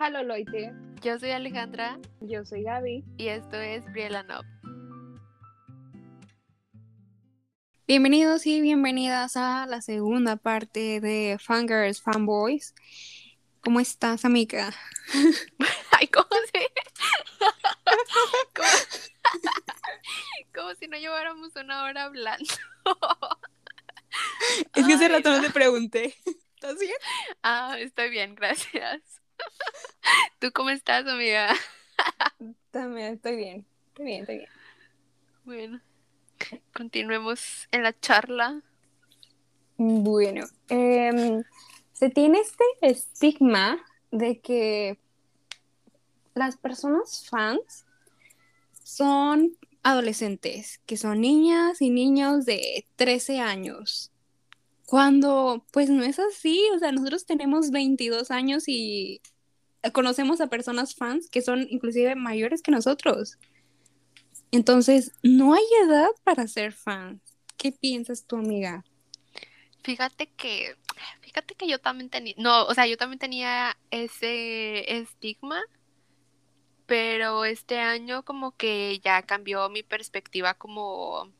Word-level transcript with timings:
Hola 0.00 0.22
Loite, 0.22 0.72
Yo 1.02 1.18
soy 1.18 1.30
Alejandra 1.30 1.98
yo 2.20 2.44
soy 2.44 2.62
Gaby. 2.62 3.04
y 3.16 3.28
esto 3.28 3.56
es 3.56 3.84
Briella 3.92 4.22
Nob. 4.22 4.44
Bienvenidos 7.86 8.46
y 8.46 8.60
bienvenidas 8.60 9.36
a 9.36 9.66
la 9.66 9.80
segunda 9.80 10.36
parte 10.36 11.00
de 11.00 11.38
Fangirls 11.40 12.02
Fanboys. 12.02 12.74
¿Cómo 13.60 13.80
estás, 13.80 14.24
amiga? 14.24 14.72
Ay, 15.98 16.06
¿cómo 16.08 16.28
si? 16.52 16.60
como... 18.54 18.68
como 20.54 20.74
si 20.74 20.86
no 20.86 20.98
lleváramos 20.98 21.56
una 21.56 21.84
hora 21.84 22.04
hablando. 22.04 22.54
Es 24.74 24.86
que 24.86 24.92
hace 24.94 25.06
Ay, 25.06 25.10
rato 25.10 25.30
no 25.30 25.40
te 25.40 25.50
pregunté. 25.50 26.14
¿Estás 26.54 26.78
bien? 26.78 26.94
Ah, 27.42 27.76
estoy 27.78 28.10
bien, 28.10 28.34
gracias. 28.34 29.17
¿Tú 30.38 30.52
cómo 30.52 30.70
estás, 30.70 31.06
amiga? 31.06 31.54
También 32.70 33.14
estoy 33.14 33.36
bien, 33.36 33.66
estoy 33.88 34.04
bien, 34.04 34.20
estoy 34.20 34.36
bien. 34.38 34.50
Bueno, 35.44 35.80
continuemos 36.74 37.68
en 37.72 37.82
la 37.82 37.98
charla. 37.98 38.62
Bueno, 39.76 40.46
em, 40.68 41.42
se 41.92 42.10
tiene 42.10 42.40
este 42.40 42.64
estigma 42.82 43.78
de 44.10 44.40
que 44.40 44.98
las 46.34 46.56
personas 46.56 47.26
fans 47.28 47.84
Son 48.82 49.56
adolescentes, 49.82 50.80
que 50.86 50.96
son 50.96 51.20
niñas 51.20 51.80
y 51.80 51.90
niños 51.90 52.44
de 52.44 52.86
13 52.96 53.40
años. 53.40 54.10
Cuando, 54.88 55.66
pues 55.70 55.90
no 55.90 56.02
es 56.02 56.18
así, 56.18 56.62
o 56.74 56.78
sea, 56.78 56.92
nosotros 56.92 57.26
tenemos 57.26 57.70
22 57.70 58.30
años 58.30 58.64
y 58.68 59.20
conocemos 59.92 60.40
a 60.40 60.46
personas 60.46 60.94
fans 60.94 61.28
que 61.28 61.42
son 61.42 61.66
inclusive 61.68 62.14
mayores 62.14 62.62
que 62.62 62.70
nosotros. 62.70 63.36
Entonces, 64.50 65.12
no 65.22 65.52
hay 65.52 65.64
edad 65.84 66.08
para 66.24 66.48
ser 66.48 66.72
fans. 66.72 67.20
¿Qué 67.58 67.70
piensas 67.70 68.24
tú, 68.24 68.36
amiga? 68.36 68.82
Fíjate 69.84 70.28
que, 70.28 70.74
fíjate 71.20 71.54
que 71.54 71.68
yo 71.68 71.78
también 71.78 72.08
tenía, 72.08 72.32
no, 72.38 72.64
o 72.64 72.72
sea, 72.72 72.86
yo 72.86 72.96
también 72.96 73.18
tenía 73.18 73.76
ese 73.90 75.00
estigma, 75.00 75.60
pero 76.86 77.44
este 77.44 77.78
año 77.78 78.24
como 78.24 78.52
que 78.52 79.00
ya 79.04 79.20
cambió 79.20 79.68
mi 79.68 79.82
perspectiva 79.82 80.54
como 80.54 81.30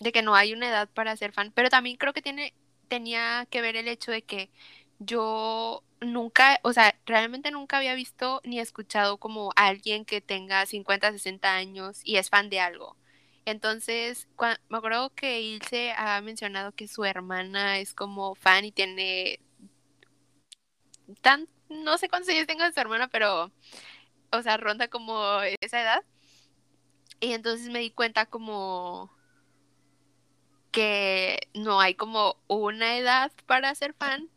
de 0.00 0.12
que 0.12 0.22
no 0.22 0.34
hay 0.34 0.52
una 0.52 0.68
edad 0.68 0.88
para 0.88 1.16
ser 1.16 1.32
fan, 1.32 1.52
pero 1.54 1.70
también 1.70 1.96
creo 1.96 2.12
que 2.12 2.22
tiene, 2.22 2.54
tenía 2.88 3.46
que 3.50 3.60
ver 3.62 3.76
el 3.76 3.88
hecho 3.88 4.10
de 4.12 4.22
que 4.22 4.50
yo 4.98 5.82
nunca, 6.00 6.60
o 6.62 6.72
sea, 6.72 6.94
realmente 7.06 7.50
nunca 7.50 7.78
había 7.78 7.94
visto 7.94 8.40
ni 8.44 8.60
escuchado 8.60 9.18
como 9.18 9.50
alguien 9.56 10.04
que 10.04 10.20
tenga 10.20 10.66
50, 10.66 11.12
60 11.12 11.54
años 11.54 12.00
y 12.04 12.16
es 12.16 12.30
fan 12.30 12.50
de 12.50 12.60
algo. 12.60 12.96
Entonces, 13.44 14.28
cua- 14.36 14.60
me 14.68 14.78
acuerdo 14.78 15.10
que 15.14 15.40
Ilse 15.40 15.92
ha 15.96 16.20
mencionado 16.20 16.72
que 16.72 16.86
su 16.88 17.04
hermana 17.04 17.78
es 17.78 17.94
como 17.94 18.34
fan 18.34 18.64
y 18.64 18.72
tiene 18.72 19.40
tan, 21.22 21.48
no 21.68 21.98
sé 21.98 22.08
cuántos 22.08 22.30
años 22.30 22.46
tenga 22.46 22.70
su 22.72 22.80
hermana, 22.80 23.08
pero, 23.08 23.50
o 24.32 24.42
sea, 24.42 24.56
ronda 24.56 24.88
como 24.88 25.40
esa 25.60 25.82
edad. 25.82 26.04
Y 27.20 27.32
entonces 27.32 27.68
me 27.70 27.80
di 27.80 27.90
cuenta 27.90 28.26
como 28.26 29.10
que 30.70 31.38
no 31.54 31.80
hay 31.80 31.94
como 31.94 32.36
una 32.46 32.96
edad 32.98 33.32
para 33.46 33.74
ser 33.74 33.94
fan. 33.94 34.28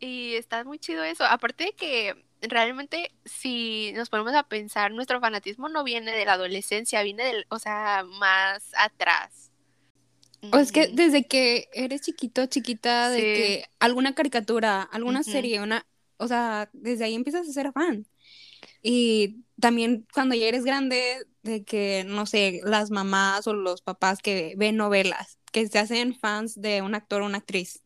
Y 0.00 0.34
está 0.34 0.64
muy 0.64 0.78
chido 0.78 1.02
eso. 1.04 1.24
Aparte 1.24 1.64
de 1.64 1.72
que 1.72 2.24
realmente 2.40 3.10
si 3.24 3.92
nos 3.94 4.10
ponemos 4.10 4.34
a 4.34 4.44
pensar, 4.44 4.92
nuestro 4.92 5.20
fanatismo 5.20 5.68
no 5.68 5.82
viene 5.84 6.12
de 6.12 6.24
la 6.24 6.34
adolescencia, 6.34 7.02
viene 7.02 7.24
del, 7.24 7.46
o 7.48 7.58
sea, 7.58 8.04
más 8.04 8.70
atrás. 8.76 9.50
O 10.52 10.58
es 10.58 10.70
que 10.70 10.86
desde 10.86 11.26
que 11.26 11.68
eres 11.72 12.02
chiquito, 12.02 12.46
chiquita, 12.46 13.10
de 13.10 13.18
Sí. 13.18 13.22
que 13.24 13.64
alguna 13.80 14.14
caricatura, 14.14 14.82
alguna 14.82 15.24
serie, 15.24 15.60
una, 15.60 15.84
o 16.16 16.28
sea, 16.28 16.70
desde 16.72 17.04
ahí 17.04 17.14
empiezas 17.14 17.48
a 17.48 17.52
ser 17.52 17.72
fan. 17.72 18.06
Y 18.82 19.44
también 19.60 20.06
cuando 20.12 20.34
ya 20.34 20.46
eres 20.46 20.64
grande, 20.64 21.26
de 21.42 21.64
que, 21.64 22.04
no 22.06 22.26
sé, 22.26 22.60
las 22.64 22.90
mamás 22.90 23.46
o 23.46 23.54
los 23.54 23.82
papás 23.82 24.20
que 24.20 24.54
ven 24.56 24.76
novelas, 24.76 25.38
que 25.52 25.66
se 25.68 25.78
hacen 25.78 26.14
fans 26.18 26.60
de 26.60 26.82
un 26.82 26.94
actor 26.94 27.22
o 27.22 27.26
una 27.26 27.38
actriz. 27.38 27.82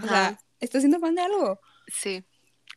O 0.00 0.08
Ajá, 0.08 0.08
sea, 0.08 0.40
estás 0.60 0.82
siendo 0.82 1.00
fan 1.00 1.14
de 1.14 1.22
algo. 1.22 1.60
sí, 1.86 2.24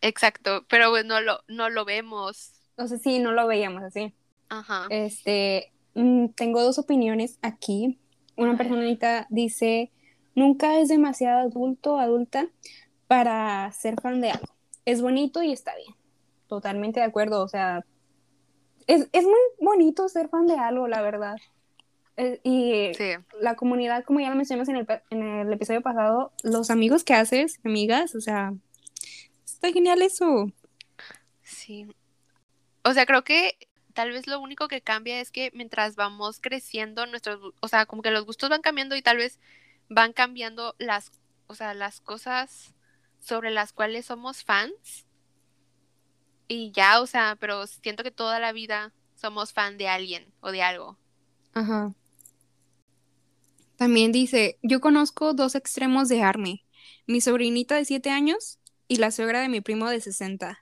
exacto, 0.02 0.66
pero 0.70 0.90
pues 0.90 1.06
no 1.06 1.22
lo, 1.22 1.42
no 1.48 1.70
lo 1.70 1.86
vemos. 1.86 2.54
O 2.78 2.88
sea, 2.88 2.98
sí, 2.98 3.20
no 3.20 3.32
lo 3.32 3.48
veíamos 3.48 3.84
así. 3.84 4.14
Ajá. 4.50 4.88
Este, 4.90 5.74
mm, 5.96 6.30
tengo 6.30 6.64
dos 6.64 6.80
opiniones 6.80 7.40
aquí. 7.42 8.00
Una 8.38 8.58
personita 8.58 9.28
dice, 9.32 9.94
nunca 10.36 10.80
es 10.80 10.90
demasiado 10.90 11.42
adulto 11.42 11.96
o 11.96 12.00
adulta 12.00 12.50
para 13.08 13.72
ser 13.74 14.02
fan 14.02 14.22
de 14.22 14.32
algo. 14.32 14.56
Es 14.86 15.02
bonito 15.02 15.44
y 15.44 15.52
está 15.54 15.76
bien. 15.76 15.96
Totalmente 16.52 17.00
de 17.00 17.06
acuerdo. 17.06 17.42
O 17.44 17.48
sea, 17.48 17.86
es, 18.86 19.08
es 19.14 19.24
muy 19.24 19.40
bonito 19.62 20.10
ser 20.10 20.28
fan 20.28 20.48
de 20.48 20.56
algo, 20.56 20.86
la 20.90 21.02
verdad. 21.02 21.38
Eh, 22.18 22.42
y 22.44 22.94
Sí, 22.94 23.14
la 23.40 23.56
comunidad, 23.56 24.04
como 24.04 24.20
ya 24.20 24.30
lo 24.30 24.36
mencionamos 24.36 24.68
en 24.68 24.76
el, 24.76 24.88
en 25.12 25.24
el 25.24 25.54
episodio 25.54 25.82
pasado, 25.82 26.34
los 26.44 26.70
amigos 26.70 27.06
que 27.06 27.14
haces, 27.14 27.62
amigas, 27.64 28.16
o 28.16 28.20
sea, 28.20 28.54
está 29.46 29.72
genial 29.72 30.02
eso. 30.02 30.52
sí. 31.42 31.88
O 32.84 32.92
sea, 32.92 33.06
creo 33.06 33.24
que 33.24 33.56
tal 33.94 34.12
vez 34.12 34.28
lo 34.28 34.42
único 34.42 34.68
que 34.68 34.82
cambia 34.82 35.22
es 35.22 35.32
que 35.32 35.52
mientras 35.54 35.96
vamos 35.96 36.42
creciendo, 36.42 37.06
nuestros, 37.06 37.54
o 37.62 37.68
sea, 37.70 37.86
como 37.86 38.02
que 38.02 38.12
los 38.12 38.26
gustos 38.26 38.50
van 38.50 38.62
cambiando 38.62 38.98
y 38.98 39.02
tal 39.02 39.16
vez 39.16 39.40
van 39.88 40.12
cambiando 40.12 40.76
las, 40.80 41.14
o 41.48 41.56
sea, 41.56 41.74
las 41.74 42.02
cosas 42.02 42.76
sobre 43.22 43.52
las 43.52 43.72
cuales 43.72 44.08
somos 44.08 44.44
fans. 44.44 45.06
Y 46.52 46.72
ya, 46.74 47.00
o 47.00 47.08
sea, 47.08 47.38
pero 47.40 47.66
siento 47.66 48.04
que 48.04 48.12
toda 48.12 48.38
la 48.42 48.52
vida 48.52 48.92
somos 49.16 49.54
fan 49.54 49.78
de 49.78 49.88
alguien 49.88 50.26
o 50.42 50.52
de 50.52 50.62
algo. 50.62 50.98
Ajá. 51.54 51.94
También 53.78 54.12
dice, 54.12 54.60
yo 54.62 54.82
conozco 54.82 55.34
dos 55.34 55.56
extremos 55.56 56.10
de 56.10 56.24
ARMY, 56.24 56.66
mi 57.08 57.22
sobrinita 57.22 57.76
de 57.76 57.86
7 57.86 58.10
años 58.10 58.60
y 58.90 58.98
la 58.98 59.12
suegra 59.12 59.40
de 59.40 59.48
mi 59.48 59.62
primo 59.62 59.90
de 59.90 60.02
60. 60.02 60.60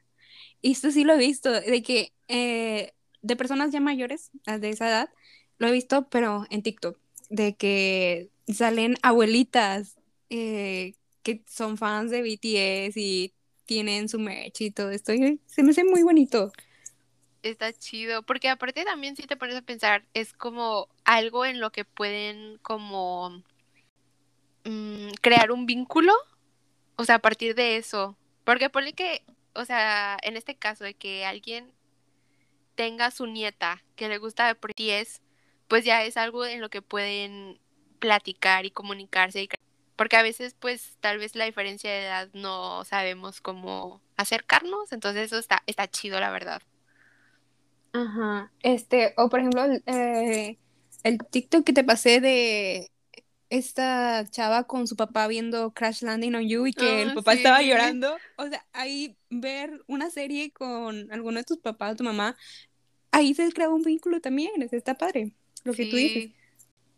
Y 0.62 0.74
esto 0.74 0.92
sí 0.92 1.04
lo 1.04 1.14
he 1.14 1.18
visto, 1.18 1.52
de 1.52 1.82
que 1.82 2.14
eh, 2.28 2.94
de 3.24 3.36
personas 3.36 3.72
ya 3.72 3.80
mayores, 3.80 4.30
de 4.46 4.70
esa 4.70 4.90
edad, 4.90 5.10
lo 5.58 5.70
he 5.70 5.72
visto, 5.72 6.08
pero 6.10 6.46
en 6.52 6.62
TikTok, 6.62 7.00
de 7.32 7.56
que 7.56 8.30
salen 8.48 8.96
abuelitas 9.02 9.98
eh, 10.30 10.94
que 11.24 11.44
son 11.48 11.78
fans 11.78 12.12
de 12.12 12.22
BTS 12.22 12.96
y 12.98 13.34
tienen 13.70 14.10
su 14.10 14.18
merch 14.18 14.62
y 14.62 14.72
todo 14.72 14.90
esto. 14.90 15.14
y 15.14 15.40
se 15.46 15.62
me 15.62 15.70
hace 15.70 15.84
muy 15.84 16.02
bonito. 16.02 16.52
Está 17.44 17.72
chido, 17.72 18.24
porque 18.24 18.50
aparte 18.50 18.84
también 18.84 19.16
si 19.16 19.28
te 19.28 19.38
pones 19.38 19.56
a 19.56 19.62
pensar, 19.62 20.04
es 20.16 20.34
como 20.34 20.88
algo 21.06 21.46
en 21.46 21.60
lo 21.60 21.72
que 21.72 21.86
pueden 21.86 22.58
como 22.64 23.44
mm, 24.66 25.10
crear 25.22 25.52
un 25.52 25.68
vínculo, 25.68 26.12
o 26.96 27.06
sea, 27.06 27.16
a 27.16 27.20
partir 27.20 27.54
de 27.54 27.78
eso. 27.78 28.18
Porque 28.44 28.72
ponle 28.72 28.94
que, 28.94 29.22
o 29.54 29.66
sea, 29.66 30.18
en 30.24 30.36
este 30.36 30.56
caso 30.56 30.84
de 30.84 30.96
que 30.96 31.26
alguien 31.26 31.72
tenga 32.76 33.12
su 33.12 33.28
nieta 33.28 33.84
que 33.96 34.10
le 34.10 34.18
gusta 34.18 34.48
de 34.48 34.54
BTS, 34.56 35.22
pues 35.68 35.86
ya 35.86 36.04
es 36.04 36.18
algo 36.18 36.46
en 36.46 36.62
lo 36.62 36.70
que 36.70 36.82
pueden 36.82 37.60
platicar 38.00 38.66
y 38.66 38.72
comunicarse. 38.72 39.44
y 39.44 39.48
cre- 39.48 39.60
Porque 40.00 40.18
a 40.18 40.24
veces, 40.24 40.56
pues, 40.60 40.98
tal 41.02 41.20
vez 41.20 41.36
la 41.36 41.46
diferencia 41.46 41.92
de 41.92 42.06
edad 42.06 42.30
no 42.34 42.86
sabemos 42.86 43.42
cómo 43.42 44.02
acercarnos, 44.18 44.94
entonces 44.94 45.26
eso 45.28 45.40
está, 45.40 45.64
está 45.68 45.90
chido, 45.92 46.20
la 46.22 46.32
verdad. 46.32 46.64
Ajá. 47.94 48.52
Este, 48.62 49.14
o 49.18 49.30
por 49.30 49.40
ejemplo, 49.40 49.64
el, 49.66 49.84
eh, 49.88 50.60
el 51.04 51.18
TikTok 51.20 51.66
que 51.66 51.74
te 51.74 51.84
pasé 51.84 52.22
de 52.22 52.92
esta 53.50 54.26
chava 54.30 54.66
con 54.66 54.88
su 54.88 54.96
papá 54.96 55.28
viendo 55.28 55.74
Crash 55.74 56.04
Landing 56.04 56.36
on 56.36 56.48
You 56.48 56.68
y 56.68 56.74
que 56.74 57.02
el 57.04 57.10
Ah, 57.10 57.16
papá 57.16 57.34
estaba 57.34 57.62
llorando. 57.64 58.18
O 58.38 58.48
sea, 58.48 58.66
ahí 58.74 59.18
ver 59.30 59.84
una 59.88 60.10
serie 60.12 60.52
con 60.52 61.12
alguno 61.12 61.40
de 61.40 61.46
tus 61.46 61.58
papás 61.60 61.94
o 61.94 61.96
tu 61.98 62.04
mamá, 62.04 62.38
ahí 63.12 63.34
se 63.34 63.52
crea 63.54 63.70
un 63.70 63.84
vínculo 63.84 64.22
también. 64.22 64.52
está 64.72 64.98
padre 64.98 65.34
lo 65.64 65.74
que 65.74 65.86
tú 65.88 65.98
dices. 65.98 66.32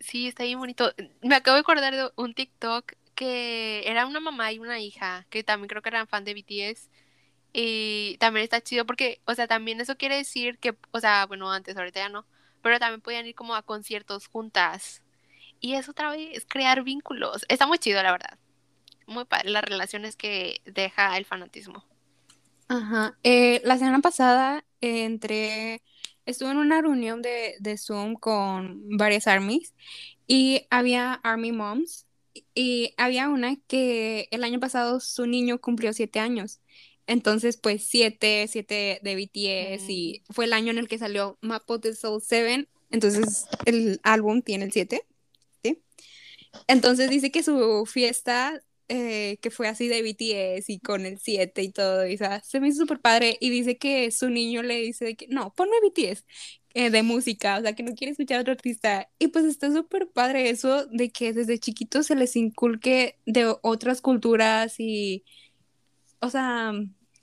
Sí, 0.01 0.27
está 0.27 0.44
bien 0.44 0.59
bonito. 0.59 0.94
Me 1.21 1.36
acabo 1.36 1.56
de 1.56 1.62
acordar 1.62 1.95
de 1.95 2.09
un 2.18 2.33
TikTok 2.33 2.94
que 3.15 3.83
era 3.88 4.06
una 4.07 4.19
mamá 4.19 4.51
y 4.51 4.59
una 4.59 4.80
hija, 4.80 5.27
que 5.30 5.44
también 5.44 5.69
creo 5.69 5.81
que 5.83 5.89
eran 5.89 6.07
fan 6.07 6.25
de 6.25 6.33
BTS. 6.33 6.89
Y 7.53 8.18
también 8.19 8.44
está 8.45 8.62
chido 8.62 8.86
porque, 8.86 9.21
o 9.25 9.36
sea, 9.36 9.48
también 9.48 9.81
eso 9.81 9.98
quiere 9.98 10.18
decir 10.18 10.57
que, 10.59 10.75
o 10.92 11.00
sea, 11.00 11.25
bueno, 11.27 11.51
antes, 11.51 11.77
ahorita 11.77 12.00
ya 12.01 12.09
no, 12.09 12.25
pero 12.62 12.80
también 12.80 13.01
podían 13.01 13.27
ir 13.27 13.36
como 13.36 13.56
a 13.56 13.63
conciertos 13.63 14.27
juntas. 14.27 15.03
Y 15.62 15.75
es 15.75 15.89
otra 15.89 16.12
vez 16.12 16.45
crear 16.47 16.83
vínculos. 16.83 17.45
Está 17.50 17.68
muy 17.68 17.80
chido, 17.80 18.04
la 18.04 18.12
verdad. 18.13 18.39
Muy 19.07 19.25
padre 19.25 19.51
las 19.51 19.63
relaciones 19.65 20.18
que 20.18 20.62
deja 20.65 21.18
el 21.18 21.25
fanatismo. 21.25 21.86
Ajá. 22.68 23.18
Eh, 23.24 23.62
la 23.65 23.77
semana 23.77 24.00
pasada 24.00 24.65
eh, 24.80 25.04
entré, 25.06 25.83
estuve 26.31 26.51
en 26.51 26.57
una 26.57 26.81
reunión 26.81 27.22
de, 27.22 27.56
de 27.60 27.78
Zoom 27.78 28.16
con 28.16 28.98
varias 28.98 29.28
armies 29.28 29.74
y 30.28 30.66
había 30.69 31.13
Army 31.13 31.51
Moms 31.51 32.06
y 32.56 32.94
había 32.98 33.30
una 33.30 33.57
que 33.68 34.28
el 34.31 34.44
año 34.44 34.60
pasado 34.60 35.00
su 35.00 35.28
niño 35.28 35.60
cumplió 35.60 35.94
siete 35.94 36.19
años. 36.19 36.60
Entonces, 37.07 37.57
pues 37.57 37.83
siete, 37.83 38.48
siete 38.48 39.00
de 39.04 39.16
BTS 39.16 39.89
y 39.89 40.24
fue 40.30 40.45
el 40.45 40.54
año 40.54 40.72
en 40.72 40.78
el 40.78 40.88
que 40.88 40.98
salió 40.98 41.38
Map 41.42 41.69
of 41.69 41.81
the 41.81 41.94
Soul 41.95 42.22
7. 42.22 42.68
Entonces, 42.92 43.48
el 43.66 44.00
álbum 44.04 44.42
tiene 44.42 44.66
el 44.66 44.72
7. 44.72 45.01
¿sí? 45.63 45.81
Entonces 46.68 47.10
dice 47.10 47.31
que 47.31 47.44
su 47.44 47.86
fiesta 47.86 48.62
eh, 48.94 49.38
que 49.42 49.52
fue 49.52 49.70
así 49.70 49.88
de 49.88 50.02
BTS 50.02 50.70
y 50.70 50.80
con 50.80 51.06
el 51.06 51.18
7 51.18 51.64
y 51.64 51.72
todo, 51.72 52.06
y, 52.06 52.18
sea, 52.18 52.42
se 52.44 52.60
me 52.60 52.68
hizo 52.68 52.80
súper 52.80 53.00
padre 53.00 53.38
y 53.40 53.50
dice 53.50 53.78
que 53.78 54.12
su 54.12 54.30
niño 54.30 54.64
le 54.64 54.82
dice 54.82 55.16
que 55.16 55.28
no, 55.30 55.54
ponme 55.54 55.78
BTS 55.82 56.26
eh, 56.74 56.90
de 56.90 57.02
música, 57.02 57.58
o 57.58 57.62
sea, 57.62 57.74
que 57.74 57.84
no 57.84 57.96
quiere 57.96 58.12
escuchar 58.12 58.40
a 58.40 58.42
otro 58.42 58.52
artista 58.52 59.10
y 59.18 59.30
pues 59.30 59.46
está 59.46 59.72
súper 59.72 60.10
padre 60.10 60.50
eso 60.50 60.88
de 60.88 61.10
que 61.10 61.32
desde 61.32 61.58
chiquitos 61.58 62.08
se 62.08 62.16
les 62.16 62.36
inculque 62.36 63.18
de 63.26 63.56
otras 63.62 64.02
culturas 64.02 64.76
y, 64.78 65.24
o 66.20 66.30
sea, 66.30 66.74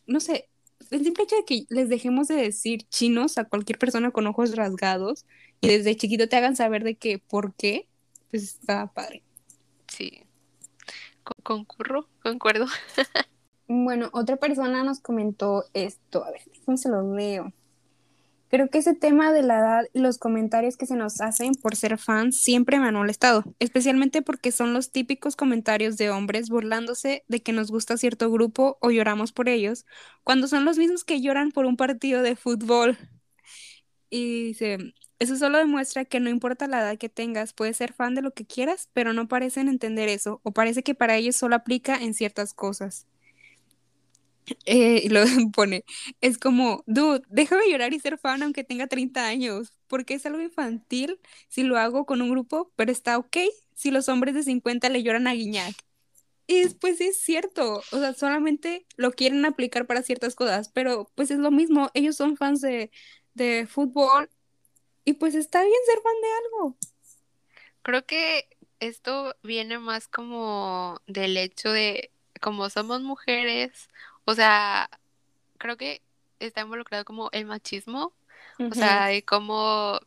no 0.06 0.20
sé, 0.20 0.48
el 0.90 1.04
simple 1.04 1.24
hecho 1.24 1.36
de 1.36 1.44
que 1.44 1.66
les 1.68 1.90
dejemos 1.90 2.28
de 2.28 2.36
decir 2.36 2.84
chinos 2.88 3.36
a 3.36 3.44
cualquier 3.44 3.78
persona 3.78 4.10
con 4.10 4.26
ojos 4.26 4.56
rasgados 4.56 5.26
y 5.60 5.68
desde 5.68 5.96
chiquito 5.96 6.30
te 6.30 6.36
hagan 6.36 6.56
saber 6.56 6.82
de 6.82 6.94
que 6.96 7.18
por 7.18 7.54
qué, 7.54 7.88
pues 8.30 8.42
está 8.44 8.90
padre. 8.94 9.22
Sí, 9.88 10.22
concurro, 11.42 12.08
concuerdo. 12.22 12.66
bueno, 13.68 14.10
otra 14.12 14.36
persona 14.36 14.84
nos 14.84 15.00
comentó 15.00 15.64
esto, 15.74 16.24
a 16.24 16.30
ver, 16.30 16.42
¿cómo 16.64 16.76
se 16.76 16.88
lo 16.88 17.14
leo? 17.14 17.52
Creo 18.50 18.70
que 18.70 18.78
ese 18.78 18.94
tema 18.94 19.30
de 19.30 19.42
la 19.42 19.58
edad 19.58 19.84
y 19.92 20.00
los 20.00 20.16
comentarios 20.16 20.78
que 20.78 20.86
se 20.86 20.96
nos 20.96 21.20
hacen 21.20 21.52
por 21.54 21.76
ser 21.76 21.98
fans 21.98 22.40
siempre 22.40 22.78
me 22.78 22.88
han 22.88 22.94
molestado, 22.94 23.44
especialmente 23.58 24.22
porque 24.22 24.52
son 24.52 24.72
los 24.72 24.90
típicos 24.90 25.36
comentarios 25.36 25.98
de 25.98 26.08
hombres 26.08 26.48
burlándose 26.48 27.24
de 27.28 27.42
que 27.42 27.52
nos 27.52 27.70
gusta 27.70 27.98
cierto 27.98 28.30
grupo 28.30 28.78
o 28.80 28.90
lloramos 28.90 29.32
por 29.32 29.50
ellos, 29.50 29.84
cuando 30.24 30.48
son 30.48 30.64
los 30.64 30.78
mismos 30.78 31.04
que 31.04 31.20
lloran 31.20 31.52
por 31.52 31.66
un 31.66 31.76
partido 31.76 32.22
de 32.22 32.36
fútbol. 32.36 32.96
Y 34.08 34.44
dice, 34.46 34.94
eso 35.18 35.36
solo 35.36 35.58
demuestra 35.58 36.04
que 36.04 36.20
no 36.20 36.30
importa 36.30 36.66
la 36.68 36.80
edad 36.80 36.98
que 36.98 37.08
tengas, 37.08 37.52
puedes 37.52 37.76
ser 37.76 37.92
fan 37.92 38.14
de 38.14 38.22
lo 38.22 38.32
que 38.34 38.46
quieras, 38.46 38.88
pero 38.92 39.12
no 39.12 39.28
parecen 39.28 39.68
entender 39.68 40.08
eso, 40.08 40.40
o 40.44 40.52
parece 40.52 40.82
que 40.82 40.94
para 40.94 41.16
ellos 41.16 41.36
solo 41.36 41.56
aplica 41.56 41.96
en 41.96 42.14
ciertas 42.14 42.54
cosas. 42.54 43.06
Eh, 44.64 45.02
y 45.04 45.08
lo 45.10 45.20
pone, 45.52 45.84
es 46.20 46.38
como, 46.38 46.82
dude, 46.86 47.22
déjame 47.28 47.70
llorar 47.70 47.92
y 47.92 48.00
ser 48.00 48.18
fan 48.18 48.42
aunque 48.42 48.64
tenga 48.64 48.86
30 48.86 49.26
años, 49.26 49.72
porque 49.88 50.14
es 50.14 50.24
algo 50.26 50.40
infantil 50.40 51.20
si 51.48 51.62
lo 51.64 51.76
hago 51.78 52.06
con 52.06 52.22
un 52.22 52.30
grupo, 52.30 52.72
pero 52.76 52.90
está 52.92 53.18
ok 53.18 53.36
si 53.74 53.90
los 53.90 54.08
hombres 54.08 54.34
de 54.34 54.42
50 54.42 54.88
le 54.88 55.02
lloran 55.02 55.26
a 55.26 55.34
Guiñac. 55.34 55.74
Y 56.46 56.62
después 56.62 57.00
es 57.00 57.20
cierto, 57.20 57.78
o 57.92 57.98
sea, 57.98 58.14
solamente 58.14 58.86
lo 58.96 59.12
quieren 59.12 59.44
aplicar 59.46 59.86
para 59.86 60.02
ciertas 60.02 60.34
cosas, 60.34 60.70
pero 60.70 61.10
pues 61.14 61.30
es 61.30 61.38
lo 61.38 61.50
mismo, 61.52 61.90
ellos 61.94 62.16
son 62.16 62.36
fans 62.36 62.60
de, 62.62 62.90
de 63.34 63.66
fútbol 63.68 64.30
y 65.08 65.14
pues 65.14 65.34
está 65.34 65.62
bien 65.62 65.80
ser 65.86 66.02
fan 66.02 66.20
de 66.20 66.28
algo. 66.44 66.76
Creo 67.80 68.04
que 68.04 68.46
esto 68.78 69.34
viene 69.42 69.78
más 69.78 70.06
como 70.06 71.00
del 71.06 71.38
hecho 71.38 71.72
de, 71.72 72.10
como 72.42 72.68
somos 72.68 73.00
mujeres, 73.00 73.88
o 74.26 74.34
sea, 74.34 74.90
creo 75.56 75.78
que 75.78 76.02
está 76.40 76.60
involucrado 76.60 77.06
como 77.06 77.30
el 77.32 77.46
machismo, 77.46 78.12
o 78.58 78.74
sea, 78.74 79.06
de 79.06 79.24
cómo 79.24 79.98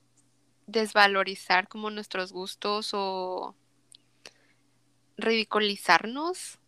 desvalorizar 0.67 1.67
como 1.67 1.89
nuestros 1.89 2.31
gustos 2.31 2.91
o 2.93 3.55
ridiculizarnos. 5.17 6.59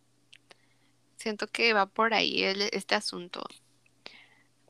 Siento 1.18 1.46
que 1.46 1.72
va 1.72 1.86
por 1.86 2.14
ahí 2.14 2.42
este 2.42 2.96
asunto. 2.96 3.44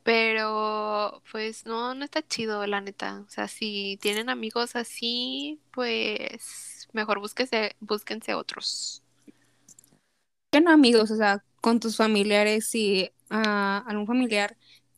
Pero, 0.05 1.23
pues 1.33 1.65
no, 1.65 1.95
no 1.95 2.05
está 2.05 2.23
chido, 2.27 2.67
la 2.67 2.81
neta. 2.83 3.25
O 3.27 3.31
sea, 3.31 3.49
si 3.49 3.99
tienen 4.01 4.29
amigos 4.29 4.77
así, 4.77 5.61
pues 5.73 6.89
mejor 6.93 7.21
búsquense, 7.21 7.75
búsquense 7.81 8.35
otros. 8.35 9.03
Que 10.53 10.61
no 10.61 10.71
amigos, 10.71 11.11
o 11.11 11.17
sea, 11.17 11.43
con 11.63 11.81
tus 11.81 11.97
familiares, 11.97 12.69
si 12.69 13.11
a 13.31 13.79
algún 13.79 14.07
familiar 14.07 14.57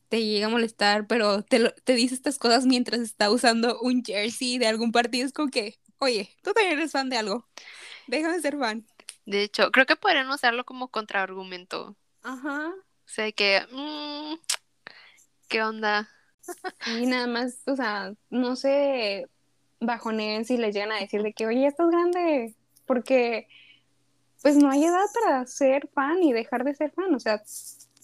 te 0.09 0.23
llega 0.23 0.47
a 0.47 0.49
molestar, 0.49 1.07
pero 1.07 1.41
te, 1.41 1.71
te 1.83 1.93
dice 1.93 2.13
estas 2.13 2.37
cosas 2.37 2.65
mientras 2.65 2.99
está 2.99 3.31
usando 3.31 3.79
un 3.79 4.03
jersey 4.03 4.57
de 4.57 4.67
algún 4.67 4.91
partido, 4.91 5.25
es 5.25 5.33
como 5.33 5.49
que, 5.49 5.79
oye, 5.99 6.29
tú 6.43 6.53
también 6.53 6.77
eres 6.77 6.91
fan 6.91 7.09
de 7.09 7.17
algo. 7.17 7.47
Déjame 8.07 8.39
ser 8.41 8.57
fan. 8.57 8.85
De 9.25 9.43
hecho, 9.43 9.71
creo 9.71 9.85
que 9.85 9.95
podrían 9.95 10.29
usarlo 10.29 10.65
como 10.65 10.89
contraargumento. 10.89 11.95
Ajá. 12.23 12.73
O 13.07 13.09
sea, 13.09 13.31
que, 13.31 13.65
mmm, 13.71 14.35
¿Qué 15.47 15.63
onda? 15.63 16.09
Y 16.87 17.05
nada 17.05 17.27
más, 17.27 17.61
o 17.65 17.75
sea, 17.75 18.13
no 18.29 18.55
sé, 18.55 19.27
bajoneen 19.79 20.45
si 20.45 20.57
les 20.57 20.73
llegan 20.73 20.91
a 20.91 20.99
decir 20.99 21.21
de 21.21 21.33
que, 21.33 21.45
oye, 21.45 21.67
estás 21.67 21.89
grande, 21.89 22.55
porque 22.85 23.47
pues 24.41 24.55
no 24.55 24.69
hay 24.69 24.85
edad 24.85 25.05
para 25.13 25.45
ser 25.45 25.89
fan 25.93 26.23
y 26.23 26.33
dejar 26.33 26.63
de 26.63 26.75
ser 26.75 26.91
fan, 26.91 27.13
o 27.13 27.19
sea, 27.19 27.41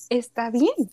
está 0.10 0.50
bien. 0.50 0.92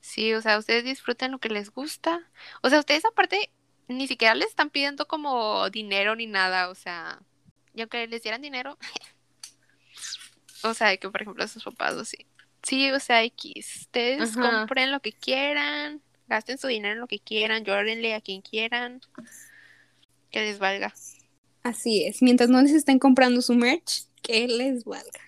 Sí, 0.00 0.32
o 0.34 0.40
sea, 0.40 0.58
ustedes 0.58 0.84
disfruten 0.84 1.30
lo 1.30 1.38
que 1.38 1.48
les 1.48 1.70
gusta. 1.70 2.28
O 2.62 2.70
sea, 2.70 2.80
ustedes 2.80 3.04
aparte 3.04 3.50
ni 3.88 4.08
siquiera 4.08 4.34
les 4.34 4.48
están 4.48 4.70
pidiendo 4.70 5.06
como 5.06 5.68
dinero 5.70 6.16
ni 6.16 6.26
nada, 6.26 6.68
o 6.70 6.74
sea, 6.74 7.20
y 7.74 7.80
aunque 7.80 8.06
les 8.06 8.22
dieran 8.22 8.42
dinero, 8.42 8.78
o 10.64 10.74
sea, 10.74 10.96
que 10.96 11.08
por 11.10 11.22
ejemplo 11.22 11.44
a 11.44 11.48
sus 11.48 11.64
papás 11.64 11.94
o 11.94 12.04
sí, 12.04 12.26
Sí, 12.62 12.90
o 12.90 13.00
sea, 13.00 13.22
X. 13.24 13.82
Ustedes 13.82 14.36
compren 14.36 14.92
lo 14.92 15.00
que 15.00 15.12
quieran, 15.12 16.02
gasten 16.28 16.58
su 16.58 16.68
dinero 16.68 16.94
en 16.94 17.00
lo 17.00 17.08
que 17.08 17.18
quieran, 17.18 17.64
llórenle 17.64 18.14
a 18.14 18.20
quien 18.20 18.40
quieran, 18.42 19.00
que 20.30 20.40
les 20.40 20.58
valga. 20.58 20.92
Así 21.62 22.04
es, 22.04 22.22
mientras 22.22 22.48
no 22.50 22.60
les 22.60 22.72
estén 22.72 22.98
comprando 22.98 23.40
su 23.40 23.54
merch, 23.54 24.06
que 24.22 24.48
les 24.48 24.84
valga. 24.84 25.20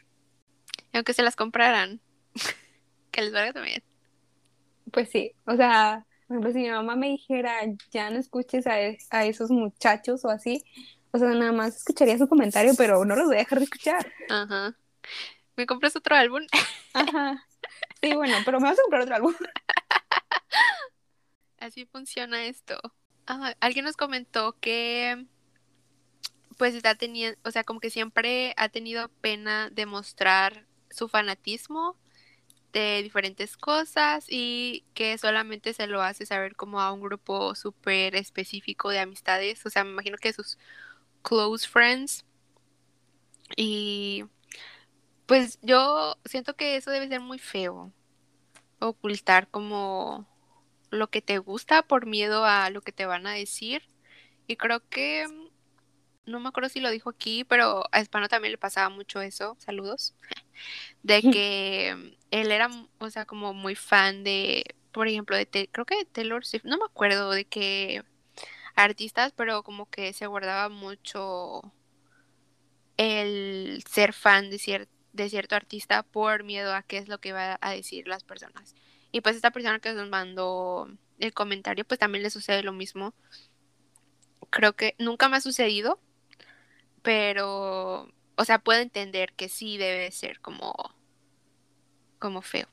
Aunque 0.93 1.13
se 1.13 1.23
las 1.23 1.37
compraran, 1.37 2.01
que 3.11 3.23
les 3.23 3.33
valga 3.33 3.53
también. 3.53 3.83
Pues 4.93 5.11
sí, 5.11 5.33
o 5.47 5.57
sea, 5.57 6.07
por 6.27 6.37
ejemplo, 6.37 6.53
si 6.53 6.59
mi 6.61 6.71
mamá 6.71 6.97
me 6.97 7.09
dijera, 7.09 7.61
ya 7.91 8.11
no 8.11 8.19
escuches 8.19 8.67
a, 8.67 8.75
a 9.11 9.25
esos 9.27 9.51
muchachos 9.51 10.25
o 10.25 10.29
así, 10.31 10.65
o 11.11 11.19
sea, 11.19 11.29
nada 11.29 11.53
más 11.53 11.77
escucharía 11.77 12.19
su 12.19 12.29
comentario, 12.29 12.75
pero 12.77 13.05
no 13.05 13.17
los 13.17 13.27
voy 13.27 13.37
a 13.37 13.39
dejar 13.41 13.59
de 13.59 13.65
escuchar. 13.65 14.13
Ajá. 14.29 14.75
¿Me 15.57 15.67
compras 15.67 15.97
otro 15.97 16.17
álbum? 16.17 16.43
Ajá. 16.93 17.47
Sí, 18.03 18.15
bueno, 18.15 18.37
pero 18.45 18.61
me 18.61 18.69
vas 18.69 18.79
a 18.79 18.83
comprar 18.83 19.03
otro 19.03 19.15
álbum. 19.15 19.35
Así 21.59 21.87
funciona 21.87 22.45
esto. 22.45 22.79
Ah, 23.27 23.55
alguien 23.61 23.87
nos 23.87 23.97
comentó 23.97 24.55
que 24.61 25.25
pues 26.59 26.75
está 26.75 26.95
teniendo, 26.95 27.39
o 27.45 27.51
sea, 27.51 27.65
como 27.65 27.81
que 27.81 27.91
siempre 27.91 28.55
ha 28.57 28.69
tenido 28.69 29.09
pena 29.21 29.71
de 29.71 29.87
mostrar 29.87 30.67
su 30.91 31.09
fanatismo 31.09 31.97
de 32.73 33.03
diferentes 33.03 33.57
cosas 33.57 34.27
y 34.29 34.85
que 34.95 35.17
solamente 35.19 35.73
se 35.73 35.87
lo 35.87 36.03
hace 36.03 36.27
saber 36.27 36.57
como 36.57 36.81
a 36.81 36.93
un 36.93 37.01
grupo 37.01 37.55
súper 37.55 38.17
específico 38.17 38.91
de 38.91 38.99
amistades, 39.01 39.65
o 39.65 39.71
sea, 39.71 39.85
me 39.85 39.91
imagino 39.91 40.17
que 40.19 40.33
sus 40.33 40.59
close 41.23 41.69
friends. 41.69 42.25
Y 43.57 44.25
pues 45.27 45.59
yo 45.63 46.17
siento 46.25 46.55
que 46.55 46.77
eso 46.77 46.91
debe 46.91 47.09
ser 47.09 47.21
muy 47.21 47.39
feo. 47.39 47.93
Ocultar 48.79 49.49
como 49.49 50.27
lo 50.91 51.09
que 51.09 51.23
te 51.23 51.39
gusta 51.39 51.83
por 51.83 52.07
miedo 52.07 52.45
a 52.45 52.71
lo 52.71 52.83
que 52.83 52.93
te 52.93 53.07
van 53.07 53.27
a 53.27 53.33
decir. 53.33 53.83
Y 54.47 54.57
creo 54.57 54.87
que, 54.89 55.27
no 56.27 56.41
me 56.41 56.49
acuerdo 56.49 56.69
si 56.69 56.81
lo 56.81 56.91
dijo 56.91 57.11
aquí, 57.11 57.45
pero 57.45 57.85
a 57.93 58.01
Hispano 58.01 58.29
también 58.29 58.53
le 58.53 58.59
pasaba 58.59 58.89
mucho 58.91 59.21
eso, 59.21 59.57
saludos, 59.59 60.15
de 61.03 61.23
que 61.33 62.17
él 62.31 62.53
era, 62.53 62.69
o 62.99 63.11
sea, 63.11 63.25
como 63.25 63.55
muy 63.55 63.75
fan 63.75 64.25
de, 64.25 64.65
por 64.93 65.09
ejemplo, 65.09 65.37
de, 65.37 65.47
creo 65.73 65.87
que 65.87 65.97
de 65.97 66.05
Taylor 66.05 66.45
Swift, 66.45 66.65
no 66.65 66.77
me 66.79 66.85
acuerdo 66.85 67.31
de 67.31 67.47
qué 67.47 68.05
artistas, 68.77 69.33
pero 69.33 69.63
como 69.63 69.89
que 69.89 70.13
se 70.13 70.27
guardaba 70.27 70.69
mucho 70.69 71.63
el 72.97 73.83
ser 73.89 74.13
fan 74.13 74.51
de, 74.51 74.59
cierto 74.59 74.94
de 75.15 75.31
cierto 75.31 75.55
artista 75.55 76.03
por 76.03 76.43
miedo 76.43 76.75
a 76.75 76.83
qué 76.83 76.99
es 76.99 77.09
lo 77.09 77.19
que 77.19 77.33
va 77.33 77.57
a 77.61 77.71
decir 77.71 78.07
las 78.09 78.25
personas. 78.25 78.75
Y 79.13 79.21
pues 79.21 79.37
esta 79.37 79.53
persona 79.53 79.79
que 79.79 79.93
nos 79.95 80.09
mandó 80.11 80.89
el 81.19 81.33
comentario, 81.33 81.85
pues 81.85 82.01
también 82.01 82.25
le 82.25 82.31
sucede 82.31 82.65
lo 82.65 82.73
mismo. 82.73 83.15
Creo 84.51 84.75
que 84.75 84.97
nunca 84.99 85.29
me 85.29 85.37
ha 85.37 85.41
sucedido, 85.41 86.01
pero, 87.03 88.13
o 88.37 88.45
sea, 88.45 88.59
puedo 88.59 88.81
entender 88.81 89.33
que 89.35 89.49
sí 89.49 89.79
debe 89.79 90.11
ser 90.11 90.41
como, 90.41 90.75
como 92.19 92.43
feo. 92.43 92.69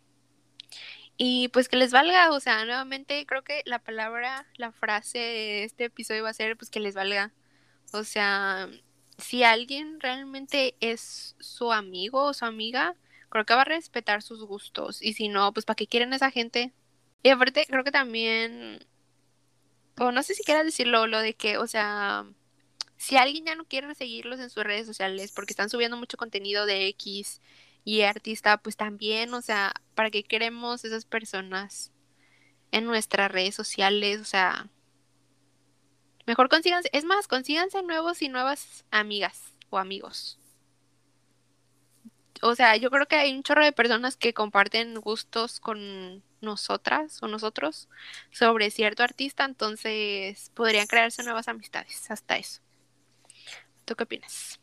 Y 1.18 1.50
pues 1.50 1.70
que 1.70 1.78
les 1.78 1.92
valga, 1.92 2.32
o 2.32 2.40
sea, 2.40 2.66
nuevamente 2.66 3.24
creo 3.28 3.44
que 3.44 3.62
la 3.66 3.78
palabra, 3.78 4.48
la 4.56 4.72
frase 4.72 5.20
de 5.20 5.64
este 5.64 5.86
episodio 5.86 6.24
va 6.24 6.30
a 6.30 6.34
ser 6.34 6.58
pues 6.58 6.72
que 6.72 6.80
les 6.80 6.96
valga. 6.96 7.32
O 7.94 8.04
sea, 8.04 8.68
si 9.18 9.44
alguien 9.44 10.00
realmente 10.00 10.76
es 10.80 11.36
su 11.40 11.72
amigo 11.72 12.24
o 12.24 12.34
su 12.34 12.46
amiga, 12.46 12.96
creo 13.30 13.46
que 13.46 13.54
va 13.54 13.62
a 13.62 13.66
respetar 13.66 14.22
sus 14.22 14.44
gustos. 14.44 15.02
Y 15.02 15.14
si 15.14 15.30
no, 15.30 15.54
pues 15.54 15.66
¿para 15.66 15.76
qué 15.76 15.88
quieren 15.88 16.14
esa 16.14 16.32
gente? 16.32 16.74
Y 17.24 17.30
aparte, 17.30 17.66
creo 17.68 17.84
que 17.84 17.92
también, 17.92 18.86
o 19.98 20.12
no 20.12 20.24
sé 20.24 20.34
si 20.34 20.44
quieras 20.44 20.66
decirlo, 20.66 21.08
lo 21.08 21.20
de 21.20 21.34
que, 21.36 21.58
o 21.58 21.68
sea, 21.68 22.26
si 22.98 23.18
alguien 23.18 23.46
ya 23.46 23.56
no 23.56 23.66
quiere 23.66 23.94
seguirlos 23.96 24.40
en 24.40 24.50
sus 24.50 24.64
redes 24.64 24.86
sociales 24.86 25.32
porque 25.32 25.54
están 25.54 25.70
subiendo 25.70 25.98
mucho 25.98 26.18
contenido 26.18 26.66
de 26.66 26.88
X 26.90 27.42
y 27.84 28.02
artista, 28.02 28.58
pues 28.58 28.78
también, 28.78 29.34
o 29.34 29.42
sea, 29.42 29.74
¿para 29.96 30.12
qué 30.12 30.24
queremos 30.24 30.86
esas 30.86 31.06
personas 31.06 31.92
en 32.72 32.86
nuestras 32.86 33.32
redes 33.32 33.56
sociales? 33.56 34.20
O 34.20 34.26
sea, 34.26 34.70
mejor 36.32 36.48
consíganse, 36.48 36.90
es 36.94 37.04
más, 37.04 37.28
consíganse 37.28 37.84
nuevos 37.84 38.22
y 38.22 38.30
nuevas 38.30 38.86
amigas 38.90 39.54
o 39.70 39.78
amigos. 39.78 40.40
O 42.42 42.56
sea, 42.56 42.78
yo 42.78 42.90
creo 42.90 43.06
que 43.06 43.18
hay 43.18 43.36
un 43.36 43.44
chorro 43.44 43.66
de 43.66 43.74
personas 43.74 44.16
que 44.16 44.34
comparten 44.34 44.96
gustos 44.96 45.60
con 45.60 46.24
nosotras 46.40 47.22
o 47.22 47.28
nosotros 47.28 47.90
sobre 48.32 48.72
cierto 48.72 49.04
artista, 49.04 49.44
entonces 49.44 50.52
podrían 50.56 50.88
crearse 50.88 51.22
nuevas 51.24 51.50
amistades, 51.50 52.10
hasta 52.10 52.38
eso. 52.38 52.62
¿Tú 53.84 53.96
qué 53.98 54.04
opinas? 54.06 54.58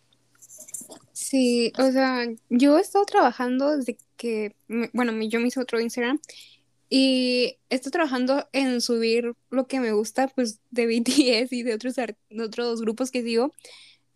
Sí, 1.13 1.71
o 1.77 1.93
sea, 1.93 2.25
yo 2.49 2.79
he 2.79 2.81
estado 2.81 3.05
trabajando 3.05 3.77
desde 3.77 3.99
que, 4.17 4.57
bueno, 4.95 5.13
yo 5.25 5.39
me 5.39 5.49
hice 5.49 5.61
otro 5.61 5.79
Instagram 5.79 6.19
y 6.89 7.57
estoy 7.69 7.93
trabajando 7.93 8.49
en 8.53 8.81
subir 8.81 9.35
lo 9.51 9.67
que 9.67 9.81
me 9.81 9.93
gusta, 9.93 10.29
pues, 10.29 10.61
de 10.71 10.87
BTS 11.01 11.53
y 11.53 11.63
de 11.63 11.75
otros, 11.75 11.95
de 11.97 12.43
otros 12.43 12.81
grupos 12.81 13.11
que 13.11 13.23
sigo, 13.23 13.53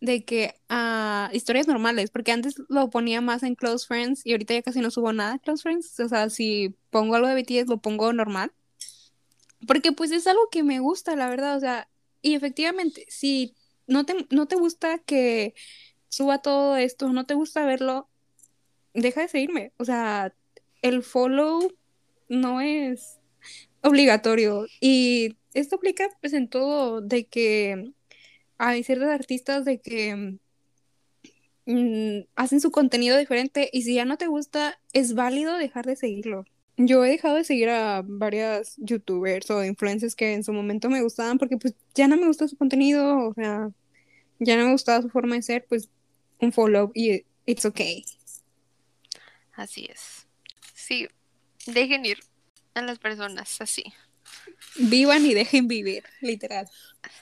de 0.00 0.24
que 0.24 0.54
a 0.68 1.30
historias 1.32 1.68
normales, 1.68 2.10
porque 2.10 2.32
antes 2.32 2.54
lo 2.68 2.90
ponía 2.90 3.20
más 3.20 3.42
en 3.42 3.54
Close 3.54 3.86
Friends 3.86 4.22
y 4.24 4.32
ahorita 4.32 4.54
ya 4.54 4.62
casi 4.62 4.80
no 4.80 4.90
subo 4.90 5.12
nada 5.12 5.38
Close 5.38 5.62
Friends, 5.62 6.00
o 6.00 6.08
sea, 6.08 6.28
si 6.28 6.74
pongo 6.90 7.14
algo 7.14 7.28
de 7.28 7.40
BTS 7.40 7.68
lo 7.68 7.78
pongo 7.78 8.12
normal, 8.12 8.52
porque 9.66 9.92
pues 9.92 10.10
es 10.10 10.26
algo 10.26 10.48
que 10.50 10.64
me 10.64 10.80
gusta, 10.80 11.14
la 11.14 11.28
verdad, 11.28 11.56
o 11.56 11.60
sea, 11.60 11.88
y 12.20 12.34
efectivamente, 12.34 13.06
si 13.08 13.54
no 13.86 14.04
te, 14.04 14.26
no 14.30 14.46
te 14.46 14.56
gusta 14.56 14.98
que 14.98 15.54
suba 16.08 16.38
todo 16.38 16.76
esto, 16.76 17.12
no 17.12 17.26
te 17.26 17.34
gusta 17.34 17.64
verlo, 17.66 18.08
deja 18.94 19.22
de 19.22 19.28
seguirme. 19.28 19.72
O 19.78 19.84
sea, 19.84 20.34
el 20.82 21.02
follow 21.02 21.72
no 22.32 22.60
es 22.60 23.20
obligatorio. 23.82 24.66
Y 24.80 25.36
esto 25.54 25.76
aplica 25.76 26.08
pues 26.20 26.32
en 26.32 26.48
todo, 26.48 27.00
de 27.00 27.26
que 27.26 27.92
hay 28.58 28.82
ciertos 28.82 29.08
artistas 29.08 29.64
de 29.64 29.80
que 29.80 30.38
mm, 31.66 32.28
hacen 32.34 32.60
su 32.60 32.70
contenido 32.70 33.18
diferente 33.18 33.68
y 33.72 33.82
si 33.82 33.94
ya 33.94 34.04
no 34.04 34.16
te 34.16 34.26
gusta, 34.26 34.80
es 34.92 35.14
válido 35.14 35.56
dejar 35.56 35.86
de 35.86 35.96
seguirlo. 35.96 36.44
Yo 36.78 37.04
he 37.04 37.10
dejado 37.10 37.36
de 37.36 37.44
seguir 37.44 37.68
a 37.68 38.02
varias 38.04 38.76
youtubers 38.78 39.50
o 39.50 39.62
influencers 39.62 40.16
que 40.16 40.32
en 40.32 40.42
su 40.42 40.52
momento 40.52 40.88
me 40.88 41.02
gustaban 41.02 41.38
porque 41.38 41.58
pues 41.58 41.74
ya 41.94 42.08
no 42.08 42.16
me 42.16 42.26
gusta 42.26 42.48
su 42.48 42.56
contenido, 42.56 43.28
o 43.28 43.34
sea, 43.34 43.70
ya 44.38 44.56
no 44.56 44.64
me 44.64 44.72
gustaba 44.72 45.02
su 45.02 45.10
forma 45.10 45.36
de 45.36 45.42
ser, 45.42 45.66
pues 45.68 45.90
un 46.40 46.52
follow 46.52 46.90
y 46.94 47.24
it's 47.44 47.66
okay. 47.66 48.04
Así 49.52 49.86
es. 49.92 50.26
Sí, 50.74 51.08
dejen 51.66 52.04
ir 52.04 52.20
a 52.74 52.82
las 52.82 52.98
personas 52.98 53.60
así. 53.60 53.84
Vivan 54.76 55.26
y 55.26 55.34
dejen 55.34 55.68
vivir, 55.68 56.04
literal. 56.20 56.68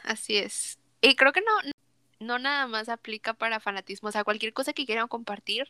Así 0.05 0.37
es. 0.37 0.79
Y 1.01 1.17
creo 1.17 1.33
que 1.33 1.41
no, 1.41 1.73
no 2.21 2.39
nada 2.39 2.67
más 2.67 2.89
aplica 2.89 3.35
para 3.35 3.61
fanatismo. 3.61 4.09
O 4.09 4.13
sea, 4.13 4.25
cualquier 4.25 4.53
cosa 4.53 4.73
que 4.73 4.87
quieran 4.87 5.09
compartir, 5.09 5.69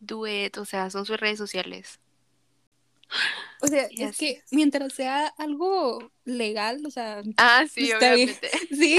duet, 0.00 0.56
o 0.58 0.64
sea, 0.64 0.90
son 0.90 1.06
sus 1.06 1.20
redes 1.20 1.38
sociales. 1.38 2.00
O 3.60 3.68
sea, 3.68 3.88
es 3.96 4.18
que 4.18 4.42
mientras 4.50 4.92
sea 4.92 5.28
algo 5.38 6.12
legal, 6.24 6.84
o 6.84 6.90
sea. 6.90 7.22
Ah, 7.36 7.64
sí, 7.70 7.92
obviamente. 7.92 8.50
Sí, 8.70 8.98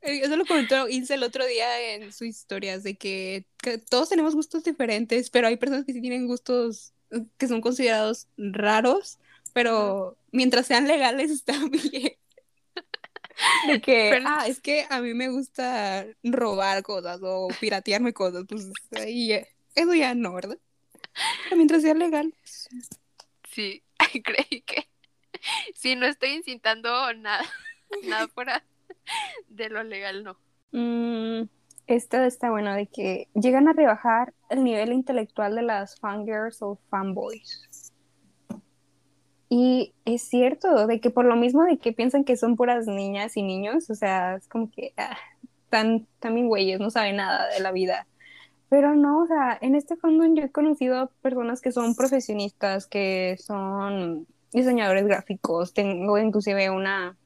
eso 0.00 0.36
lo 0.36 0.46
comentó 0.46 0.88
Ilse 0.88 1.14
el 1.14 1.22
otro 1.22 1.44
día 1.46 1.94
en 1.94 2.12
sus 2.12 2.28
historias, 2.28 2.82
de 2.82 2.94
que, 2.94 3.44
todos 3.90 4.08
tenemos 4.08 4.34
gustos 4.34 4.64
diferentes, 4.64 5.28
pero 5.28 5.48
hay 5.48 5.56
personas 5.56 5.84
que 5.84 5.92
sí 5.92 6.00
tienen 6.00 6.26
gustos 6.26 6.94
que 7.38 7.48
son 7.48 7.60
considerados 7.60 8.28
raros, 8.36 9.18
pero 9.52 10.16
mientras 10.30 10.66
sean 10.66 10.86
legales 10.86 11.30
está 11.30 11.54
bien. 11.68 12.16
De 13.66 13.80
que, 13.80 14.22
ah, 14.24 14.46
es 14.46 14.60
que 14.60 14.86
a 14.90 15.00
mí 15.00 15.14
me 15.14 15.28
gusta 15.28 16.06
robar 16.22 16.82
cosas 16.82 17.20
o 17.22 17.48
piratearme 17.60 18.12
cosas, 18.12 18.44
pues 18.48 18.70
ahí, 18.92 19.32
eso 19.74 19.94
ya 19.94 20.14
no, 20.14 20.34
¿verdad? 20.34 20.58
Pero 21.44 21.56
mientras 21.56 21.82
sea 21.82 21.94
legal. 21.94 22.32
Pues, 22.38 22.68
Sí, 23.52 23.82
creí 24.24 24.62
que 24.62 24.88
sí, 25.74 25.94
no 25.96 26.06
estoy 26.06 26.30
incitando 26.30 27.12
nada, 27.14 27.44
nada 28.04 28.28
fuera 28.28 28.64
de 29.48 29.68
lo 29.68 29.82
legal, 29.82 30.24
no. 30.24 30.38
Mm, 30.72 31.48
esto 31.94 32.18
está 32.22 32.50
bueno, 32.50 32.74
de 32.74 32.86
que 32.86 33.28
llegan 33.34 33.68
a 33.68 33.72
rebajar 33.72 34.34
el 34.50 34.64
nivel 34.64 34.92
intelectual 34.92 35.54
de 35.54 35.62
las 35.62 35.98
fangirls 36.00 36.62
o 36.62 36.78
fanboys. 36.90 37.92
Y 39.48 39.94
es 40.06 40.22
cierto, 40.22 40.86
de 40.86 41.00
que 41.00 41.10
por 41.10 41.26
lo 41.26 41.36
mismo 41.36 41.64
de 41.64 41.76
que 41.76 41.92
piensan 41.92 42.24
que 42.24 42.36
son 42.36 42.56
puras 42.56 42.86
niñas 42.86 43.36
y 43.36 43.42
niños, 43.42 43.90
o 43.90 43.94
sea, 43.94 44.36
es 44.36 44.48
como 44.48 44.70
que 44.70 44.94
ah, 44.96 45.16
están 45.64 46.06
también 46.20 46.48
güeyes, 46.48 46.80
no 46.80 46.90
saben 46.90 47.16
nada 47.16 47.48
de 47.48 47.60
la 47.60 47.72
vida. 47.72 48.06
Pero 48.70 48.94
no, 48.94 49.22
o 49.22 49.26
sea, 49.26 49.58
en 49.60 49.74
este 49.74 49.96
fandom 49.96 50.34
yo 50.34 50.44
he 50.44 50.50
conocido 50.50 51.10
personas 51.20 51.60
que 51.60 51.72
son 51.72 51.94
profesionistas, 51.94 52.86
que 52.86 53.36
son 53.38 54.26
diseñadores 54.52 55.04
gráficos, 55.04 55.74
tengo 55.74 56.16
inclusive 56.18 56.70
una, 56.70 57.16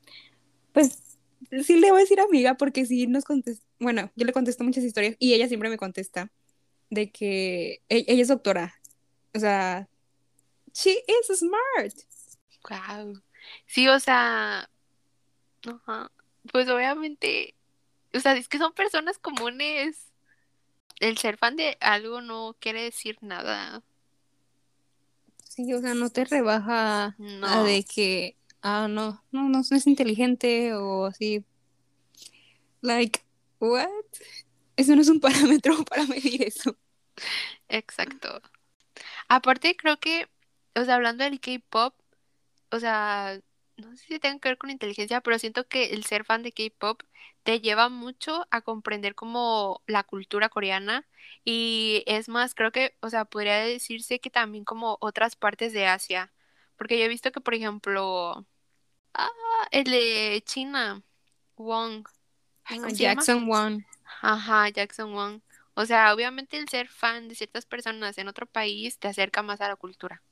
pues 0.73 1.19
sí 1.63 1.79
le 1.79 1.91
voy 1.91 1.99
a 1.99 2.03
decir 2.03 2.21
amiga 2.21 2.55
porque 2.55 2.87
sí 2.87 3.07
nos 3.07 3.25
contesta, 3.25 3.66
bueno, 3.79 4.11
yo 4.17 4.27
le 4.27 4.33
contesto 4.33 4.65
muchas 4.65 4.85
historias 4.85 5.17
y 5.19 5.35
ella 5.35 5.49
siempre 5.49 5.69
me 5.69 5.79
contesta 5.79 6.31
de 6.91 7.11
que 7.11 7.83
e-, 7.89 8.05
ella, 8.09 8.23
es 8.23 8.29
doctora, 8.29 8.75
o 9.35 9.39
sea, 9.39 9.89
she 10.73 10.91
is 10.91 11.39
smart. 11.39 11.95
Wow. 12.69 13.23
Sí, 13.67 13.89
o 13.89 14.01
sea, 14.01 14.69
pues 16.53 16.69
obviamente, 16.69 17.55
o 18.15 18.21
sea, 18.21 18.37
es 18.37 18.49
que 18.49 18.59
son 18.59 18.73
personas 18.73 19.19
comunes 19.19 20.13
el 21.01 21.19
ser 21.19 21.37
fan 21.37 21.57
de 21.57 21.77
algo 21.81 22.21
no 22.21 22.57
quiere 22.59 22.83
decir 22.83 23.19
nada. 23.21 23.83
Sí, 25.45 25.73
o 25.73 25.81
sea, 25.81 25.95
no 25.95 26.11
te 26.11 26.25
rebaja 26.25 27.17
a 27.43 27.63
de 27.63 27.85
que, 27.85 28.37
ah, 28.63 28.89
no, 28.89 29.23
no, 29.31 29.49
no, 29.49 29.61
es 29.61 29.87
inteligente 29.87 30.75
o 30.75 31.07
así. 31.07 31.45
Like, 32.83 33.21
what? 33.61 33.89
Eso 34.77 34.95
no 34.95 35.03
es 35.03 35.09
un 35.09 35.21
parámetro 35.21 35.85
para 35.85 36.07
medir 36.07 36.43
eso. 36.43 36.77
Exacto. 37.69 38.41
Aparte, 39.29 39.77
creo 39.77 39.99
que, 39.99 40.29
o 40.77 40.85
sea, 40.85 40.97
hablando 40.97 41.25
del 41.25 41.41
K-pop, 41.41 41.95
o 42.71 42.81
sea, 42.81 43.41
no 43.77 43.97
sé 43.97 44.07
si 44.07 44.21
tenga 44.21 44.39
que 44.41 44.51
ver 44.51 44.59
con 44.59 44.71
inteligencia, 44.71 45.21
pero 45.21 45.39
siento 45.39 45.69
que 45.69 45.87
el 45.95 46.05
ser 46.05 46.25
fan 46.25 46.43
de 46.43 46.53
K-pop 46.53 47.03
te 47.45 47.61
lleva 47.61 47.89
mucho 47.89 48.47
a 48.51 48.63
comprender 48.63 49.15
como 49.15 49.83
la 49.87 50.05
cultura 50.05 50.49
coreana 50.49 51.07
y 51.45 52.05
es 52.07 52.29
más, 52.29 52.55
creo 52.55 52.73
que, 52.73 52.97
o 53.01 53.11
sea, 53.11 53.25
podría 53.27 53.57
decirse 53.59 54.21
que 54.21 54.31
también 54.31 54.65
como 54.65 54.99
otras 55.01 55.37
partes 55.37 55.73
de 55.73 55.87
Asia, 55.87 56.33
porque 56.77 56.99
yo 56.99 57.05
he 57.07 57.09
visto 57.09 57.33
que, 57.33 57.41
por 57.41 57.55
ejemplo, 57.55 58.47
ah, 59.15 59.31
el 59.73 59.85
de 59.87 60.43
China, 60.47 61.03
Wong, 61.57 62.07
Jackson 62.93 63.47
Wong. 63.47 63.83
Ajá, 64.23 64.69
Jackson 64.69 65.13
Wong. 65.13 65.41
O 65.75 65.85
sea, 65.85 66.15
obviamente 66.15 66.57
el 66.59 66.69
ser 66.69 66.89
fan 66.89 67.29
de 67.29 67.35
ciertas 67.35 67.67
personas 67.67 68.17
en 68.19 68.29
otro 68.29 68.47
país 68.47 68.99
te 68.99 69.09
acerca 69.09 69.43
más 69.43 69.61
a 69.61 69.69
la 69.69 69.77
cultura. 69.77 70.23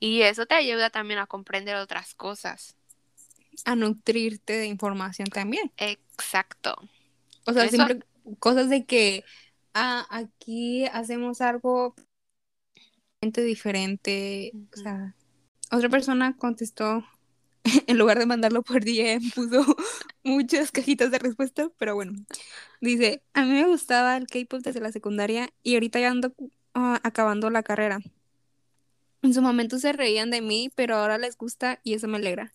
Y 0.00 0.22
eso 0.22 0.46
te 0.46 0.54
ayuda 0.54 0.90
también 0.90 1.18
a 1.18 1.26
comprender 1.26 1.76
otras 1.76 2.14
cosas. 2.14 2.76
A 3.64 3.74
nutrirte 3.74 4.52
de 4.52 4.66
información 4.66 5.28
también. 5.28 5.72
Exacto. 5.78 6.76
O 7.46 7.52
sea, 7.52 7.68
siempre 7.68 8.00
cosas 8.38 8.68
de 8.68 8.84
que 8.84 9.24
ah, 9.74 10.06
aquí 10.10 10.86
hacemos 10.86 11.40
algo 11.40 11.94
diferente. 13.20 14.52
O 14.72 14.76
sea, 14.76 15.14
otra 15.70 15.88
persona 15.88 16.36
contestó, 16.36 17.04
en 17.86 17.98
lugar 17.98 18.18
de 18.18 18.26
mandarlo 18.26 18.62
por 18.62 18.84
DM, 18.84 19.30
puso 19.34 19.64
muchas 20.22 20.72
cajitas 20.72 21.10
de 21.10 21.18
respuesta, 21.18 21.70
pero 21.78 21.94
bueno. 21.94 22.12
Dice, 22.80 23.22
a 23.34 23.42
mí 23.44 23.52
me 23.52 23.66
gustaba 23.66 24.16
el 24.16 24.26
K-pop 24.26 24.60
desde 24.62 24.80
la 24.80 24.92
secundaria 24.92 25.50
y 25.62 25.74
ahorita 25.74 26.00
ya 26.00 26.10
ando 26.10 26.32
ah, 26.74 27.00
acabando 27.02 27.50
la 27.50 27.62
carrera 27.62 28.00
En 29.22 29.34
su 29.34 29.42
momento 29.42 29.78
se 29.78 29.92
reían 29.92 30.30
de 30.30 30.40
mí, 30.40 30.70
pero 30.74 30.96
ahora 30.96 31.18
les 31.18 31.36
gusta 31.36 31.80
y 31.82 31.94
eso 31.94 32.08
me 32.08 32.18
alegra. 32.18 32.54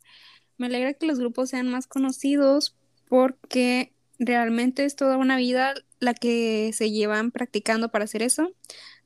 Me 0.58 0.68
alegra 0.68 0.94
que 0.94 1.08
los 1.08 1.20
grupos 1.20 1.50
sean 1.50 1.70
más 1.70 1.88
conocidos 1.88 2.76
porque 3.10 3.94
realmente 4.20 4.86
es 4.86 4.96
toda 4.96 5.18
una 5.18 5.38
vida 5.38 5.74
la 6.00 6.14
que 6.14 6.72
se 6.74 6.92
llevan 6.92 7.32
practicando 7.32 7.90
para 7.90 8.06
hacer 8.06 8.22
eso. 8.22 8.54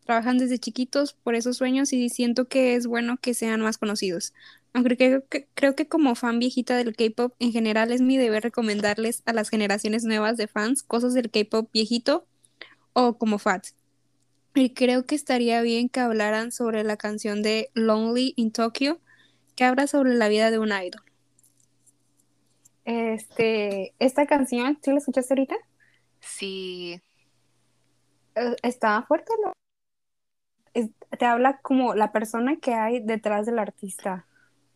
Trabajan 0.05 0.37
desde 0.37 0.59
chiquitos 0.59 1.13
por 1.13 1.35
esos 1.35 1.57
sueños 1.57 1.91
y 1.93 2.09
siento 2.09 2.47
que 2.47 2.75
es 2.75 2.87
bueno 2.87 3.17
que 3.17 3.33
sean 3.33 3.61
más 3.61 3.77
conocidos. 3.77 4.33
Aunque 4.73 4.97
creo 4.97 5.27
que, 5.27 5.47
creo 5.55 5.75
que 5.75 5.87
como 5.87 6.15
fan 6.15 6.39
viejita 6.39 6.77
del 6.77 6.95
K-pop 6.95 7.33
en 7.39 7.51
general 7.51 7.91
es 7.91 8.01
mi 8.01 8.17
deber 8.17 8.43
recomendarles 8.43 9.23
a 9.25 9.33
las 9.33 9.49
generaciones 9.49 10.03
nuevas 10.03 10.37
de 10.37 10.47
fans 10.47 10.83
cosas 10.83 11.13
del 11.13 11.31
K-pop 11.31 11.69
viejito 11.73 12.27
o 12.93 13.17
como 13.17 13.39
fans. 13.39 13.75
Y 14.55 14.73
creo 14.73 15.05
que 15.05 15.15
estaría 15.15 15.61
bien 15.61 15.89
que 15.89 16.01
hablaran 16.01 16.51
sobre 16.51 16.83
la 16.83 16.97
canción 16.97 17.43
de 17.43 17.69
Lonely 17.75 18.33
in 18.37 18.51
Tokyo, 18.51 18.99
que 19.55 19.65
habla 19.65 19.87
sobre 19.87 20.15
la 20.15 20.29
vida 20.29 20.51
de 20.51 20.59
un 20.59 20.69
idol. 20.69 21.03
Este, 22.85 23.93
esta 23.99 24.25
canción, 24.27 24.79
¿sí 24.81 24.91
la 24.91 24.97
escuchaste 24.99 25.33
ahorita? 25.33 25.55
Sí. 26.21 27.01
Eh, 28.35 28.55
Está 28.63 29.03
fuerte, 29.03 29.33
¿no? 29.43 29.53
Es- 30.73 30.91
te 31.19 31.25
habla 31.25 31.59
como 31.61 31.95
la 31.95 32.13
persona 32.13 32.57
que 32.57 32.73
hay 32.73 33.01
detrás 33.01 33.45
del 33.47 33.59
artista, 33.59 34.26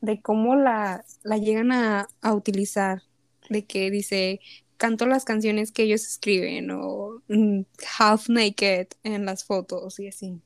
de 0.01 0.21
cómo 0.21 0.55
la, 0.55 1.05
la 1.23 1.37
llegan 1.37 1.71
a, 1.71 2.07
a 2.21 2.33
utilizar, 2.33 3.03
de 3.49 3.65
que 3.65 3.89
dice, 3.91 4.41
canto 4.77 5.05
las 5.05 5.25
canciones 5.25 5.71
que 5.71 5.83
ellos 5.83 6.05
escriben 6.05 6.71
o 6.71 7.21
mm, 7.27 7.61
half 7.99 8.29
naked 8.29 8.87
en 9.03 9.25
las 9.25 9.45
fotos 9.45 9.99
y 9.99 10.07
así. 10.07 10.41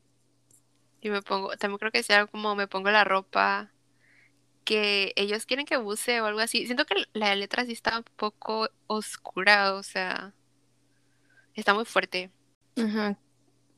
Y 1.02 1.10
me 1.10 1.22
pongo, 1.22 1.56
también 1.58 1.78
creo 1.78 1.92
que 1.92 2.04
sea 2.04 2.26
como 2.28 2.56
me 2.56 2.68
pongo 2.68 2.92
la 2.92 3.04
ropa 3.04 3.72
que 4.66 5.14
ellos 5.16 5.46
quieren 5.46 5.66
que 5.66 5.78
use 5.78 6.20
o 6.20 6.26
algo 6.26 6.40
así. 6.40 6.66
Siento 6.66 6.86
que 6.86 6.96
la 7.14 7.34
letra 7.36 7.66
sí 7.66 7.72
está 7.72 8.00
un 8.00 8.06
poco 8.18 8.68
oscura, 8.88 9.76
o 9.76 9.84
sea, 9.84 10.34
está 11.54 11.74
muy 11.74 11.86
fuerte. 11.86 12.32
Ajá. 12.76 13.18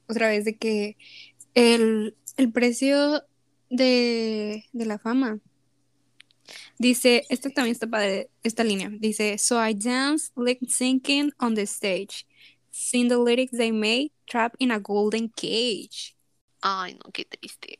Otra 0.07 0.29
vez 0.29 0.45
de 0.45 0.57
que 0.57 0.97
el, 1.53 2.15
el 2.37 2.51
precio 2.51 3.23
de, 3.69 4.65
de 4.71 4.85
la 4.85 4.97
fama. 4.97 5.39
Dice, 6.77 7.25
esto 7.29 7.49
también 7.51 7.73
está 7.73 7.87
padre, 7.87 8.29
esta 8.43 8.63
línea. 8.63 8.89
Dice, 8.91 9.37
So 9.37 9.57
I 9.63 9.73
dance 9.73 10.31
lip 10.35 10.59
syncing 10.67 11.33
on 11.39 11.55
the 11.55 11.63
stage. 11.63 12.25
Sing 12.71 13.09
the 13.09 13.17
lyrics 13.17 13.51
they 13.57 13.71
made, 13.71 14.11
trapped 14.27 14.57
in 14.59 14.71
a 14.71 14.79
golden 14.79 15.29
cage. 15.29 16.15
Ay, 16.61 16.93
no, 16.95 17.11
qué 17.11 17.25
triste. 17.25 17.79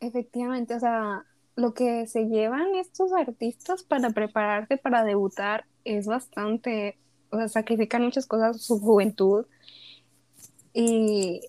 Efectivamente, 0.00 0.74
o 0.74 0.80
sea, 0.80 1.24
lo 1.56 1.74
que 1.74 2.06
se 2.06 2.26
llevan 2.26 2.74
estos 2.76 3.12
artistas 3.12 3.82
para 3.82 4.10
prepararse 4.10 4.76
para 4.78 5.04
debutar 5.04 5.66
es 5.84 6.06
bastante, 6.06 6.98
o 7.30 7.38
sea, 7.38 7.48
sacrifican 7.48 8.02
muchas 8.02 8.26
cosas, 8.26 8.62
su 8.62 8.78
juventud 8.80 9.46
y 10.74 11.40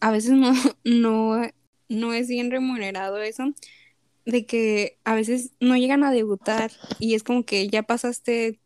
A 0.00 0.10
veces 0.10 0.32
no, 0.32 0.52
no, 0.84 1.42
no 1.88 2.12
es 2.14 2.28
bien 2.28 2.50
remunerado 2.50 3.18
eso, 3.18 3.44
de 4.30 4.46
que 4.46 4.98
a 5.04 5.14
veces 5.14 5.52
no 5.60 5.76
llegan 5.76 6.04
a 6.04 6.12
debutar 6.12 6.70
y 6.98 7.14
es 7.14 7.22
como 7.22 7.44
que 7.44 7.68
ya 7.68 7.82
pasaste 7.82 8.60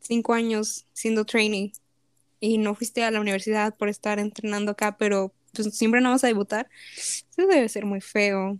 cinco 0.00 0.34
años 0.34 0.86
siendo 0.92 1.24
trainee 1.24 1.72
y 2.40 2.58
no 2.58 2.74
fuiste 2.74 3.04
a 3.04 3.10
la 3.10 3.20
universidad 3.20 3.76
por 3.76 3.88
estar 3.88 4.18
entrenando 4.18 4.72
acá, 4.72 4.96
pero 4.96 5.32
pues 5.52 5.76
siempre 5.76 6.00
no 6.00 6.10
vas 6.10 6.24
a 6.24 6.28
debutar. 6.28 6.68
Eso 6.96 7.46
debe 7.46 7.68
ser 7.68 7.84
muy 7.84 8.00
feo. 8.00 8.58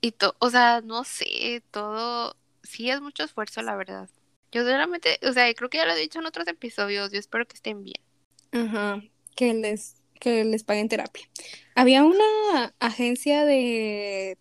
Y 0.00 0.12
to, 0.12 0.34
o 0.38 0.50
sea, 0.50 0.80
no 0.80 1.04
sé, 1.04 1.62
todo, 1.70 2.36
sí 2.62 2.90
es 2.90 3.00
mucho 3.00 3.24
esfuerzo, 3.24 3.62
la 3.62 3.76
verdad. 3.76 4.08
Yo 4.50 4.62
solamente, 4.62 5.18
o 5.22 5.32
sea, 5.32 5.52
creo 5.54 5.68
que 5.68 5.78
ya 5.78 5.84
lo 5.84 5.92
he 5.92 6.00
dicho 6.00 6.20
en 6.20 6.26
otros 6.26 6.46
episodios, 6.46 7.12
yo 7.12 7.18
espero 7.18 7.46
que 7.46 7.56
estén 7.56 7.82
bien. 7.82 8.00
Ajá, 8.52 9.02
que 9.36 9.52
les, 9.52 9.96
que 10.20 10.44
les 10.44 10.64
paguen 10.64 10.88
terapia. 10.88 11.28
Había 11.74 12.04
una 12.04 12.74
agencia 12.78 13.44
de, 13.44 14.38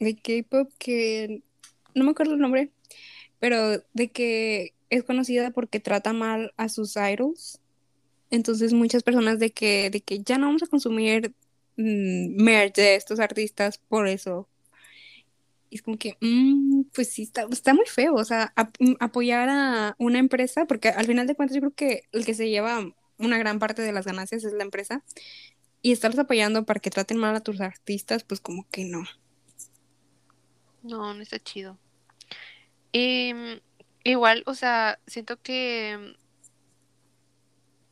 de 0.00 0.16
K-pop 0.16 0.70
que 0.78 1.42
no 1.94 2.04
me 2.04 2.10
acuerdo 2.10 2.34
el 2.34 2.40
nombre, 2.40 2.70
pero 3.38 3.82
de 3.92 4.10
que 4.10 4.74
es 4.90 5.04
conocida 5.04 5.50
porque 5.50 5.80
trata 5.80 6.12
mal 6.12 6.52
a 6.56 6.68
sus 6.68 6.96
idols. 6.96 7.60
Entonces 8.30 8.72
muchas 8.72 9.02
personas 9.02 9.38
de 9.38 9.50
que, 9.50 9.90
de 9.90 10.00
que 10.00 10.22
ya 10.22 10.38
no 10.38 10.46
vamos 10.46 10.62
a 10.62 10.66
consumir 10.66 11.34
mm, 11.76 12.42
merch 12.42 12.76
de 12.76 12.94
estos 12.96 13.20
artistas 13.20 13.78
por 13.78 14.08
eso. 14.08 14.48
Y 15.70 15.76
es 15.76 15.82
como 15.82 15.98
que, 15.98 16.16
mm, 16.20 16.84
pues 16.94 17.08
sí, 17.10 17.22
está, 17.22 17.46
está 17.50 17.74
muy 17.74 17.86
feo, 17.86 18.14
o 18.14 18.24
sea, 18.24 18.52
mm, 18.78 18.94
apoyar 19.00 19.48
a 19.48 19.96
una 19.98 20.18
empresa, 20.18 20.66
porque 20.66 20.88
al 20.88 21.06
final 21.06 21.26
de 21.26 21.34
cuentas 21.34 21.54
yo 21.56 21.60
creo 21.60 21.74
que 21.74 22.02
el 22.12 22.24
que 22.24 22.34
se 22.34 22.48
lleva 22.48 22.94
una 23.18 23.38
gran 23.38 23.58
parte 23.58 23.82
de 23.82 23.92
las 23.92 24.06
ganancias 24.06 24.44
es 24.44 24.52
la 24.52 24.64
empresa, 24.64 25.02
y 25.82 25.92
estarlos 25.92 26.18
apoyando 26.18 26.64
para 26.64 26.80
que 26.80 26.90
traten 26.90 27.18
mal 27.18 27.34
a 27.36 27.40
tus 27.40 27.60
artistas, 27.60 28.24
pues 28.24 28.40
como 28.40 28.66
que 28.70 28.84
no. 28.84 29.04
No, 30.84 31.14
no 31.14 31.22
está 31.22 31.38
chido. 31.38 31.78
Mm, 32.92 33.54
igual, 34.04 34.42
o 34.46 34.54
sea, 34.54 34.98
siento 35.06 35.40
que 35.40 36.14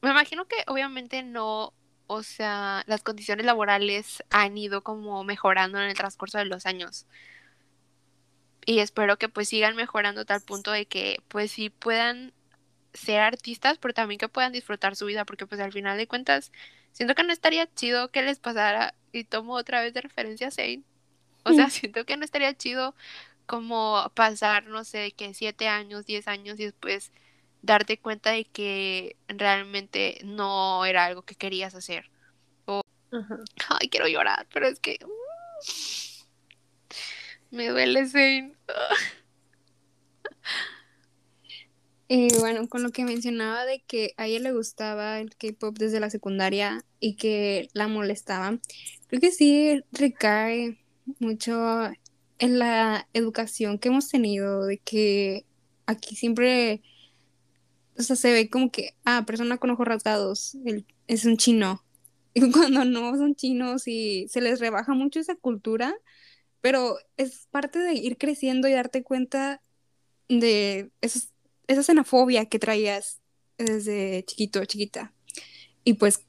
me 0.02 0.10
imagino 0.10 0.46
que 0.46 0.56
obviamente 0.66 1.22
no, 1.22 1.72
o 2.06 2.22
sea, 2.22 2.84
las 2.86 3.02
condiciones 3.02 3.46
laborales 3.46 4.22
han 4.30 4.58
ido 4.58 4.82
como 4.82 5.24
mejorando 5.24 5.78
en 5.78 5.88
el 5.88 5.96
transcurso 5.96 6.38
de 6.38 6.44
los 6.44 6.66
años. 6.66 7.06
Y 8.66 8.80
espero 8.80 9.18
que 9.18 9.28
pues 9.28 9.48
sigan 9.48 9.74
mejorando 9.76 10.20
a 10.22 10.24
tal 10.24 10.40
punto 10.42 10.70
de 10.70 10.86
que 10.86 11.22
pues 11.28 11.50
sí 11.52 11.70
puedan 11.70 12.32
ser 12.94 13.20
artistas, 13.20 13.78
pero 13.78 13.94
también 13.94 14.18
que 14.18 14.28
puedan 14.28 14.52
disfrutar 14.52 14.96
su 14.96 15.06
vida, 15.06 15.24
porque 15.24 15.46
pues 15.46 15.60
al 15.60 15.72
final 15.72 15.96
de 15.98 16.06
cuentas 16.06 16.52
siento 16.92 17.14
que 17.14 17.24
no 17.24 17.32
estaría 17.32 17.72
chido 17.74 18.10
que 18.10 18.22
les 18.22 18.38
pasara, 18.38 18.94
y 19.12 19.24
tomo 19.24 19.54
otra 19.54 19.80
vez 19.82 19.94
de 19.94 20.02
referencia 20.02 20.48
a 20.48 20.50
Zayn, 20.50 20.84
o 21.44 21.52
sea, 21.52 21.70
siento 21.70 22.04
que 22.04 22.16
no 22.16 22.24
estaría 22.24 22.56
chido 22.56 22.94
como 23.46 24.10
pasar, 24.14 24.66
no 24.66 24.84
sé, 24.84 25.12
que 25.12 25.34
siete 25.34 25.68
años, 25.68 26.06
diez 26.06 26.28
años 26.28 26.58
y 26.60 26.64
después 26.64 27.12
darte 27.62 27.98
cuenta 27.98 28.30
de 28.30 28.44
que 28.44 29.16
realmente 29.28 30.20
no 30.24 30.84
era 30.84 31.04
algo 31.04 31.22
que 31.22 31.34
querías 31.34 31.74
hacer. 31.74 32.10
ajá. 33.10 33.38
Ay, 33.80 33.88
quiero 33.88 34.08
llorar, 34.08 34.46
pero 34.52 34.66
es 34.66 34.80
que 34.80 34.98
mm, 37.50 37.56
me 37.56 37.68
duele 37.68 38.06
Zayn. 38.06 38.56
Y 42.08 42.28
bueno, 42.40 42.68
con 42.68 42.82
lo 42.82 42.90
que 42.90 43.04
mencionaba 43.04 43.64
de 43.64 43.80
que 43.86 44.12
a 44.18 44.26
ella 44.26 44.40
le 44.40 44.52
gustaba 44.52 45.18
el 45.18 45.34
K-pop 45.34 45.78
desde 45.78 45.98
la 45.98 46.10
secundaria 46.10 46.84
y 47.00 47.16
que 47.16 47.70
la 47.72 47.88
molestaba, 47.88 48.58
creo 49.06 49.20
que 49.20 49.30
sí 49.30 49.82
recae 49.92 50.81
mucho 51.18 51.90
en 52.38 52.58
la 52.58 53.08
educación 53.14 53.78
que 53.78 53.88
hemos 53.88 54.08
tenido, 54.08 54.64
de 54.66 54.78
que 54.78 55.46
aquí 55.86 56.16
siempre, 56.16 56.82
o 57.98 58.02
sea, 58.02 58.16
se 58.16 58.32
ve 58.32 58.48
como 58.50 58.70
que, 58.70 58.94
ah, 59.04 59.24
persona 59.26 59.58
con 59.58 59.70
ojos 59.70 59.86
rasgados, 59.86 60.54
el- 60.64 60.86
es 61.06 61.24
un 61.24 61.36
chino. 61.36 61.82
Y 62.34 62.50
cuando 62.50 62.84
no 62.86 63.14
son 63.18 63.34
chinos 63.34 63.86
y 63.86 64.26
se 64.28 64.40
les 64.40 64.58
rebaja 64.58 64.94
mucho 64.94 65.20
esa 65.20 65.34
cultura, 65.34 65.94
pero 66.62 66.96
es 67.18 67.46
parte 67.50 67.78
de 67.78 67.92
ir 67.94 68.16
creciendo 68.18 68.68
y 68.68 68.72
darte 68.72 69.02
cuenta 69.02 69.60
de 70.30 70.90
esos- 71.02 71.30
esa 71.66 71.82
xenofobia 71.82 72.46
que 72.46 72.58
traías 72.58 73.20
desde 73.58 74.24
chiquito, 74.24 74.64
chiquita. 74.64 75.12
Y 75.84 75.94
pues 75.94 76.20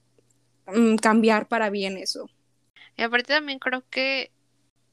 mm, 0.68 0.96
cambiar 0.98 1.48
para 1.48 1.70
bien 1.70 1.98
eso. 1.98 2.30
Y 2.98 3.04
aparte 3.04 3.34
también 3.34 3.60
creo 3.60 3.84
que 3.90 4.32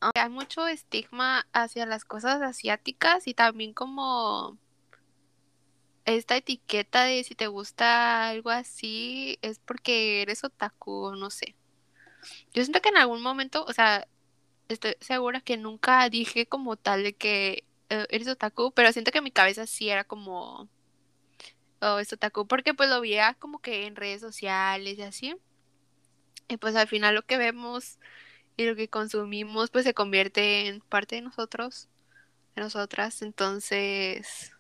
hay 0.01 0.29
mucho 0.31 0.67
estigma 0.67 1.47
hacia 1.53 1.87
las 1.87 2.05
cosas 2.05 2.43
asiáticas 2.43 3.27
y 3.27 3.35
también 3.35 3.75
como 3.75 4.59
esta 6.05 6.37
etiqueta 6.37 7.05
de 7.05 7.23
si 7.25 7.35
te 7.35 7.47
gusta 7.47 8.29
algo 8.29 8.51
así 8.51 9.39
es 9.43 9.59
porque 9.59 10.23
eres 10.23 10.45
otaku, 10.45 11.15
no 11.15 11.31
sé. 11.31 11.55
Yo 12.53 12.63
siento 12.65 12.81
que 12.81 12.89
en 12.91 12.97
algún 12.99 13.23
momento, 13.23 13.65
o 13.65 13.73
sea, 13.73 14.07
estoy 14.69 14.95
segura 15.01 15.41
que 15.41 15.57
nunca 15.57 16.09
dije 16.09 16.47
como 16.47 16.77
tal 16.77 17.03
de 17.03 17.15
que 17.15 17.65
eh, 17.91 18.07
eres 18.11 18.29
otaku, 18.29 18.73
pero 18.73 18.93
siento 18.93 19.13
que 19.13 19.21
mi 19.21 19.31
cabeza 19.31 19.67
sí 19.67 19.89
era 19.91 20.05
como, 20.05 20.69
oh, 21.81 21.99
es 21.99 22.13
otaku, 22.13 22.47
porque 22.47 22.75
pues 22.75 22.89
lo 22.89 23.01
veía 23.01 23.35
como 23.35 23.61
que 23.61 23.87
en 23.87 23.97
redes 23.97 24.21
sociales 24.21 24.99
y 24.99 25.03
así. 25.03 25.37
Y 26.49 26.57
pues 26.57 26.75
al 26.77 26.89
final 26.89 27.15
lo 27.15 27.23
que 27.23 27.37
vemos 27.37 27.99
y 28.61 28.67
lo 28.67 28.77
que 28.77 28.89
consumimos 28.89 29.71
pues 29.71 29.85
se 29.85 29.95
convierte 29.95 30.67
en 30.69 30.81
parte 30.81 31.17
de 31.17 31.23
nosotros, 31.23 31.89
de 32.55 32.63
nosotras. 32.63 33.23
Entonces, 33.23 34.53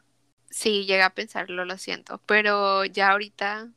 sí, 0.48 0.86
llega 0.86 1.06
a 1.06 1.14
pensarlo, 1.14 1.64
lo 1.66 1.76
siento. 1.76 2.18
Pero 2.26 2.84
ya 2.86 3.10
ahorita, 3.10 3.68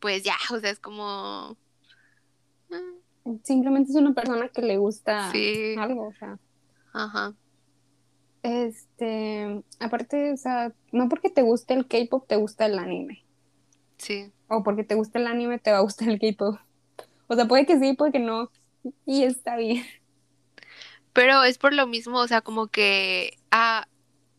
pues 0.00 0.22
ya, 0.24 0.36
o 0.52 0.58
sea, 0.58 0.70
es 0.70 0.80
como... 0.80 1.56
mm, 2.70 3.36
Simplemente 3.42 3.90
es 3.90 3.96
una 3.96 4.14
persona 4.14 4.48
que 4.48 4.62
le 4.62 4.76
gusta 4.78 5.30
Sí. 5.32 5.74
algo, 5.78 6.08
o 6.08 6.12
sea. 6.14 6.38
Ajá. 6.92 7.34
Este, 8.42 9.62
aparte, 9.80 10.32
o 10.32 10.36
sea, 10.36 10.72
no 10.92 11.08
porque 11.08 11.30
te 11.30 11.42
guste 11.42 11.72
el 11.74 11.86
K-pop 11.88 12.26
te 12.26 12.36
gusta 12.36 12.66
el 12.66 12.78
anime. 12.78 13.24
Sí. 13.96 14.30
O 14.48 14.62
porque 14.62 14.84
te 14.84 14.94
gusta 14.94 15.18
el 15.18 15.26
anime 15.26 15.58
te 15.58 15.72
va 15.72 15.78
a 15.78 15.82
gustar 15.82 16.08
el 16.08 16.18
K-pop. 16.20 16.58
O 17.26 17.34
sea, 17.34 17.46
puede 17.48 17.64
que 17.64 17.78
sí, 17.78 17.94
puede 17.94 18.12
que 18.12 18.18
no. 18.18 18.50
Y 19.06 19.24
está 19.24 19.56
bien. 19.56 19.84
Pero 21.12 21.44
es 21.44 21.58
por 21.58 21.72
lo 21.72 21.86
mismo, 21.86 22.18
o 22.18 22.28
sea, 22.28 22.40
como 22.40 22.68
que 22.68 23.38
ah, 23.50 23.86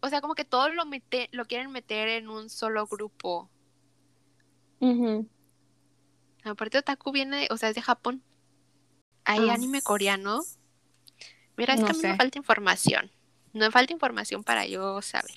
o 0.01 0.09
sea, 0.09 0.21
como 0.21 0.35
que 0.35 0.45
todos 0.45 0.73
lo 0.75 0.85
mete, 0.85 1.29
lo 1.31 1.45
quieren 1.45 1.71
meter 1.71 2.09
en 2.09 2.29
un 2.29 2.49
solo 2.49 2.85
grupo. 2.87 3.49
Ujú. 4.79 5.27
Aparte 6.43 6.77
Otaku 6.77 7.11
viene, 7.11 7.47
o 7.49 7.57
sea, 7.57 7.69
es 7.69 7.75
de 7.75 7.81
Japón. 7.81 8.21
¿Hay 9.25 9.49
Ah, 9.49 9.53
anime 9.53 9.81
coreano? 9.81 10.41
Mira, 11.57 11.73
es 11.73 11.79
no 11.79 11.85
que 11.85 11.91
a 11.91 11.95
mí 11.95 12.01
me 12.03 12.15
falta 12.15 12.37
información. 12.37 13.11
No 13.53 13.65
me 13.65 13.71
falta 13.71 13.93
información 13.93 14.43
para 14.43 14.65
yo 14.67 15.01
saber. 15.01 15.33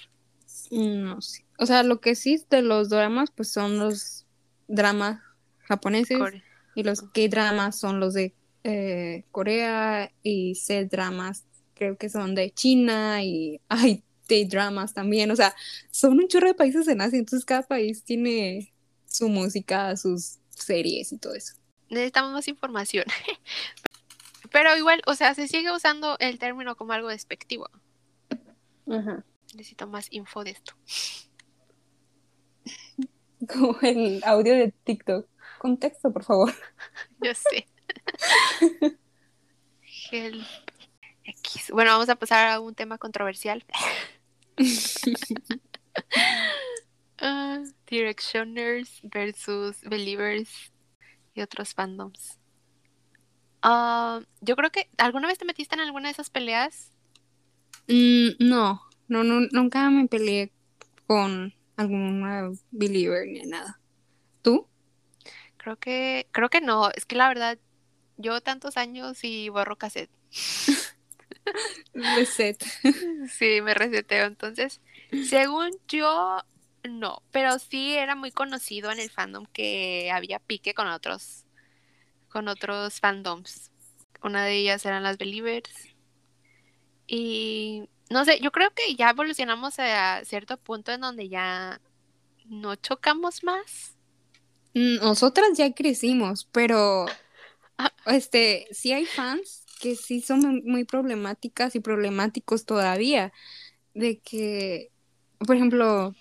No 0.70 1.20
sé. 1.22 1.44
O 1.58 1.66
sea, 1.66 1.82
lo 1.82 2.00
que 2.00 2.14
sí 2.14 2.44
de 2.50 2.62
los 2.62 2.88
dramas, 2.90 3.30
pues 3.30 3.50
son 3.50 3.78
los 3.78 4.26
dramas 4.66 5.20
japoneses 5.60 6.18
Core- 6.18 6.42
y 6.74 6.82
los 6.82 7.02
K-dramas 7.02 7.78
son 7.78 8.00
los 8.00 8.14
de 8.14 8.34
eh, 8.64 9.24
Corea 9.30 10.12
y 10.22 10.54
C-dramas 10.54 11.44
creo 11.78 11.96
que 11.96 12.10
son 12.10 12.34
de 12.34 12.50
China 12.50 13.22
y 13.22 13.60
hay 13.68 14.02
T-dramas 14.26 14.92
también. 14.92 15.30
O 15.30 15.36
sea, 15.36 15.54
son 15.90 16.18
un 16.18 16.28
chorro 16.28 16.48
de 16.48 16.54
países 16.54 16.86
en 16.88 17.00
Asia, 17.00 17.18
entonces 17.18 17.46
cada 17.46 17.62
país 17.62 18.04
tiene 18.04 18.72
su 19.06 19.28
música, 19.28 19.96
sus 19.96 20.38
series 20.50 21.12
y 21.12 21.18
todo 21.18 21.34
eso. 21.34 21.54
Necesitamos 21.88 22.32
más 22.32 22.48
información. 22.48 23.04
Pero 24.52 24.76
igual, 24.76 25.02
o 25.06 25.14
sea, 25.14 25.34
se 25.34 25.48
sigue 25.48 25.72
usando 25.72 26.16
el 26.18 26.38
término 26.38 26.76
como 26.76 26.92
algo 26.92 27.08
despectivo. 27.08 27.70
Ajá. 28.90 29.24
Necesito 29.54 29.86
más 29.86 30.08
info 30.10 30.44
de 30.44 30.50
esto. 30.50 30.74
Como 33.48 33.78
el 33.82 34.22
audio 34.24 34.52
de 34.54 34.72
TikTok. 34.84 35.26
Contexto, 35.58 36.12
por 36.12 36.24
favor. 36.24 36.52
Yo 37.22 37.32
sé. 37.34 37.66
Help. 40.10 40.44
X. 41.24 41.70
Bueno, 41.72 41.92
vamos 41.92 42.08
a 42.08 42.16
pasar 42.16 42.48
a 42.48 42.60
un 42.60 42.74
tema 42.74 42.98
controversial. 42.98 43.64
Ah, 47.20 47.64
Directioners 47.88 49.00
versus 49.02 49.80
Believers 49.82 50.72
y 51.34 51.40
otros 51.40 51.74
fandoms. 51.74 52.38
Ah, 53.60 54.20
yo 54.40 54.54
creo 54.54 54.70
que 54.70 54.88
alguna 54.98 55.26
vez 55.26 55.36
te 55.36 55.44
metiste 55.44 55.74
en 55.74 55.80
alguna 55.80 56.06
de 56.06 56.12
esas 56.12 56.30
peleas. 56.30 56.92
Mm, 57.88 58.28
no, 58.38 58.82
no, 59.08 59.24
no, 59.24 59.40
nunca 59.50 59.90
me 59.90 60.06
peleé 60.06 60.52
con 61.08 61.52
alguna 61.76 62.50
believer 62.70 63.26
ni 63.26 63.42
nada. 63.42 63.80
¿Tú? 64.42 64.68
Creo 65.56 65.76
que, 65.76 66.28
creo 66.30 66.50
que 66.50 66.60
no. 66.60 66.90
Es 66.90 67.04
que 67.04 67.16
la 67.16 67.28
verdad, 67.28 67.58
yo 68.18 68.42
tantos 68.42 68.78
años 68.78 69.24
y 69.24 69.50
borro 69.50 69.78
cassette. 69.78 70.10
Reset. 71.94 72.58
Sí, 73.30 73.60
me 73.62 73.74
reseteo. 73.74 74.26
Entonces, 74.26 74.80
según 75.18 75.70
yo, 75.88 76.42
no. 76.84 77.22
Pero 77.30 77.58
sí 77.58 77.94
era 77.96 78.14
muy 78.16 78.32
conocido 78.32 78.90
en 78.92 79.00
el 79.00 79.10
fandom 79.10 79.46
que 79.52 80.10
había 80.12 80.38
pique 80.40 80.74
con 80.74 80.88
otros, 80.88 81.46
con 82.28 82.48
otros 82.48 83.00
fandoms. 83.00 83.72
Una 84.22 84.44
de 84.46 84.56
ellas 84.58 84.86
eran 84.86 85.04
las 85.04 85.18
Believers. 85.18 85.70
Y 87.06 87.88
no 88.10 88.24
sé, 88.24 88.40
yo 88.40 88.52
creo 88.52 88.70
que 88.74 88.94
ya 88.96 89.10
evolucionamos 89.10 89.78
a 89.78 90.24
cierto 90.24 90.56
punto 90.58 90.92
en 90.92 91.00
donde 91.00 91.28
ya 91.28 91.80
no 92.46 92.76
chocamos 92.76 93.44
más. 93.44 93.96
Mm, 94.74 94.96
Nosotras 95.00 95.56
ya 95.56 95.72
crecimos, 95.74 96.46
pero 96.52 97.06
este, 98.06 98.66
sí 98.70 98.92
hay 98.92 99.06
fans 99.06 99.64
que 99.80 99.94
sí 99.96 100.20
son 100.20 100.62
muy- 100.64 100.84
problemáticas 100.84 101.74
y 101.74 101.80
problemáticos 101.80 102.64
todavía. 102.64 103.32
De 103.94 104.18
que, 104.20 104.90
por 105.46 105.56
ejemplo, 105.56 106.14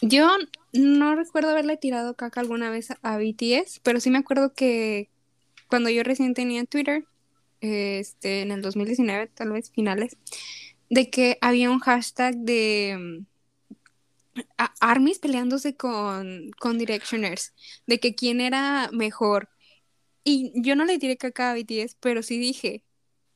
yo 0.00 0.28
no 0.72 1.14
recuerdo 1.14 1.50
haberle 1.50 1.76
tirado 1.76 2.14
caca 2.14 2.40
alguna 2.40 2.70
vez 2.70 2.90
a, 2.90 2.98
a 3.02 3.18
BTS, 3.18 3.80
pero 3.82 4.00
sí 4.00 4.10
me 4.10 4.18
acuerdo 4.18 4.54
que 4.54 5.10
cuando 5.68 5.90
yo 5.90 6.02
recién 6.02 6.34
tenía 6.34 6.64
Twitter, 6.64 7.04
este, 7.60 8.42
en 8.42 8.52
el 8.52 8.62
2019, 8.62 9.28
tal 9.28 9.52
vez 9.52 9.70
finales, 9.70 10.16
de 10.90 11.10
que 11.10 11.38
había 11.40 11.70
un 11.70 11.80
hashtag 11.80 12.36
de 12.36 13.26
mm, 14.34 14.42
a- 14.56 14.74
Armies 14.80 15.18
peleándose 15.18 15.76
con, 15.76 16.50
con 16.58 16.78
Directioners, 16.78 17.52
de 17.86 18.00
que 18.00 18.14
quién 18.14 18.40
era 18.40 18.90
mejor. 18.92 19.48
Y 20.30 20.52
yo 20.54 20.76
no 20.76 20.84
le 20.84 20.98
tiré 20.98 21.16
caca 21.16 21.52
a 21.52 21.54
BTS, 21.54 21.96
pero 22.00 22.22
sí 22.22 22.38
dije, 22.38 22.84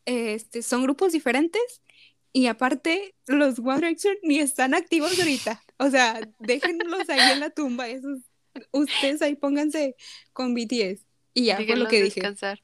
este, 0.05 0.61
son 0.61 0.83
grupos 0.83 1.15
diferentes 1.15 1.81
y 2.35 2.49
aparte 2.49 3.15
los 3.27 3.59
One 3.61 3.77
Direction 3.77 4.15
ni 4.23 4.41
están 4.41 4.75
activos 4.75 5.19
ahorita. 5.19 5.63
O 5.79 5.89
sea, 5.89 6.21
déjenlos 6.39 7.09
ahí 7.09 7.33
en 7.33 7.41
la 7.41 7.49
tumba, 7.49 7.89
esos, 7.89 8.19
ustedes 8.73 9.23
ahí 9.23 9.37
pónganse 9.37 9.97
con 10.35 10.53
BTS. 10.53 11.07
Y 11.33 11.47
ya 11.47 11.57
fue 11.57 11.77
lo 11.77 11.89
que 11.89 12.03
dije. 12.03 12.21
descansar. 12.21 12.63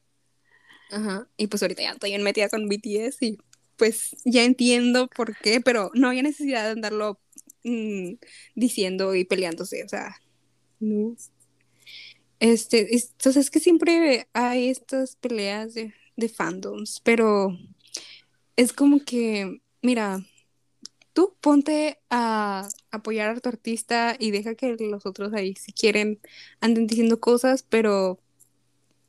Ajá. 0.91 1.27
Y 1.35 1.47
pues 1.47 1.63
ahorita 1.63 1.81
ya 1.81 1.91
estoy 1.93 2.13
en 2.13 2.21
metida 2.21 2.49
con 2.49 2.69
BTS 2.69 3.23
y 3.23 3.39
pues 3.77 4.15
ya 4.25 4.43
entiendo 4.43 5.07
por 5.07 5.35
qué, 5.37 5.59
pero 5.59 5.89
no 5.95 6.09
había 6.09 6.21
necesidad 6.21 6.65
de 6.65 6.71
andarlo 6.73 7.19
mm, 7.63 8.13
diciendo 8.53 9.15
y 9.15 9.25
peleándose, 9.25 9.83
o 9.83 9.89
sea, 9.89 10.17
no. 10.79 11.15
Este, 12.39 12.95
es- 12.95 13.11
entonces 13.11 13.45
es 13.45 13.51
que 13.51 13.59
siempre 13.59 14.27
hay 14.33 14.69
estas 14.69 15.15
peleas 15.17 15.73
de, 15.73 15.93
de 16.15 16.29
fandoms, 16.29 17.01
pero 17.01 17.57
es 18.55 18.73
como 18.73 18.99
que, 19.05 19.61
mira, 19.81 20.25
tú 21.13 21.35
ponte 21.41 21.99
a 22.09 22.69
apoyar 22.91 23.31
a 23.37 23.39
tu 23.41 23.49
artista 23.49 24.15
y 24.19 24.31
deja 24.31 24.55
que 24.55 24.77
los 24.79 25.05
otros 25.05 25.33
ahí, 25.33 25.55
si 25.55 25.73
quieren, 25.73 26.21
anden 26.61 26.87
diciendo 26.87 27.19
cosas, 27.21 27.63
pero 27.63 28.19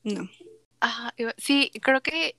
no. 0.05 0.31
Ah, 0.81 1.13
sí, 1.37 1.71
creo 1.83 2.03
que 2.03 2.37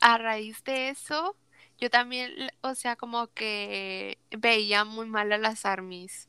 a 0.00 0.18
raíz 0.18 0.62
de 0.64 0.88
eso, 0.90 1.36
yo 1.78 1.90
también, 1.90 2.32
o 2.62 2.74
sea, 2.74 2.96
como 2.96 3.28
que 3.28 4.18
veía 4.30 4.84
muy 4.84 5.06
mal 5.06 5.32
a 5.32 5.38
las 5.38 5.64
armies. 5.64 6.28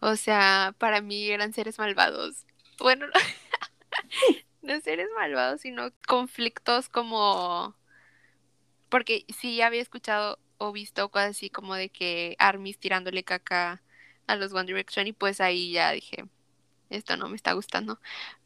O 0.00 0.16
sea, 0.16 0.74
para 0.78 1.02
mí 1.02 1.28
eran 1.30 1.52
seres 1.54 1.78
malvados. 1.78 2.46
Bueno, 2.78 3.06
no 4.62 4.80
seres 4.80 5.08
malvados, 5.16 5.60
sino 5.62 5.90
conflictos 6.06 6.88
como... 6.88 7.74
Porque 8.88 9.24
sí 9.36 9.60
había 9.60 9.82
escuchado 9.82 10.38
o 10.58 10.72
visto 10.72 11.10
cosas 11.10 11.30
así 11.30 11.50
como 11.50 11.74
de 11.74 11.88
que 11.88 12.36
armies 12.38 12.78
tirándole 12.78 13.24
caca 13.24 13.82
a 14.26 14.36
los 14.36 14.52
One 14.52 14.66
Direction 14.66 15.06
y 15.06 15.12
pues 15.12 15.40
ahí 15.40 15.72
ya 15.72 15.90
dije, 15.92 16.24
esto 16.90 17.16
no 17.16 17.28
me 17.28 17.36
está 17.36 17.52
gustando. 17.54 18.00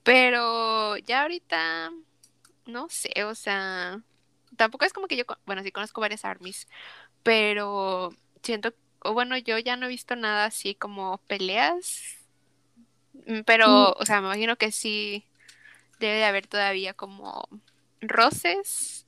Pero 0.04 0.96
ya 0.98 1.22
ahorita 1.22 1.92
no 2.66 2.88
sé, 2.90 3.24
o 3.24 3.34
sea, 3.34 4.02
tampoco 4.56 4.84
es 4.84 4.92
como 4.92 5.08
que 5.08 5.16
yo, 5.16 5.24
bueno, 5.46 5.62
sí 5.62 5.72
conozco 5.72 6.00
varias 6.00 6.24
armies, 6.24 6.68
pero 7.24 8.14
siento, 8.42 8.74
o 9.00 9.14
bueno, 9.14 9.38
yo 9.38 9.58
ya 9.58 9.76
no 9.76 9.86
he 9.86 9.90
visto 9.90 10.16
nada 10.16 10.46
así 10.46 10.74
como 10.74 11.18
peleas, 11.28 12.17
pero, 13.46 13.92
o 13.92 14.04
sea, 14.06 14.20
me 14.20 14.28
imagino 14.28 14.56
que 14.56 14.72
sí 14.72 15.24
debe 15.98 16.16
de 16.16 16.24
haber 16.24 16.46
todavía 16.46 16.94
como 16.94 17.48
roces 18.00 19.06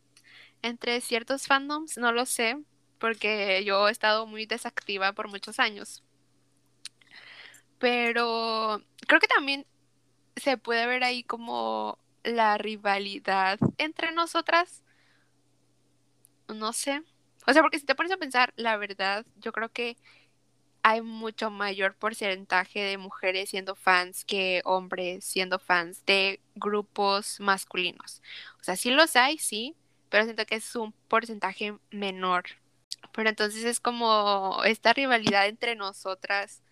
entre 0.63 1.01
ciertos 1.01 1.47
fandoms, 1.47 1.97
no 1.97 2.13
lo 2.13 2.27
sé, 2.27 2.59
porque 2.99 3.65
yo 3.65 3.89
he 3.89 3.93
estado 3.93 4.27
muy 4.27 4.47
desactiva 4.47 5.13
por 5.13 5.29
muchos 5.29 5.59
años. 5.59 6.03
Pero 7.79 8.83
creo 9.07 9.21
que 9.21 9.27
también 9.27 9.67
se 10.37 10.59
puede 10.59 10.87
ver 10.87 11.03
ahí 11.03 11.23
como 11.23 11.99
la 12.23 12.59
rivalidad 12.59 13.59
entre 13.79 14.13
nosotras. 14.13 14.83
No 16.49 16.73
sé. 16.73 17.03
O 17.47 17.53
sea, 17.53 17.63
porque 17.63 17.79
si 17.79 17.87
te 17.87 17.95
pones 17.95 18.13
a 18.13 18.19
pensar, 18.19 18.53
la 18.57 18.77
verdad, 18.77 19.25
yo 19.37 19.53
creo 19.53 19.71
que 19.71 19.97
hay 20.83 21.03
mucho 21.03 21.51
mayor 21.51 21.95
porcentaje 21.95 22.81
de 22.81 22.99
mujeres 22.99 23.51
siendo 23.51 23.75
fans 23.75 24.25
que 24.25 24.63
hombres 24.65 25.25
siendo 25.25 25.59
fans 25.59 26.05
de 26.07 26.41
grupos 26.55 27.41
masculinos. 27.41 28.23
O 28.61 28.65
sea, 28.65 28.77
sí 28.77 28.91
los 28.91 29.17
hay, 29.17 29.39
sí, 29.39 29.77
pero 30.09 30.25
siento 30.25 30.47
que 30.47 30.57
es 30.57 30.77
un 30.77 30.93
porcentaje 31.09 31.77
menor. 31.91 32.45
Pero 33.13 33.29
entonces 33.31 33.65
es 33.65 33.81
como 33.81 34.63
esta 34.65 34.93
rivalidad 34.93 35.49
entre 35.49 35.77
nosotras 35.77 36.63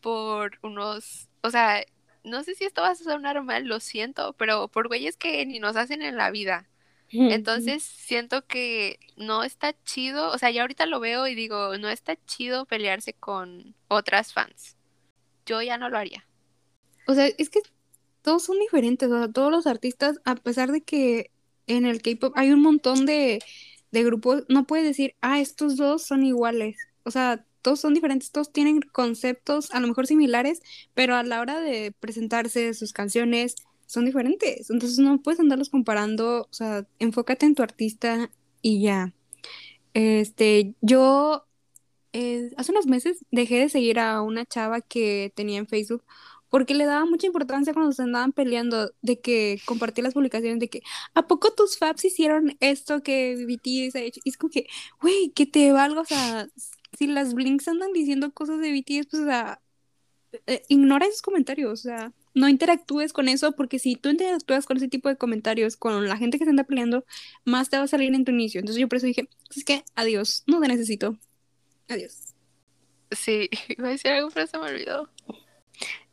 por 0.00 0.58
unos, 0.62 1.28
o 1.42 1.50
sea, 1.50 1.84
no 2.24 2.42
sé 2.44 2.54
si 2.54 2.64
esto 2.64 2.82
va 2.82 2.90
a 2.90 2.94
sonar 2.96 3.42
mal, 3.42 3.66
lo 3.66 3.80
siento, 3.80 4.32
pero 4.34 4.68
por 4.68 4.88
güeyes 4.88 5.16
que 5.16 5.44
ni 5.46 5.60
nos 5.60 5.76
hacen 5.76 6.02
en 6.02 6.16
la 6.16 6.30
vida. 6.30 6.68
Entonces 7.10 7.82
siento 7.82 8.46
que 8.46 8.98
no 9.16 9.44
está 9.44 9.74
chido, 9.84 10.30
o 10.32 10.38
sea, 10.38 10.50
ya 10.50 10.62
ahorita 10.62 10.86
lo 10.86 11.00
veo 11.00 11.26
y 11.26 11.34
digo, 11.34 11.78
no 11.78 11.88
está 11.88 12.16
chido 12.26 12.66
pelearse 12.66 13.12
con 13.12 13.74
otras 13.88 14.32
fans. 14.32 14.76
Yo 15.46 15.62
ya 15.62 15.78
no 15.78 15.88
lo 15.88 15.98
haría. 15.98 16.26
O 17.06 17.14
sea, 17.14 17.26
es 17.26 17.50
que 17.50 17.60
todos 18.22 18.42
son 18.42 18.58
diferentes, 18.58 19.08
o 19.08 19.16
sea, 19.16 19.30
todos 19.30 19.52
los 19.52 19.66
artistas, 19.66 20.20
a 20.24 20.34
pesar 20.34 20.72
de 20.72 20.82
que 20.82 21.30
en 21.68 21.86
el 21.86 22.02
K-pop 22.02 22.32
hay 22.36 22.50
un 22.50 22.60
montón 22.60 23.06
de, 23.06 23.40
de 23.92 24.04
grupos, 24.04 24.44
no 24.48 24.66
puedes 24.66 24.84
decir, 24.84 25.14
ah, 25.20 25.40
estos 25.40 25.76
dos 25.76 26.02
son 26.02 26.24
iguales. 26.24 26.76
O 27.04 27.10
sea, 27.12 27.44
todos 27.62 27.80
son 27.80 27.94
diferentes, 27.94 28.30
todos 28.30 28.52
tienen 28.52 28.80
conceptos 28.80 29.70
a 29.72 29.80
lo 29.80 29.88
mejor 29.88 30.06
similares, 30.06 30.60
pero 30.94 31.14
a 31.14 31.22
la 31.22 31.40
hora 31.40 31.60
de 31.60 31.92
presentarse 31.98 32.74
sus 32.74 32.92
canciones 32.92 33.56
son 33.86 34.04
diferentes. 34.04 34.70
Entonces 34.70 34.98
no 34.98 35.20
puedes 35.22 35.40
andarlos 35.40 35.70
comparando, 35.70 36.42
o 36.42 36.52
sea, 36.52 36.86
enfócate 36.98 37.46
en 37.46 37.54
tu 37.54 37.62
artista 37.62 38.30
y 38.62 38.82
ya. 38.82 39.14
Este, 39.94 40.74
yo 40.80 41.46
eh, 42.12 42.52
hace 42.56 42.72
unos 42.72 42.86
meses 42.86 43.24
dejé 43.30 43.60
de 43.60 43.68
seguir 43.68 43.98
a 43.98 44.22
una 44.22 44.44
chava 44.46 44.80
que 44.80 45.32
tenía 45.36 45.58
en 45.58 45.66
Facebook 45.68 46.04
porque 46.48 46.74
le 46.74 46.86
daba 46.86 47.04
mucha 47.06 47.26
importancia 47.26 47.74
cuando 47.74 47.92
se 47.92 48.02
andaban 48.02 48.32
peleando 48.32 48.92
de 49.02 49.20
que 49.20 49.60
compartía 49.66 50.04
las 50.04 50.14
publicaciones 50.14 50.60
de 50.60 50.68
que 50.68 50.82
¿a 51.14 51.26
poco 51.26 51.52
tus 51.52 51.78
faps 51.78 52.04
hicieron 52.04 52.56
esto 52.60 53.02
que 53.02 53.36
BTS 53.46 53.96
ha 53.96 54.00
hecho? 54.00 54.20
Y 54.24 54.30
es 54.30 54.36
como 54.38 54.50
que, 54.50 54.66
güey, 55.00 55.30
que 55.30 55.46
te 55.46 55.72
valga, 55.72 56.00
o 56.02 56.04
sea, 56.04 56.48
si 56.96 57.06
las 57.08 57.34
Blinks 57.34 57.68
andan 57.68 57.92
diciendo 57.92 58.32
cosas 58.32 58.60
de 58.60 58.72
BTS, 58.72 59.08
pues, 59.10 59.22
o 59.22 59.26
sea, 59.26 59.60
eh, 60.46 60.62
ignora 60.68 61.06
esos 61.06 61.22
comentarios, 61.22 61.72
o 61.72 61.76
sea, 61.76 62.12
no 62.36 62.50
interactúes 62.50 63.14
con 63.14 63.28
eso, 63.28 63.52
porque 63.52 63.78
si 63.78 63.96
tú 63.96 64.10
interactúas 64.10 64.66
con 64.66 64.76
ese 64.76 64.88
tipo 64.88 65.08
de 65.08 65.16
comentarios 65.16 65.76
con 65.78 66.06
la 66.06 66.18
gente 66.18 66.38
que 66.38 66.44
se 66.44 66.50
anda 66.50 66.64
peleando, 66.64 67.06
más 67.46 67.70
te 67.70 67.78
va 67.78 67.84
a 67.84 67.88
salir 67.88 68.14
en 68.14 68.26
tu 68.26 68.30
inicio. 68.30 68.60
Entonces 68.60 68.78
yo 68.78 68.88
por 68.88 68.98
eso 68.98 69.06
dije, 69.06 69.26
es 69.56 69.64
que 69.64 69.84
adiós, 69.94 70.44
no 70.46 70.60
te 70.60 70.68
necesito. 70.68 71.16
Adiós. 71.88 72.34
Sí, 73.10 73.48
iba 73.70 73.88
a 73.88 73.92
decir 73.92 74.10
algo, 74.10 74.28
pero 74.34 74.46
se 74.46 74.58
me 74.58 74.66
olvidó. 74.66 75.08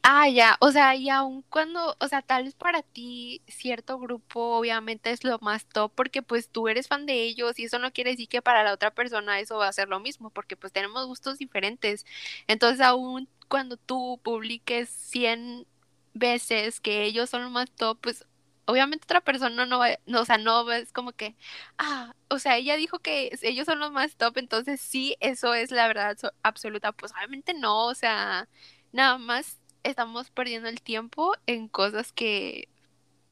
Ah, 0.01 0.29
ya, 0.29 0.57
o 0.61 0.71
sea, 0.71 0.95
y 0.95 1.09
aun 1.09 1.43
cuando, 1.49 1.97
o 1.99 2.07
sea, 2.07 2.21
tal 2.21 2.45
vez 2.45 2.55
para 2.55 2.83
ti 2.83 3.41
cierto 3.47 3.99
grupo 3.99 4.57
obviamente 4.57 5.11
es 5.11 5.25
lo 5.25 5.39
más 5.39 5.65
top 5.65 5.91
porque 5.93 6.21
pues 6.21 6.49
tú 6.49 6.69
eres 6.69 6.87
fan 6.87 7.05
de 7.05 7.23
ellos 7.23 7.59
y 7.59 7.65
eso 7.65 7.79
no 7.79 7.91
quiere 7.91 8.11
decir 8.11 8.29
que 8.29 8.41
para 8.41 8.63
la 8.63 8.73
otra 8.73 8.91
persona 8.91 9.39
eso 9.39 9.57
va 9.57 9.67
a 9.67 9.73
ser 9.73 9.89
lo 9.89 9.99
mismo 9.99 10.29
porque 10.29 10.55
pues 10.55 10.71
tenemos 10.71 11.05
gustos 11.05 11.37
diferentes. 11.37 12.05
Entonces, 12.47 12.79
aún 12.81 13.27
cuando 13.49 13.77
tú 13.77 14.19
publiques 14.23 14.89
100 14.89 15.65
veces 16.13 16.79
que 16.79 17.03
ellos 17.05 17.29
son 17.29 17.43
lo 17.43 17.49
más 17.49 17.71
top, 17.71 17.99
pues 18.01 18.25
obviamente 18.65 19.05
otra 19.05 19.21
persona 19.21 19.65
no 19.65 19.79
va, 19.79 19.89
no, 20.05 20.21
o 20.21 20.25
sea, 20.25 20.37
no 20.37 20.71
es 20.71 20.91
como 20.93 21.11
que, 21.13 21.35
ah, 21.77 22.15
o 22.29 22.39
sea, 22.39 22.57
ella 22.57 22.75
dijo 22.77 22.99
que 22.99 23.31
ellos 23.41 23.65
son 23.65 23.79
los 23.79 23.91
más 23.91 24.15
top, 24.15 24.37
entonces 24.37 24.81
sí, 24.81 25.15
eso 25.19 25.53
es 25.53 25.71
la 25.71 25.87
verdad 25.87 26.17
absoluta. 26.43 26.91
Pues 26.93 27.11
obviamente 27.13 27.53
no, 27.53 27.87
o 27.87 27.95
sea, 27.95 28.47
nada 28.91 29.17
más 29.17 29.59
estamos 29.83 30.29
perdiendo 30.31 30.69
el 30.69 30.81
tiempo 30.81 31.33
en 31.45 31.67
cosas 31.67 32.11
que, 32.13 32.69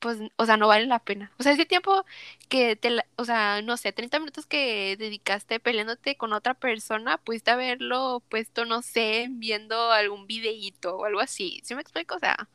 pues, 0.02 0.18
o 0.36 0.46
sea, 0.46 0.58
no 0.58 0.68
valen 0.68 0.90
la 0.90 1.00
pena. 1.00 1.32
O 1.38 1.44
sea, 1.44 1.54
ese 1.54 1.66
tiempo 1.66 2.06
que 2.50 2.76
te, 2.76 2.98
o 3.18 3.24
sea, 3.24 3.62
no 3.62 3.78
sé, 3.78 3.94
30 3.94 4.20
minutos 4.20 4.48
que 4.48 4.98
dedicaste 4.98 5.60
peleándote 5.60 6.18
con 6.18 6.34
otra 6.34 6.56
persona, 6.56 7.20
pudiste 7.20 7.52
haberlo 7.52 8.22
puesto, 8.28 8.66
no 8.66 8.82
sé, 8.82 9.28
viendo 9.30 9.92
algún 9.92 10.26
videíto 10.26 10.98
o 10.98 11.06
algo 11.06 11.20
así. 11.22 11.62
¿Sí 11.64 11.76
me 11.76 11.82
explico? 11.82 12.16
O 12.16 12.20
sea, 12.20 12.50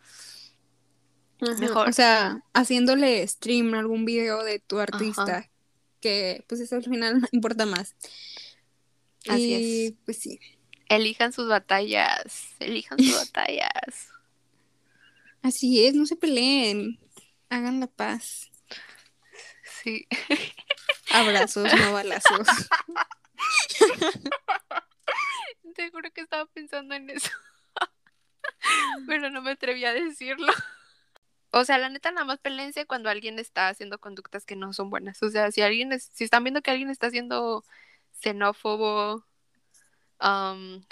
mejor. 1.61 1.89
O 1.89 1.93
sea, 1.93 2.43
haciéndole 2.53 3.27
stream 3.29 3.75
algún 3.75 4.05
video 4.05 4.43
de 4.43 4.59
tu 4.59 4.81
artista, 4.81 5.49
que 6.01 6.45
pues 6.49 6.61
eso 6.61 6.75
al 6.75 6.85
final 6.85 7.27
importa 7.31 7.65
más. 7.65 7.95
Así 9.29 9.55
y, 9.55 9.87
es. 9.87 9.95
Pues 10.05 10.19
sí. 10.19 10.41
Elijan 10.89 11.33
sus 11.33 11.49
batallas, 11.49 12.49
elijan 12.59 12.99
sus 12.99 13.15
batallas. 13.33 14.09
Así 15.43 15.87
es, 15.87 15.95
no 15.95 16.07
se 16.07 16.17
peleen, 16.17 16.99
hagan 17.51 17.81
la 17.81 17.87
paz. 17.87 18.51
Sí. 19.83 20.07
Abrazos, 21.13 21.73
no 21.73 21.93
balazos. 21.93 22.49
Te 25.75 25.91
juro 25.91 26.11
que 26.13 26.23
estaba 26.23 26.47
pensando 26.47 26.95
en 26.95 27.11
eso. 27.11 27.31
Pero 29.07 29.31
no 29.31 29.43
me 29.43 29.53
atreví 29.53 29.85
a 29.85 29.93
decirlo. 29.93 30.53
O 31.51 31.65
sea, 31.65 31.79
la 31.79 31.89
neta, 31.89 32.11
nada 32.11 32.27
más 32.27 32.39
peleense 32.39 32.87
cuando 32.87 33.09
alguien 33.09 33.39
está 33.39 33.69
haciendo 33.69 33.99
conductas 33.99 34.45
que 34.45 34.57
no 34.57 34.73
son 34.73 34.91
buenas. 34.91 35.23
O 35.23 35.31
sea, 35.31 35.51
si 35.53 35.63
alguien 35.63 35.93
es, 35.93 36.11
si 36.13 36.25
están 36.25 36.45
viendo 36.45 36.63
que 36.63 36.71
alguien 36.71 36.91
está 36.91 37.07
haciendo 37.07 37.65
xenófobo, 38.13 39.25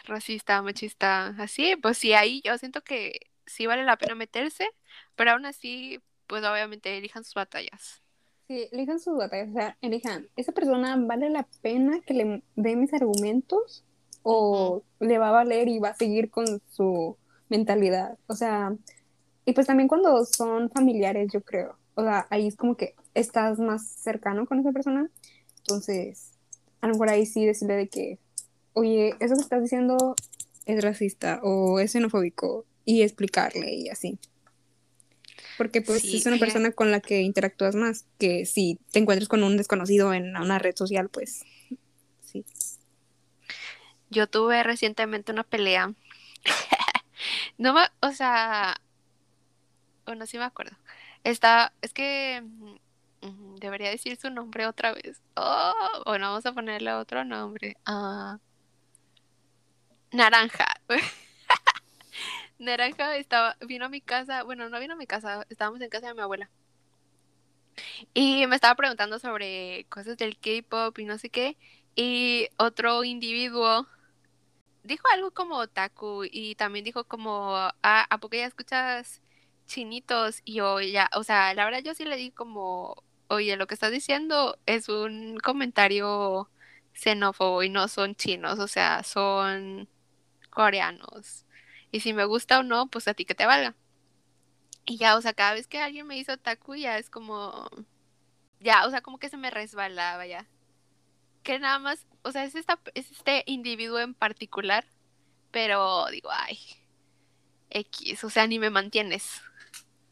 racista, 0.05 0.62
machista, 0.62 1.29
así, 1.38 1.77
pues 1.77 1.99
sí, 1.99 2.12
ahí 2.14 2.43
yo 2.45 2.57
siento 2.59 2.83
que 2.83 3.31
sí 3.47 3.67
vale 3.67 3.85
la 3.85 3.97
pena 3.97 4.14
meterse, 4.14 4.69
pero 5.17 5.33
aún 5.33 5.47
así, 5.47 6.01
pues 6.27 6.45
obviamente 6.45 6.97
elijan 6.97 7.25
sus 7.25 7.35
batallas. 7.35 8.03
Sí, 8.49 8.69
elijan 8.73 9.01
sus 9.01 9.17
batallas, 9.17 9.51
o 9.51 9.55
sea, 9.55 9.79
elijan, 9.81 10.29
¿esa 10.37 10.53
persona 10.53 10.97
vale 10.99 11.31
la 11.31 11.47
pena 11.63 12.01
que 12.01 12.15
le 12.15 12.43
dé 12.57 12.77
mis 12.77 12.93
argumentos 12.93 13.85
o 14.23 14.83
le 15.01 15.19
va 15.19 15.29
a 15.29 15.33
valer 15.33 15.69
y 15.69 15.79
va 15.79 15.91
a 15.91 15.95
seguir 15.95 16.31
con 16.31 16.61
su 16.69 17.17
mentalidad? 17.49 18.19
O 18.27 18.35
sea, 18.35 18.75
y 19.47 19.53
pues 19.53 19.67
también 19.67 19.89
cuando 19.89 20.25
son 20.27 20.71
familiares, 20.71 21.33
yo 21.33 21.41
creo, 21.43 21.79
o 21.95 22.03
sea, 22.03 22.27
ahí 22.31 22.47
es 22.47 22.57
como 22.57 22.77
que 22.77 22.95
estás 23.15 23.59
más 23.59 23.87
cercano 23.87 24.47
con 24.47 24.61
esa 24.61 24.73
persona, 24.73 25.11
entonces, 25.59 26.33
a 26.83 26.89
lo 26.89 26.95
mejor 26.95 27.09
ahí 27.09 27.25
sí 27.25 27.47
decirle 27.47 27.77
de 27.77 27.89
que 27.89 28.19
oye, 28.75 29.15
eso 29.21 29.35
que 29.35 29.41
estás 29.41 29.63
diciendo 29.63 30.15
es 30.67 30.85
racista 30.85 31.41
o 31.43 31.79
es 31.81 31.93
xenofóbico 31.93 32.67
y 32.85 33.03
explicarle 33.03 33.73
y 33.73 33.89
así. 33.89 34.19
Porque 35.57 35.83
pues 35.83 36.05
es 36.05 36.27
una 36.27 36.38
persona 36.38 36.73
con 36.73 36.90
la 36.90 37.01
que 37.01 37.21
interactúas 37.21 37.75
más 37.75 38.07
que 38.19 38.45
si 38.47 38.79
te 38.90 38.99
encuentras 38.99 39.29
con 39.29 39.43
un 39.45 39.57
desconocido 39.57 40.12
en 40.12 40.37
una 40.37 40.59
red 40.59 40.75
social, 40.77 41.09
pues 41.09 41.45
sí. 42.21 42.45
Yo 44.11 44.27
tuve 44.27 44.62
recientemente 44.62 45.33
una 45.33 45.45
pelea. 45.45 45.93
no 47.59 47.73
me, 47.73 47.83
o 48.01 48.12
sea, 48.12 48.77
bueno, 50.07 50.27
sí 50.27 50.38
me 50.38 50.45
acuerdo. 50.45 50.77
Está, 51.23 51.73
es 51.83 51.93
que 51.93 52.43
mm, 52.43 53.57
debería 53.57 53.90
decir 53.90 54.17
su 54.17 54.31
nombre 54.31 54.67
otra 54.67 54.93
vez. 54.93 55.21
Oh, 55.37 56.03
bueno, 56.07 56.29
vamos 56.29 56.47
a 56.47 56.53
ponerle 56.53 56.93
otro 56.93 57.25
nombre. 57.25 57.77
Ah. 57.87 58.38
Naranja. 60.12 60.67
Naranja 62.59 63.17
estaba, 63.17 63.57
vino 63.61 63.87
a 63.87 63.88
mi 63.88 64.01
casa, 64.01 64.43
bueno, 64.43 64.69
no 64.69 64.81
vino 64.81 64.95
a 64.95 64.97
mi 64.97 65.07
casa, 65.07 65.45
estábamos 65.49 65.81
en 65.81 65.90
casa 65.90 66.09
de 66.09 66.14
mi 66.14 66.21
abuela. 66.21 66.51
Y 68.14 68.47
me 68.47 68.55
estaba 68.57 68.75
preguntando 68.75 69.19
sobre 69.19 69.87
cosas 69.88 70.17
del 70.17 70.38
K-pop 70.38 70.99
y 70.99 71.05
no 71.05 71.19
sé 71.19 71.31
qué. 71.31 71.57
Y 71.97 72.49
otro 72.57 73.05
individuo 73.05 73.87
dijo 74.83 75.03
algo 75.12 75.33
como 75.33 75.57
otaku 75.57 76.25
y 76.31 76.55
también 76.57 76.85
dijo 76.85 77.05
como, 77.05 77.55
ah, 77.57 78.07
¿a 78.11 78.19
poco 78.19 78.37
ya 78.37 78.47
escuchas 78.47 79.23
chinitos? 79.67 80.40
Y 80.45 80.55
yo 80.55 80.81
ya, 80.81 81.11
o 81.14 81.25
sea, 81.25 81.55
la 81.55 81.64
verdad 81.64 81.81
yo 81.83 81.95
sí 81.95 82.05
le 82.05 82.17
di 82.17 82.31
como, 82.31 83.03
oye, 83.29 83.57
lo 83.57 83.67
que 83.67 83.75
estás 83.75 83.90
diciendo 83.93 84.59
es 84.67 84.88
un 84.88 85.38
comentario 85.38 86.51
xenófobo 86.93 87.62
y 87.62 87.69
no 87.71 87.88
son 87.88 88.14
chinos, 88.14 88.59
o 88.59 88.69
sea, 88.69 89.03
son 89.03 89.88
coreanos. 90.51 91.47
Y 91.94 92.00
si 92.00 92.12
me 92.12 92.24
gusta 92.24 92.59
o 92.59 92.64
no, 92.64 92.88
pues 92.88 93.07
a 93.07 93.14
ti 93.14 93.24
que 93.24 93.37
te 93.37 93.46
valga. 93.46 93.76
Y 94.85 94.96
ya, 94.96 95.14
o 95.14 95.20
sea, 95.20 95.33
cada 95.33 95.54
vez 95.54 95.68
que 95.68 95.78
alguien 95.78 96.09
me 96.09 96.18
hizo 96.18 96.37
taku, 96.37 96.74
ya 96.74 96.98
es 96.98 97.09
como. 97.09 97.68
Ya, 98.59 98.85
o 98.85 98.90
sea, 98.90 99.00
como 99.00 99.18
que 99.18 99.28
se 99.28 99.37
me 99.37 99.48
resbalaba 99.48 100.26
ya. 100.26 100.44
Que 101.44 101.61
nada 101.61 101.78
más, 101.78 102.04
o 102.22 102.33
sea, 102.33 102.42
es, 102.42 102.57
esta, 102.57 102.80
es 102.94 103.12
este 103.12 103.44
individuo 103.46 104.00
en 104.00 104.12
particular, 104.12 104.85
pero 105.52 106.07
digo, 106.11 106.30
ay, 106.33 106.59
X, 107.70 108.24
o 108.24 108.30
sea, 108.30 108.48
ni 108.48 108.59
me 108.59 108.70
mantienes. 108.70 109.40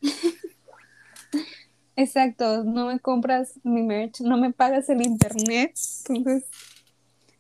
Exacto, 1.97 2.63
no 2.63 2.87
me 2.87 3.01
compras 3.01 3.59
mi 3.65 3.83
merch, 3.83 4.21
no 4.21 4.37
me 4.37 4.53
pagas 4.53 4.89
el 4.89 5.03
internet, 5.03 5.77
entonces 6.09 6.49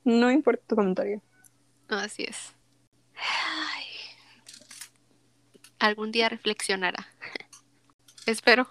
no 0.02 0.32
importa 0.32 0.64
tu 0.66 0.74
comentario. 0.74 1.22
Así 1.86 2.24
es 2.24 2.54
algún 5.86 6.12
día 6.12 6.28
reflexionará. 6.28 7.06
Espero. 8.26 8.68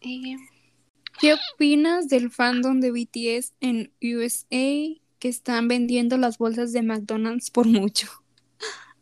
¿Qué 0.00 1.34
opinas 1.54 2.08
del 2.08 2.30
fandom 2.30 2.80
de 2.80 2.90
BTS 2.90 3.54
en 3.60 3.92
USA 4.02 5.00
que 5.18 5.28
están 5.28 5.68
vendiendo 5.68 6.18
las 6.18 6.38
bolsas 6.38 6.72
de 6.72 6.82
McDonald's 6.82 7.50
por 7.50 7.66
mucho? 7.66 8.08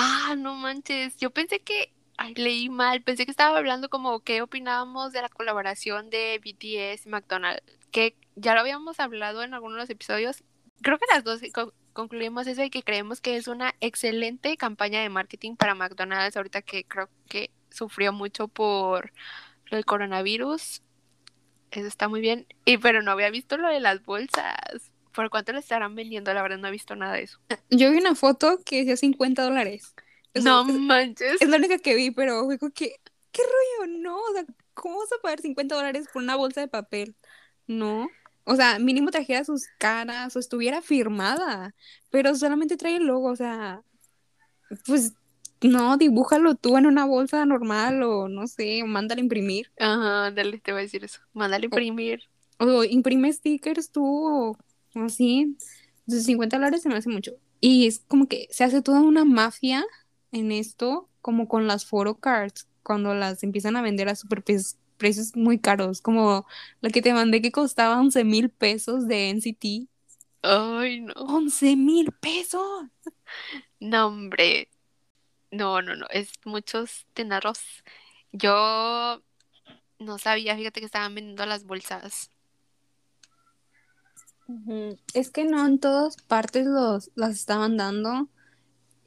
Ah, 0.00 0.36
no 0.38 0.54
manches. 0.54 1.16
Yo 1.16 1.30
pensé 1.32 1.58
que 1.58 1.92
ay, 2.18 2.34
leí 2.34 2.68
mal. 2.68 3.02
Pensé 3.02 3.24
que 3.24 3.32
estaba 3.32 3.58
hablando 3.58 3.88
como 3.88 4.20
qué 4.20 4.42
opinábamos 4.42 5.12
de 5.12 5.22
la 5.22 5.28
colaboración 5.28 6.08
de 6.10 6.38
BTS 6.38 7.06
y 7.06 7.08
McDonald's. 7.08 7.62
Que 7.90 8.16
ya 8.36 8.54
lo 8.54 8.60
habíamos 8.60 9.00
hablado 9.00 9.42
en 9.42 9.54
algunos 9.54 9.76
de 9.76 9.80
los 9.80 9.90
episodios. 9.90 10.44
Creo 10.82 10.98
que 10.98 11.06
las 11.12 11.24
dos 11.24 11.40
concluimos 11.98 12.46
eso 12.46 12.62
y 12.62 12.70
que 12.70 12.84
creemos 12.84 13.20
que 13.20 13.36
es 13.36 13.48
una 13.48 13.74
excelente 13.80 14.56
campaña 14.56 15.02
de 15.02 15.08
marketing 15.08 15.56
para 15.56 15.74
McDonald's 15.74 16.36
ahorita 16.36 16.62
que 16.62 16.84
creo 16.84 17.08
que 17.28 17.50
sufrió 17.70 18.12
mucho 18.12 18.46
por 18.46 19.12
lo 19.68 19.76
del 19.78 19.84
coronavirus. 19.84 20.80
Eso 21.72 21.88
está 21.88 22.06
muy 22.06 22.20
bien. 22.20 22.46
Y 22.64 22.78
pero 22.78 23.02
no 23.02 23.10
había 23.10 23.30
visto 23.30 23.56
lo 23.56 23.68
de 23.68 23.80
las 23.80 24.04
bolsas. 24.04 24.54
¿Por 25.12 25.28
cuánto 25.28 25.52
le 25.52 25.58
estarán 25.58 25.96
vendiendo? 25.96 26.32
La 26.32 26.42
verdad 26.42 26.58
no 26.58 26.68
he 26.68 26.70
visto 26.70 26.94
nada 26.94 27.14
de 27.14 27.22
eso. 27.24 27.40
Yo 27.70 27.90
vi 27.90 27.98
una 27.98 28.14
foto 28.14 28.60
que 28.64 28.76
decía 28.78 28.96
50 28.96 29.42
dólares. 29.42 29.92
O 30.36 30.40
sea, 30.40 30.52
No 30.52 30.68
es- 30.68 30.74
manches. 30.78 31.42
Es 31.42 31.48
la 31.48 31.56
única 31.56 31.78
que 31.78 31.96
vi, 31.96 32.12
pero 32.12 32.46
como 32.60 32.72
que, 32.72 33.00
¿qué 33.32 33.42
rollo? 33.42 33.92
No, 33.98 34.18
o 34.22 34.32
sea, 34.34 34.44
¿cómo 34.72 34.98
vas 35.00 35.12
a 35.12 35.20
pagar 35.20 35.40
50 35.40 35.74
dólares 35.74 36.06
por 36.12 36.22
una 36.22 36.36
bolsa 36.36 36.60
de 36.60 36.68
papel? 36.68 37.16
No. 37.66 38.08
O 38.48 38.56
sea, 38.56 38.78
mínimo 38.78 39.10
trajera 39.10 39.44
sus 39.44 39.66
caras 39.78 40.34
o 40.34 40.38
estuviera 40.38 40.80
firmada, 40.80 41.74
pero 42.10 42.34
solamente 42.34 42.78
trae 42.78 42.96
el 42.96 43.06
logo, 43.06 43.28
o 43.28 43.36
sea, 43.36 43.82
pues 44.86 45.12
no, 45.60 45.98
dibújalo 45.98 46.54
tú 46.54 46.78
en 46.78 46.86
una 46.86 47.04
bolsa 47.04 47.44
normal 47.44 48.02
o 48.02 48.28
no 48.28 48.46
sé, 48.46 48.82
o 48.82 48.86
a 48.86 49.20
imprimir. 49.20 49.70
Ajá, 49.78 50.30
dale, 50.30 50.58
te 50.58 50.72
voy 50.72 50.80
a 50.80 50.82
decir 50.82 51.04
eso. 51.04 51.20
Mándale 51.34 51.66
imprimir. 51.66 52.22
O 52.58 52.84
imprime 52.84 53.30
stickers 53.32 53.90
tú 53.90 54.04
o, 54.04 54.56
así. 54.94 55.56
Entonces, 56.06 56.24
50 56.24 56.56
dólares 56.56 56.82
se 56.82 56.88
me 56.88 56.96
hace 56.96 57.10
mucho. 57.10 57.32
Y 57.60 57.86
es 57.86 58.00
como 58.08 58.28
que 58.28 58.48
se 58.50 58.64
hace 58.64 58.80
toda 58.80 59.00
una 59.00 59.26
mafia 59.26 59.84
en 60.32 60.52
esto, 60.52 61.08
como 61.20 61.48
con 61.48 61.66
las 61.66 61.84
photo 61.84 62.14
cards, 62.14 62.66
cuando 62.82 63.14
las 63.14 63.42
empiezan 63.42 63.76
a 63.76 63.82
vender 63.82 64.08
a 64.08 64.14
super 64.14 64.42
precios 64.98 65.34
muy 65.36 65.58
caros, 65.58 66.02
como 66.02 66.46
la 66.80 66.90
que 66.90 67.02
te 67.02 67.14
mandé 67.14 67.40
que 67.40 67.52
costaba 67.52 68.00
11 68.00 68.24
mil 68.24 68.50
pesos 68.50 69.06
de 69.08 69.30
NCT. 69.30 69.88
Ay, 70.42 71.00
no. 71.00 71.12
11 71.14 71.76
mil 71.76 72.12
pesos. 72.12 72.86
No, 73.80 74.08
hombre. 74.08 74.68
No, 75.50 75.80
no, 75.82 75.96
no. 75.96 76.06
Es 76.10 76.32
muchos 76.44 77.06
dineros. 77.14 77.60
Yo 78.32 79.22
no 79.98 80.18
sabía, 80.18 80.56
fíjate 80.56 80.80
que 80.80 80.86
estaban 80.86 81.14
vendiendo 81.14 81.46
las 81.46 81.64
bolsas. 81.64 82.30
Es 85.14 85.30
que 85.30 85.44
no 85.44 85.66
en 85.66 85.78
todas 85.78 86.16
partes 86.22 86.66
los, 86.66 87.10
las 87.14 87.32
estaban 87.32 87.76
dando. 87.76 88.28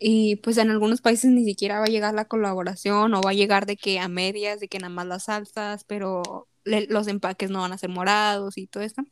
Y 0.03 0.37
pues 0.37 0.57
en 0.57 0.71
algunos 0.71 0.99
países 0.99 1.29
ni 1.29 1.45
siquiera 1.45 1.77
va 1.79 1.85
a 1.85 1.89
llegar 1.89 2.15
la 2.15 2.25
colaboración 2.25 3.13
o 3.13 3.21
va 3.21 3.29
a 3.29 3.33
llegar 3.35 3.67
de 3.67 3.77
que 3.77 3.99
a 3.99 4.07
medias, 4.07 4.59
de 4.59 4.67
que 4.67 4.79
nada 4.79 4.89
más 4.89 5.05
las 5.05 5.25
salsas, 5.25 5.83
pero 5.83 6.47
le- 6.63 6.87
los 6.87 7.07
empaques 7.07 7.51
no 7.51 7.61
van 7.61 7.71
a 7.71 7.77
ser 7.77 7.89
morados 7.91 8.57
y 8.57 8.65
todo 8.65 8.81
esto. 8.81 9.03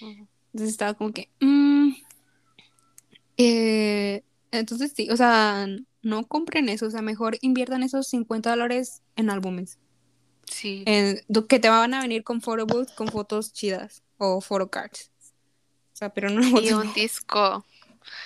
Entonces 0.00 0.70
estaba 0.70 0.94
como 0.94 1.12
que... 1.12 1.28
mm, 1.40 1.90
eh, 3.36 4.22
entonces 4.50 4.92
sí, 4.96 5.10
o 5.10 5.16
sea, 5.16 5.66
no 6.02 6.26
compren 6.26 6.68
eso, 6.68 6.86
o 6.86 6.90
sea, 6.90 7.02
mejor 7.02 7.36
inviertan 7.42 7.82
esos 7.82 8.08
50 8.08 8.50
dólares 8.50 9.02
en 9.16 9.30
álbumes, 9.30 9.78
Sí. 10.50 10.82
en, 10.86 11.20
que 11.46 11.58
te 11.58 11.68
van 11.68 11.92
a 11.92 12.00
venir 12.00 12.24
con 12.24 12.40
photo 12.40 12.64
booth, 12.66 12.94
con 12.94 13.08
fotos 13.08 13.52
chidas 13.52 14.02
o 14.16 14.40
photo 14.40 14.70
cards. 14.70 15.10
O 15.92 15.96
sea, 15.98 16.08
pero 16.14 16.30
no 16.30 16.40
Y 16.60 16.72
un 16.72 16.90
disco. 16.94 17.64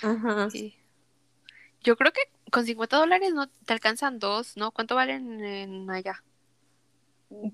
Ajá. 0.03 0.49
Sí. 0.51 0.77
Yo 1.83 1.97
creo 1.97 2.13
que 2.13 2.21
con 2.51 2.65
50 2.65 2.97
dólares 2.97 3.33
no 3.35 3.49
te 3.49 3.73
alcanzan 3.73 4.19
dos, 4.19 4.57
¿no? 4.57 4.71
¿Cuánto 4.71 4.95
valen 4.95 5.43
en 5.45 5.91
allá? 5.91 6.23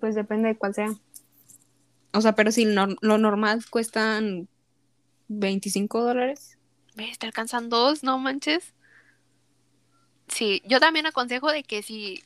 Pues 0.00 0.14
depende 0.14 0.48
de 0.48 0.56
cuál 0.56 0.74
sea. 0.74 0.92
O 2.12 2.20
sea, 2.20 2.34
pero 2.34 2.50
si 2.52 2.64
no- 2.64 2.88
lo 3.00 3.18
normal 3.18 3.64
cuestan 3.70 4.48
25 5.28 6.02
dólares. 6.02 6.58
¿Ves? 6.94 7.18
¿Te 7.18 7.26
alcanzan 7.26 7.68
dos? 7.68 8.02
No 8.02 8.18
manches. 8.18 8.74
Sí, 10.26 10.62
yo 10.66 10.80
también 10.80 11.06
aconsejo 11.06 11.50
de 11.50 11.62
que 11.62 11.82
si, 11.82 12.22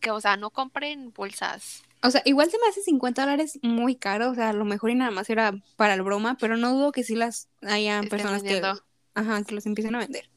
que 0.00 0.10
o 0.10 0.20
sea, 0.20 0.36
no 0.36 0.50
compren 0.50 1.12
bolsas. 1.12 1.82
O 2.02 2.10
sea, 2.10 2.22
igual 2.24 2.50
se 2.50 2.58
me 2.58 2.68
hace 2.68 2.82
50 2.82 3.22
dólares 3.22 3.58
muy 3.62 3.96
caro. 3.96 4.30
O 4.30 4.34
sea, 4.34 4.50
a 4.50 4.52
lo 4.52 4.64
mejor 4.64 4.90
y 4.90 4.94
nada 4.94 5.10
más 5.10 5.28
era 5.28 5.52
para 5.76 5.94
el 5.94 6.02
broma, 6.02 6.36
pero 6.38 6.56
no 6.56 6.72
dudo 6.72 6.92
que 6.92 7.02
sí 7.02 7.16
las 7.16 7.48
hayan 7.62 8.04
Estén 8.04 8.08
personas 8.08 8.42
que, 8.42 8.62
ajá, 9.14 9.42
que 9.44 9.54
los 9.54 9.66
empiecen 9.66 9.94
a 9.94 9.98
vender. 9.98 10.28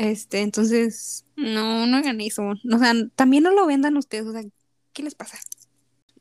Este, 0.00 0.40
entonces, 0.40 1.26
no, 1.36 1.86
no 1.86 1.98
hagan 1.98 2.22
eso. 2.22 2.42
O 2.72 2.78
sea, 2.78 2.94
también 3.16 3.42
no 3.42 3.50
lo 3.50 3.66
vendan 3.66 3.98
ustedes. 3.98 4.26
O 4.26 4.32
sea, 4.32 4.40
¿qué 4.94 5.02
les 5.02 5.14
pasa? 5.14 5.38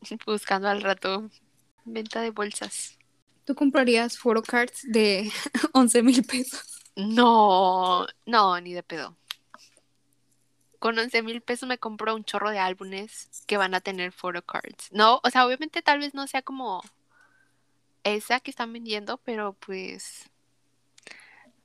Buscando 0.26 0.68
al 0.68 0.82
rato 0.82 1.30
venta 1.86 2.22
de 2.22 2.32
bolsas. 2.32 2.98
¿Tú 3.46 3.56
comprarías 3.56 4.18
photo 4.18 4.42
cards 4.42 4.82
de 4.84 5.32
11 5.72 6.04
mil 6.04 6.26
pesos? 6.26 6.82
No, 6.98 8.06
no, 8.26 8.60
ni 8.60 8.74
de 8.74 8.84
pedo. 8.84 9.16
Con 10.80 11.00
11 11.00 11.22
mil 11.24 11.40
pesos 11.40 11.70
me 11.70 11.78
compro 11.78 12.14
un 12.14 12.26
chorro 12.26 12.50
de 12.50 12.60
álbumes 12.60 13.30
que 13.48 13.56
van 13.56 13.74
a 13.76 13.80
tener 13.80 14.12
photo 14.12 14.42
cards. 14.42 14.90
No, 14.92 15.22
o 15.24 15.30
sea, 15.30 15.46
obviamente 15.46 15.82
tal 15.82 16.00
vez 16.00 16.14
no 16.14 16.28
sea 16.28 16.42
como 16.42 16.82
esa 18.04 18.42
que 18.42 18.52
están 18.52 18.74
vendiendo, 18.74 19.20
pero 19.20 19.54
pues 19.54 20.30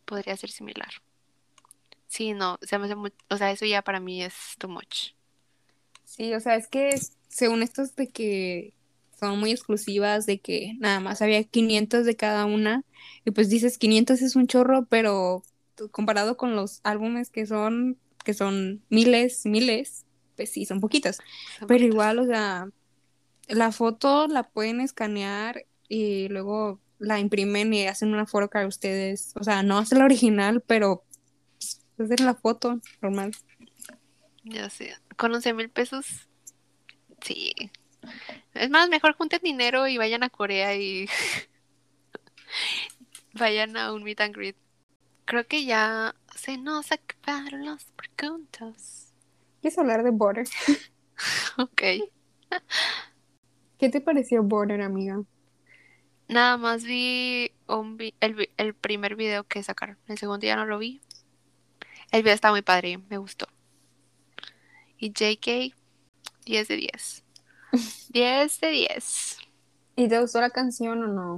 podría 0.04 0.36
ser 0.36 0.50
similar. 0.50 0.94
Sí, 2.14 2.32
no, 2.32 2.60
se 2.62 2.78
me 2.78 2.84
hace 2.84 2.94
muy, 2.94 3.12
o 3.28 3.36
sea, 3.36 3.50
eso 3.50 3.66
ya 3.66 3.82
para 3.82 3.98
mí 3.98 4.22
es 4.22 4.34
too 4.58 4.68
much. 4.68 5.14
Sí, 6.04 6.32
o 6.32 6.38
sea, 6.38 6.54
es 6.54 6.68
que 6.68 6.96
según 7.26 7.60
estos 7.60 7.96
de 7.96 8.06
que 8.06 8.72
son 9.18 9.40
muy 9.40 9.50
exclusivas, 9.50 10.24
de 10.24 10.38
que 10.38 10.74
nada 10.78 11.00
más 11.00 11.22
había 11.22 11.42
500 11.42 12.06
de 12.06 12.14
cada 12.14 12.44
una, 12.44 12.84
y 13.24 13.32
pues 13.32 13.50
dices 13.50 13.78
500 13.78 14.22
es 14.22 14.36
un 14.36 14.46
chorro, 14.46 14.86
pero 14.88 15.42
comparado 15.90 16.36
con 16.36 16.54
los 16.54 16.78
álbumes 16.84 17.30
que 17.30 17.46
son, 17.46 17.98
que 18.24 18.32
son 18.32 18.84
miles, 18.90 19.44
miles, 19.44 20.06
pues 20.36 20.52
sí, 20.52 20.66
son 20.66 20.80
poquitas. 20.80 21.18
Son 21.58 21.66
Pero 21.66 21.84
igual, 21.84 22.20
o 22.20 22.26
sea, 22.26 22.68
la 23.48 23.72
foto 23.72 24.28
la 24.28 24.44
pueden 24.44 24.80
escanear 24.80 25.66
y 25.88 26.28
luego 26.28 26.78
la 27.00 27.18
imprimen 27.18 27.74
y 27.74 27.88
hacen 27.88 28.14
una 28.14 28.26
foto 28.26 28.48
para 28.48 28.68
ustedes. 28.68 29.32
O 29.34 29.42
sea, 29.42 29.64
no 29.64 29.78
hace 29.78 29.96
la 29.96 30.04
original, 30.04 30.60
pero 30.60 31.02
hacer 31.98 32.20
la 32.20 32.34
foto 32.34 32.80
normal. 33.02 33.32
Ya 34.44 34.68
sé. 34.70 34.94
Con 35.16 35.34
11 35.34 35.52
mil 35.54 35.70
pesos, 35.70 36.28
sí. 37.22 37.52
Es 38.54 38.70
más, 38.70 38.88
mejor 38.88 39.14
junten 39.16 39.40
dinero 39.42 39.88
y 39.88 39.98
vayan 39.98 40.22
a 40.22 40.30
Corea 40.30 40.76
y 40.76 41.08
vayan 43.34 43.76
a 43.76 43.92
un 43.92 44.02
meet 44.04 44.20
and 44.20 44.34
greet. 44.34 44.56
Creo 45.26 45.46
que 45.46 45.64
ya 45.64 46.14
se 46.36 46.58
nos 46.58 46.92
acabaron 46.92 47.66
las 47.66 47.86
preguntas. 47.92 49.12
¿Quieres 49.60 49.78
hablar 49.78 50.02
de 50.04 50.10
Border? 50.10 50.46
Ok. 51.58 51.82
¿Qué 53.78 53.88
te 53.88 54.00
pareció 54.00 54.42
Border, 54.42 54.80
amiga? 54.82 55.22
Nada 56.28 56.56
más 56.56 56.84
vi, 56.84 57.52
un 57.66 57.96
vi- 57.96 58.14
el, 58.20 58.50
el 58.56 58.74
primer 58.74 59.16
video 59.16 59.44
que 59.44 59.62
sacaron. 59.62 59.98
El 60.08 60.18
segundo 60.18 60.46
ya 60.46 60.56
no 60.56 60.66
lo 60.66 60.78
vi. 60.78 61.00
El 62.10 62.22
video 62.22 62.34
está 62.34 62.50
muy 62.50 62.62
padre, 62.62 62.98
me 63.10 63.18
gustó. 63.18 63.46
Y 64.98 65.10
JK, 65.12 65.74
10 66.46 66.68
de 66.68 66.76
10. 66.76 67.24
10 68.08 68.60
de 68.60 68.70
10. 68.70 69.38
¿Y 69.96 70.08
te 70.08 70.20
gustó 70.20 70.40
la 70.40 70.50
canción 70.50 71.02
o 71.02 71.08
no? 71.08 71.36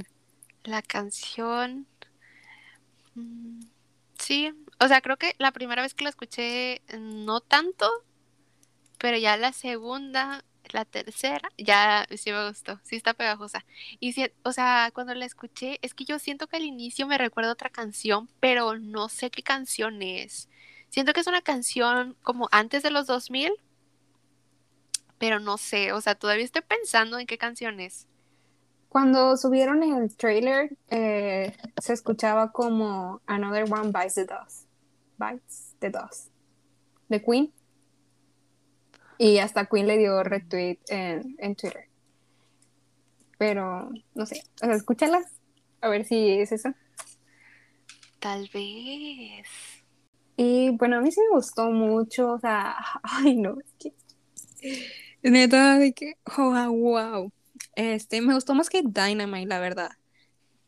La 0.64 0.82
canción. 0.82 1.86
mm, 3.14 3.60
Sí, 4.18 4.52
o 4.80 4.88
sea, 4.88 5.00
creo 5.02 5.18
que 5.18 5.34
la 5.38 5.52
primera 5.52 5.82
vez 5.82 5.94
que 5.94 6.04
la 6.04 6.10
escuché 6.10 6.82
no 6.98 7.40
tanto, 7.40 7.86
pero 8.98 9.18
ya 9.18 9.36
la 9.36 9.52
segunda, 9.52 10.44
la 10.72 10.84
tercera, 10.84 11.52
ya 11.58 12.06
sí 12.16 12.32
me 12.32 12.48
gustó, 12.48 12.80
sí 12.84 12.96
está 12.96 13.14
pegajosa. 13.14 13.64
Y 14.00 14.12
sí, 14.14 14.26
o 14.42 14.52
sea, 14.52 14.90
cuando 14.94 15.14
la 15.14 15.26
escuché, 15.26 15.78
es 15.82 15.94
que 15.94 16.04
yo 16.04 16.18
siento 16.18 16.46
que 16.48 16.56
al 16.56 16.64
inicio 16.64 17.06
me 17.06 17.18
recuerda 17.18 17.52
otra 17.52 17.70
canción, 17.70 18.28
pero 18.40 18.78
no 18.78 19.08
sé 19.08 19.30
qué 19.30 19.42
canción 19.42 20.02
es. 20.02 20.48
Siento 20.96 21.12
que 21.12 21.20
es 21.20 21.26
una 21.26 21.42
canción 21.42 22.16
como 22.22 22.48
antes 22.52 22.82
de 22.82 22.90
los 22.90 23.06
2000, 23.06 23.52
pero 25.18 25.40
no 25.40 25.58
sé, 25.58 25.92
o 25.92 26.00
sea, 26.00 26.14
todavía 26.14 26.42
estoy 26.42 26.62
pensando 26.62 27.18
en 27.18 27.26
qué 27.26 27.36
canción 27.36 27.80
es. 27.80 28.06
Cuando 28.88 29.36
subieron 29.36 29.82
el 29.82 30.16
trailer, 30.16 30.74
eh, 30.88 31.54
se 31.82 31.92
escuchaba 31.92 32.50
como 32.50 33.20
Another 33.26 33.70
One 33.70 33.92
Bites 33.92 34.14
the 34.14 34.24
Dust. 34.24 34.68
Bites 35.18 35.74
the 35.80 35.90
Dust. 35.90 36.30
De 37.10 37.22
Queen. 37.22 37.52
Y 39.18 39.36
hasta 39.36 39.66
Queen 39.66 39.86
le 39.88 39.98
dio 39.98 40.22
retweet 40.22 40.78
en, 40.88 41.36
en 41.38 41.56
Twitter. 41.56 41.90
Pero, 43.36 43.90
no 44.14 44.24
sé. 44.24 44.44
O 44.62 44.64
sea, 44.64 44.74
escúchalas. 44.74 45.26
A 45.82 45.90
ver 45.90 46.06
si 46.06 46.38
es 46.38 46.52
eso. 46.52 46.72
Tal 48.18 48.48
vez. 48.54 49.46
Y 50.36 50.70
bueno, 50.70 50.98
a 50.98 51.00
mí 51.00 51.10
sí 51.10 51.20
me 51.20 51.36
gustó 51.36 51.70
mucho, 51.70 52.32
o 52.32 52.38
sea, 52.38 52.76
ay 53.02 53.36
no, 53.36 53.58
es 53.60 53.72
que 53.78 53.92
Neta, 55.22 55.78
de 55.78 55.92
que, 55.92 56.14
oh, 56.38 56.70
wow. 56.70 57.32
Este, 57.74 58.20
me 58.20 58.34
gustó 58.34 58.54
más 58.54 58.70
que 58.70 58.82
Dynamite, 58.82 59.46
la 59.46 59.60
verdad. 59.60 59.90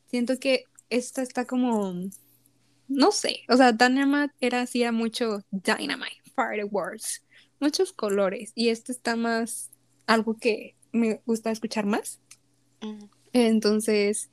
Siento 0.06 0.38
que 0.38 0.64
esta 0.90 1.22
está 1.22 1.46
como, 1.46 1.94
no 2.88 3.12
sé, 3.12 3.40
o 3.48 3.56
sea, 3.56 3.72
Dynamite 3.72 4.34
era 4.40 4.62
así, 4.62 4.82
era 4.82 4.92
mucho 4.92 5.44
Dynamite, 5.50 6.22
fireworks, 6.34 7.24
muchos 7.60 7.92
colores, 7.92 8.52
y 8.54 8.68
este 8.68 8.92
está 8.92 9.16
más 9.16 9.70
algo 10.06 10.36
que 10.36 10.74
me 10.92 11.20
gusta 11.26 11.50
escuchar 11.50 11.86
más. 11.86 12.20
Entonces, 13.32 14.30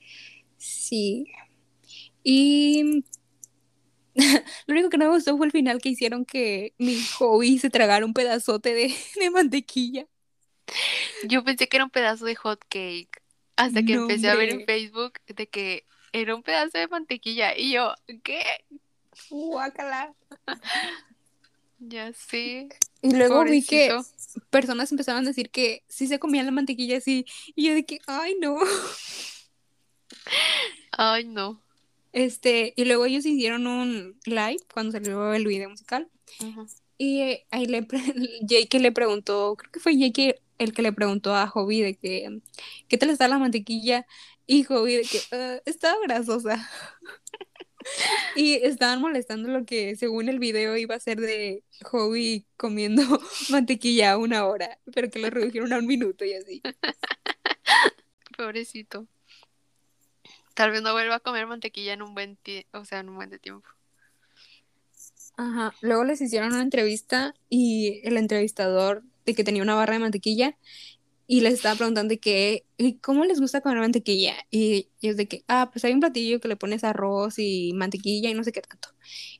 sí. 0.57 1.27
Y 2.23 3.03
lo 4.67 4.73
único 4.73 4.89
que 4.89 4.97
no 4.97 5.05
me 5.05 5.15
gustó 5.15 5.37
fue 5.37 5.45
el 5.45 5.51
final 5.51 5.81
que 5.81 5.89
hicieron 5.89 6.25
que 6.25 6.73
mi 6.77 7.01
hobby 7.17 7.59
se 7.59 7.69
tragara 7.69 8.05
un 8.05 8.13
pedazote 8.13 8.73
de, 8.73 8.93
de 9.19 9.29
mantequilla. 9.29 10.07
Yo 11.27 11.43
pensé 11.43 11.67
que 11.67 11.77
era 11.77 11.83
un 11.83 11.91
pedazo 11.91 12.25
de 12.25 12.35
hot 12.35 12.63
cake 12.69 13.21
hasta 13.55 13.83
que 13.83 13.95
No, 13.95 14.01
empecé 14.03 14.29
a 14.29 14.35
ver 14.35 14.49
en. 14.49 14.65
Facebook 14.65 15.13
de 15.27 15.47
que 15.47 15.85
era 16.11 16.35
un 16.35 16.43
pedazo 16.43 16.77
de 16.77 16.87
mantequilla 16.87 17.55
y 17.57 17.73
yo, 17.73 17.93
¿qué? 18.23 18.43
Guácala. 19.29 20.13
Ya 21.77 22.13
sé. 22.13 22.69
Y 23.01 23.15
luego 23.15 23.43
vi 23.43 23.63
que 23.63 23.95
personas 24.49 24.91
empezaron 24.91 25.23
a 25.23 25.27
decir 25.27 25.51
que 25.51 25.83
sí 25.87 26.07
se 26.07 26.19
comían 26.19 26.45
la 26.45 26.51
mantequilla 26.51 26.97
así. 26.97 27.25
Y 27.53 27.67
yo 27.67 27.73
de 27.75 27.85
que, 27.85 27.99
ay, 28.07 28.35
no. 28.41 28.57
Ay, 30.91 31.25
no. 31.25 31.61
Este, 32.15 32.73
y 32.77 32.85
luego 32.85 33.05
ellos 33.05 33.25
hicieron 33.25 33.67
un 33.67 34.17
live 34.25 34.59
cuando 34.73 34.93
salió 34.93 35.33
el 35.33 35.45
video 35.45 35.69
musical. 35.69 36.09
Y 36.97 37.21
eh, 37.21 37.45
ahí 37.51 37.65
le 37.65 37.85
Jake 38.41 38.79
le 38.79 38.93
preguntó, 38.93 39.57
creo 39.57 39.69
que 39.69 39.81
fue 39.81 39.97
Jake 39.97 40.41
el 40.57 40.71
que 40.71 40.81
le 40.81 40.93
preguntó 40.93 41.35
a 41.35 41.45
Hobby 41.45 41.81
de 41.81 41.95
que, 41.97 42.39
¿qué 42.87 42.97
tal 42.97 43.09
está 43.09 43.27
la 43.27 43.37
mantequilla? 43.37 44.07
Y 44.47 44.63
Hobby 44.63 44.95
de 44.95 45.01
que, 45.01 45.19
"Ah, 45.33 45.59
estaba 45.65 45.97
grasosa. 46.07 46.69
Y 48.35 48.53
estaban 48.53 48.99
molestando 48.99 49.47
lo 49.49 49.63
que 49.63 49.95
según 49.95 50.27
el 50.27 50.39
video 50.39 50.75
iba 50.75 50.95
a 50.95 50.99
ser 50.99 51.19
de 51.19 51.63
Hobby 51.83 52.47
comiendo 52.57 53.03
mantequilla 53.49 54.17
una 54.17 54.47
hora, 54.47 54.79
pero 54.93 55.09
que 55.11 55.19
lo 55.19 55.29
redujeron 55.29 55.71
a 55.71 55.77
un 55.77 55.85
minuto 55.85 56.25
y 56.25 56.33
así. 56.33 56.63
Pobrecito. 58.35 59.07
Tal 60.55 60.71
vez 60.71 60.81
no 60.81 60.93
vuelva 60.93 61.15
a 61.15 61.19
comer 61.19 61.47
mantequilla 61.47 61.93
en 61.93 62.01
un 62.01 62.13
buen 62.15 62.39
o 62.73 62.85
sea, 62.85 62.99
en 62.99 63.09
un 63.09 63.15
buen 63.17 63.29
de 63.29 63.39
tiempo. 63.39 63.67
Ajá. 65.37 65.73
Luego 65.81 66.03
les 66.05 66.21
hicieron 66.21 66.53
una 66.53 66.61
entrevista 66.61 67.35
y 67.49 68.01
el 68.03 68.17
entrevistador 68.17 69.03
de 69.25 69.35
que 69.35 69.43
tenía 69.43 69.63
una 69.63 69.75
barra 69.75 69.93
de 69.93 69.99
mantequilla 69.99 70.57
y 71.27 71.41
les 71.41 71.55
estaba 71.55 71.75
preguntando 71.75 72.11
de 72.13 72.19
que, 72.19 72.65
"¿Y 72.77 72.99
¿cómo 72.99 73.25
les 73.25 73.39
gusta 73.41 73.61
comer 73.61 73.79
mantequilla? 73.79 74.35
Y 74.51 74.89
ellos 75.01 75.17
de 75.17 75.27
que, 75.27 75.43
ah, 75.47 75.69
pues 75.73 75.85
hay 75.85 75.93
un 75.93 75.99
platillo 76.01 76.39
que 76.39 76.47
le 76.47 76.55
pones 76.57 76.83
arroz 76.83 77.39
y 77.39 77.73
mantequilla 77.73 78.29
y 78.29 78.35
no 78.35 78.43
sé 78.43 78.51
qué 78.53 78.61
tanto. 78.61 78.89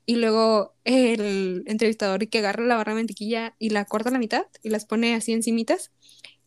Y 0.05 0.17
luego 0.17 0.75
el 0.85 1.63
entrevistador 1.67 2.27
que 2.29 2.39
agarra 2.39 2.65
la 2.65 2.75
barra 2.77 2.93
de 2.93 2.99
mantequilla 3.01 3.55
y 3.59 3.69
la 3.71 3.85
corta 3.85 4.09
a 4.09 4.13
la 4.13 4.19
mitad 4.19 4.45
y 4.63 4.69
las 4.69 4.85
pone 4.85 5.15
así 5.15 5.33
encimitas 5.33 5.91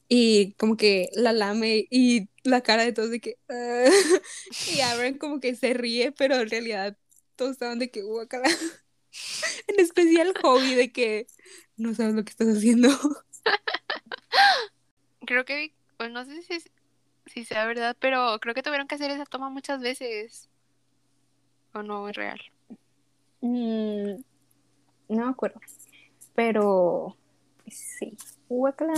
y 0.09 0.53
como 0.55 0.77
que 0.77 1.09
la 1.15 1.33
lame 1.33 1.87
y 1.91 2.29
la 2.45 2.63
cara 2.63 2.85
de 2.85 2.93
todos 2.93 3.11
de 3.11 3.21
que, 3.21 3.37
"Ah". 3.49 3.85
y 4.77 4.81
Aaron 4.81 5.19
como 5.19 5.41
que 5.41 5.55
se 5.55 5.75
ríe, 5.75 6.13
pero 6.13 6.37
en 6.37 6.49
realidad 6.51 6.97
todos 7.37 7.53
estaban 7.53 7.79
de 7.79 7.91
que, 7.91 8.03
guacala. 8.03 8.49
En 9.67 9.81
especial 9.81 10.33
Hobby 10.43 10.75
de 10.75 10.93
que 10.93 11.27
no 11.77 11.95
sabes 11.95 12.15
lo 12.15 12.25
que 12.25 12.31
estás 12.31 12.49
haciendo. 12.49 12.89
Creo 15.27 15.45
que, 15.45 15.73
pues 15.97 16.11
no 16.11 16.25
sé 16.25 16.43
si, 16.43 16.55
es- 16.55 16.71
si 17.27 17.45
sea 17.45 17.67
verdad, 17.67 17.97
pero 18.01 18.39
creo 18.41 18.55
que 18.55 18.63
tuvieron 18.63 18.87
que 18.87 18.95
hacer 18.95 19.11
esa 19.11 19.25
toma 19.27 19.51
muchas 19.51 19.81
veces. 19.81 20.49
¿O 21.75 21.83
no 21.83 22.09
es 22.09 22.17
real? 22.17 22.41
Mm, 23.41 24.21
no 25.09 25.25
me 25.25 25.31
acuerdo. 25.31 25.61
Pero 26.35 27.17
sí. 27.67 28.17
Guácala. 28.49 28.95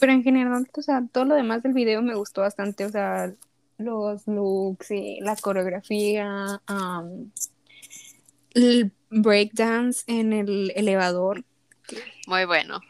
Pero 0.00 0.12
en 0.12 0.22
general, 0.22 0.66
o 0.72 0.82
sea, 0.82 1.06
todo 1.12 1.26
lo 1.26 1.34
demás 1.34 1.62
del 1.62 1.74
video 1.74 2.02
me 2.02 2.14
gustó 2.14 2.40
bastante. 2.40 2.84
O 2.86 2.90
sea, 2.90 3.32
los 3.78 4.26
looks 4.26 4.90
y 4.90 5.20
la 5.20 5.36
coreografía, 5.36 6.60
el 8.54 8.92
breakdance 9.10 10.04
en 10.06 10.32
el 10.32 10.72
elevador. 10.74 11.44
Muy 12.26 12.44
bueno. 12.46 12.80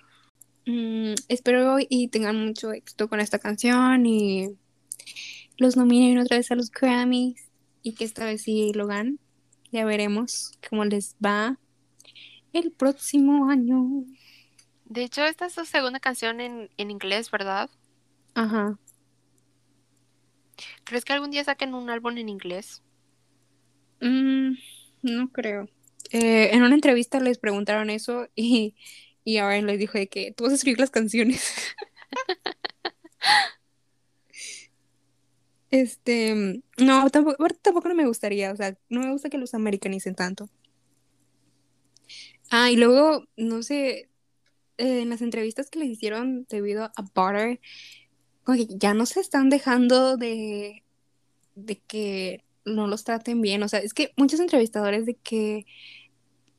Mm, 0.66 1.14
espero 1.28 1.78
y 1.80 2.08
tengan 2.08 2.36
mucho 2.36 2.72
éxito 2.72 3.08
con 3.08 3.20
esta 3.20 3.38
canción 3.38 4.06
y 4.06 4.56
los 5.56 5.76
nominen 5.76 6.18
otra 6.18 6.36
vez 6.36 6.50
a 6.50 6.54
los 6.54 6.70
Grammys 6.70 7.48
y 7.82 7.94
que 7.94 8.04
esta 8.04 8.24
vez 8.24 8.42
sí 8.42 8.72
lo 8.74 8.86
ganen. 8.86 9.18
Ya 9.72 9.84
veremos 9.84 10.52
cómo 10.68 10.84
les 10.84 11.16
va 11.24 11.58
el 12.52 12.72
próximo 12.72 13.48
año. 13.48 14.04
De 14.90 15.02
hecho, 15.04 15.24
esta 15.24 15.46
es 15.46 15.54
su 15.54 15.64
segunda 15.64 16.00
canción 16.00 16.38
en, 16.42 16.70
en 16.76 16.90
inglés, 16.90 17.30
¿verdad? 17.30 17.70
Ajá. 18.34 18.78
¿Crees 20.84 21.06
que 21.06 21.14
algún 21.14 21.30
día 21.30 21.42
saquen 21.44 21.74
un 21.74 21.88
álbum 21.88 22.18
en 22.18 22.28
inglés? 22.28 22.82
Mm, 24.00 24.54
no 25.02 25.30
creo. 25.32 25.68
Eh, 26.12 26.50
en 26.54 26.62
una 26.62 26.74
entrevista 26.74 27.20
les 27.20 27.38
preguntaron 27.38 27.90
eso 27.90 28.28
y, 28.34 28.76
y 29.24 29.38
ahora 29.38 29.60
les 29.62 29.78
dijo 29.78 29.98
de 29.98 30.08
que 30.08 30.32
tú 30.32 30.44
vas 30.44 30.52
a 30.52 30.56
escribir 30.56 30.80
las 30.80 30.90
canciones. 30.90 31.52
Este, 35.70 36.62
no, 36.78 37.10
tampoco, 37.10 37.46
tampoco 37.62 37.88
no 37.88 37.94
me 37.94 38.06
gustaría, 38.06 38.52
o 38.52 38.56
sea, 38.56 38.76
no 38.88 39.00
me 39.00 39.12
gusta 39.12 39.30
que 39.30 39.38
los 39.38 39.54
americanicen 39.54 40.14
tanto. 40.16 40.48
Ah, 42.50 42.70
y 42.70 42.76
luego, 42.76 43.24
no 43.36 43.62
sé, 43.62 44.09
eh, 44.80 45.02
en 45.02 45.10
las 45.10 45.20
entrevistas 45.20 45.68
que 45.70 45.78
les 45.78 45.90
hicieron 45.90 46.46
debido 46.48 46.84
a 46.84 47.02
Butter, 47.14 47.60
como 48.44 48.56
que 48.56 48.66
ya 48.70 48.94
no 48.94 49.04
se 49.04 49.20
están 49.20 49.50
dejando 49.50 50.16
de, 50.16 50.82
de 51.54 51.76
que 51.80 52.44
no 52.64 52.86
los 52.86 53.04
traten 53.04 53.42
bien. 53.42 53.62
O 53.62 53.68
sea, 53.68 53.80
es 53.80 53.92
que 53.92 54.12
muchos 54.16 54.40
entrevistadores 54.40 55.04
de 55.04 55.16
que 55.16 55.66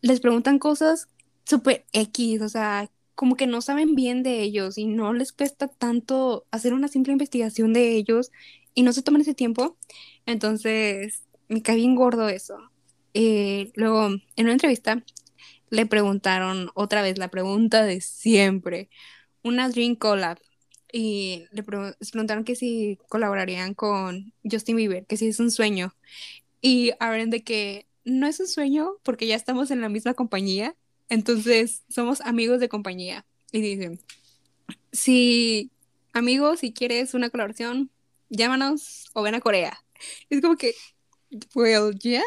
les 0.02 0.20
preguntan 0.20 0.60
cosas 0.60 1.08
súper 1.46 1.86
X, 1.94 2.42
o 2.42 2.50
sea, 2.50 2.92
como 3.16 3.36
que 3.36 3.48
no 3.48 3.62
saben 3.62 3.96
bien 3.96 4.22
de 4.22 4.42
ellos 4.42 4.78
y 4.78 4.86
no 4.86 5.14
les 5.14 5.32
cuesta 5.32 5.68
tanto 5.68 6.46
hacer 6.52 6.74
una 6.74 6.88
simple 6.88 7.14
investigación 7.14 7.74
de 7.74 7.96
ellos 7.96 8.32
y 8.76 8.84
no 8.84 8.94
se 8.94 9.02
toman 9.02 9.22
ese 9.22 9.34
tiempo. 9.34 9.78
Entonces, 10.28 11.24
me 11.50 11.62
cae 11.64 11.78
bien 11.78 11.96
gordo 11.96 12.30
eso. 12.30 12.58
Eh, 13.14 13.72
luego, 13.76 14.06
en 14.08 14.46
una 14.46 14.54
entrevista, 14.54 15.04
le 15.72 15.86
preguntaron 15.88 16.70
otra 16.76 17.02
vez 17.02 17.18
la 17.18 17.30
pregunta 17.30 17.84
de 17.84 18.02
siempre, 18.02 18.90
una 19.42 19.70
Dream 19.70 19.96
Collab. 19.96 20.38
Y 20.94 21.46
le 21.52 21.64
preguntaron 21.64 22.44
que 22.44 22.56
si 22.56 23.00
colaborarían 23.08 23.74
con 23.74 24.34
Justin 24.44 24.76
Bieber, 24.76 25.06
que 25.08 25.18
si 25.18 25.28
es 25.28 25.40
un 25.40 25.50
sueño. 25.50 25.96
Y 26.62 26.92
Aaron 27.00 27.30
de 27.30 27.44
que 27.44 27.88
no 28.04 28.28
es 28.28 28.40
un 28.42 28.48
sueño 28.48 28.92
porque 29.04 29.28
ya 29.28 29.36
estamos 29.36 29.72
en 29.72 29.80
la 29.82 29.88
misma 29.88 30.14
compañía, 30.14 30.76
entonces 31.08 31.84
somos 31.90 32.20
amigos 32.22 32.60
de 32.60 32.70
compañía. 32.70 33.26
Y 33.54 33.62
dicen, 33.62 34.02
si 34.92 35.72
amigos, 36.12 36.60
si 36.60 36.74
quieres 36.74 37.14
una 37.14 37.30
colaboración, 37.30 37.90
llámanos 38.30 39.10
o 39.14 39.22
ven 39.22 39.36
a 39.36 39.42
Corea. 39.42 39.82
Es 40.30 40.42
como 40.42 40.58
que, 40.58 40.76
well, 41.56 41.98
yeah. 42.00 42.22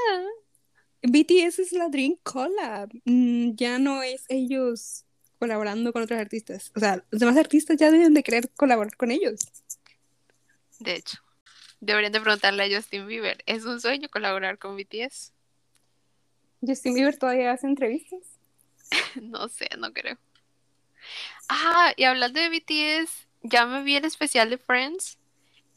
BTS 1.07 1.59
es 1.59 1.73
la 1.73 1.89
Dream 1.89 2.17
Collab. 2.23 2.91
Mm, 3.05 3.55
ya 3.55 3.79
no 3.79 4.03
es 4.03 4.25
ellos 4.29 5.05
colaborando 5.39 5.93
con 5.93 6.03
otros 6.03 6.19
artistas. 6.19 6.73
O 6.75 6.81
sea, 6.81 7.05
los 7.11 7.21
demás 7.21 7.37
artistas 7.37 7.77
ya 7.77 7.91
deben 7.91 8.15
de 8.15 8.23
querer 8.23 8.49
colaborar 8.57 8.97
con 8.97 9.11
ellos. 9.11 9.41
De 10.79 10.95
hecho, 10.97 11.19
deberían 11.81 12.13
de 12.13 12.21
preguntarle 12.21 12.65
a 12.65 12.77
Justin 12.77 13.07
Bieber, 13.07 13.43
¿es 13.47 13.65
un 13.65 13.81
sueño 13.81 14.09
colaborar 14.09 14.59
con 14.59 14.77
BTS? 14.77 15.33
Justin 16.67 16.95
Bieber 16.95 17.17
todavía 17.19 17.53
hace 17.53 17.67
entrevistas. 17.67 18.21
No 19.21 19.49
sé, 19.49 19.69
no 19.79 19.93
creo. 19.93 20.19
Ah, 21.49 21.93
y 21.97 22.05
hablando 22.05 22.41
de 22.41 22.49
BTS, 22.49 23.29
ya 23.43 23.67
me 23.67 23.83
vi 23.83 23.97
el 23.97 24.05
especial 24.05 24.51
de 24.51 24.59
Friends 24.59 25.19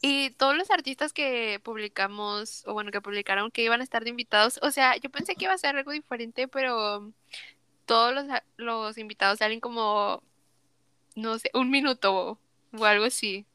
y 0.00 0.30
todos 0.30 0.56
los 0.56 0.70
artistas 0.70 1.12
que 1.12 1.60
publicamos, 1.62 2.62
o 2.66 2.72
bueno, 2.72 2.90
que 2.90 3.00
publicaron 3.00 3.50
que 3.50 3.64
iban 3.64 3.80
a 3.80 3.84
estar 3.84 4.04
de 4.04 4.10
invitados, 4.10 4.60
o 4.62 4.70
sea, 4.70 4.96
yo 4.96 5.10
pensé 5.10 5.34
que 5.34 5.44
iba 5.44 5.54
a 5.54 5.58
ser 5.58 5.76
algo 5.76 5.90
diferente, 5.90 6.46
pero 6.46 7.12
todos 7.84 8.14
los, 8.14 8.26
los 8.56 8.98
invitados 8.98 9.38
salen 9.40 9.60
como, 9.60 10.22
no 11.16 11.38
sé, 11.38 11.50
un 11.54 11.70
minuto 11.70 12.38
o 12.72 12.84
algo 12.84 13.06
así. 13.06 13.46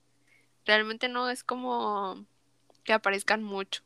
Realmente 0.65 1.07
no 1.07 1.29
es 1.29 1.43
como 1.43 2.25
que 2.83 2.93
aparezcan 2.93 3.43
mucho. 3.43 3.83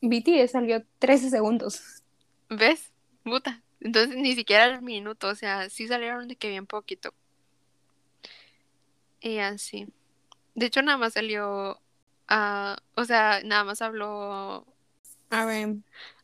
BTS 0.00 0.52
salió 0.52 0.84
13 0.98 1.30
segundos. 1.30 2.02
¿Ves? 2.48 2.92
Puta. 3.24 3.62
Entonces 3.80 4.16
ni 4.16 4.34
siquiera 4.34 4.66
el 4.66 4.82
minuto, 4.82 5.28
o 5.28 5.34
sea, 5.34 5.68
sí 5.68 5.86
salieron 5.86 6.28
de 6.28 6.36
que 6.36 6.48
bien 6.48 6.66
poquito. 6.66 7.12
Y 9.20 9.38
así. 9.38 9.86
De 10.54 10.66
hecho, 10.66 10.82
nada 10.82 10.98
más 10.98 11.14
salió. 11.14 11.80
ah, 12.28 12.76
o 12.94 13.04
sea, 13.04 13.40
nada 13.44 13.64
más 13.64 13.82
habló. 13.82 14.66
A 15.30 15.44
ver, 15.46 15.76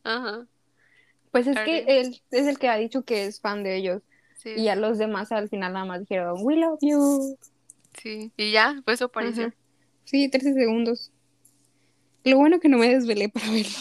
Ajá. 0.04 0.46
pues 1.32 1.46
es 1.46 1.58
que 1.60 1.84
él 1.88 2.22
es 2.30 2.46
el 2.46 2.58
que 2.58 2.68
ha 2.68 2.76
dicho 2.76 3.02
que 3.04 3.26
es 3.26 3.40
fan 3.40 3.62
de 3.64 3.76
ellos. 3.76 4.02
Sí. 4.36 4.50
Y 4.56 4.68
a 4.68 4.76
los 4.76 4.98
demás 4.98 5.32
al 5.32 5.48
final 5.48 5.72
nada 5.72 5.84
más 5.84 6.00
dijeron, 6.00 6.38
we 6.40 6.56
love 6.56 6.78
you. 6.80 7.36
Sí. 8.00 8.32
Y 8.36 8.52
ya, 8.52 8.80
pues 8.84 8.96
eso 8.96 9.06
apareció. 9.06 9.46
Ajá. 9.48 9.54
Sí, 10.04 10.28
13 10.28 10.54
segundos. 10.54 11.12
Lo 12.24 12.36
bueno 12.36 12.60
que 12.60 12.68
no 12.68 12.78
me 12.78 12.88
desvelé 12.88 13.28
para 13.28 13.50
verlo. 13.50 13.78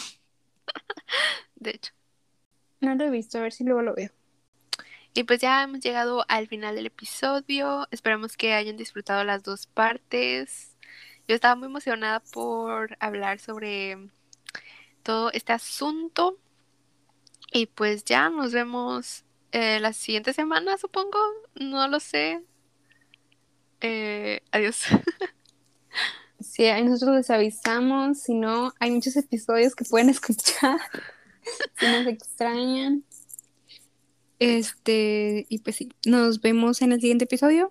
De 1.56 1.70
hecho. 1.70 1.92
No 2.80 2.94
lo 2.94 3.04
he 3.04 3.10
visto, 3.10 3.38
a 3.38 3.42
ver 3.42 3.52
si 3.52 3.64
luego 3.64 3.82
lo 3.82 3.94
veo. 3.94 4.10
Y 5.12 5.24
pues 5.24 5.40
ya 5.40 5.62
hemos 5.62 5.80
llegado 5.80 6.24
al 6.28 6.46
final 6.46 6.76
del 6.76 6.86
episodio. 6.86 7.88
Esperamos 7.90 8.36
que 8.36 8.54
hayan 8.54 8.76
disfrutado 8.76 9.24
las 9.24 9.42
dos 9.42 9.66
partes. 9.66 10.76
Yo 11.26 11.34
estaba 11.34 11.56
muy 11.56 11.66
emocionada 11.66 12.20
por 12.20 12.96
hablar 13.00 13.40
sobre 13.40 13.98
todo 15.02 15.32
este 15.32 15.52
asunto. 15.52 16.38
Y 17.52 17.66
pues 17.66 18.04
ya 18.04 18.30
nos 18.30 18.52
vemos 18.52 19.24
eh, 19.52 19.80
la 19.80 19.92
siguiente 19.92 20.32
semana, 20.32 20.78
supongo. 20.78 21.18
No 21.54 21.88
lo 21.88 21.98
sé. 22.00 22.42
Eh, 23.80 24.42
adiós. 24.52 24.84
Sí, 26.40 26.64
nosotros 26.82 27.16
les 27.16 27.30
avisamos. 27.30 28.22
Si 28.22 28.34
no, 28.34 28.72
hay 28.80 28.90
muchos 28.90 29.14
episodios 29.16 29.74
que 29.74 29.84
pueden 29.84 30.08
escuchar. 30.10 30.78
si 31.78 31.86
nos 31.86 32.06
extrañan. 32.06 33.04
Este, 34.40 35.46
y 35.50 35.58
pues 35.58 35.76
sí, 35.76 35.92
nos 36.06 36.40
vemos 36.40 36.82
en 36.82 36.92
el 36.92 37.00
siguiente 37.00 37.24
episodio. 37.24 37.70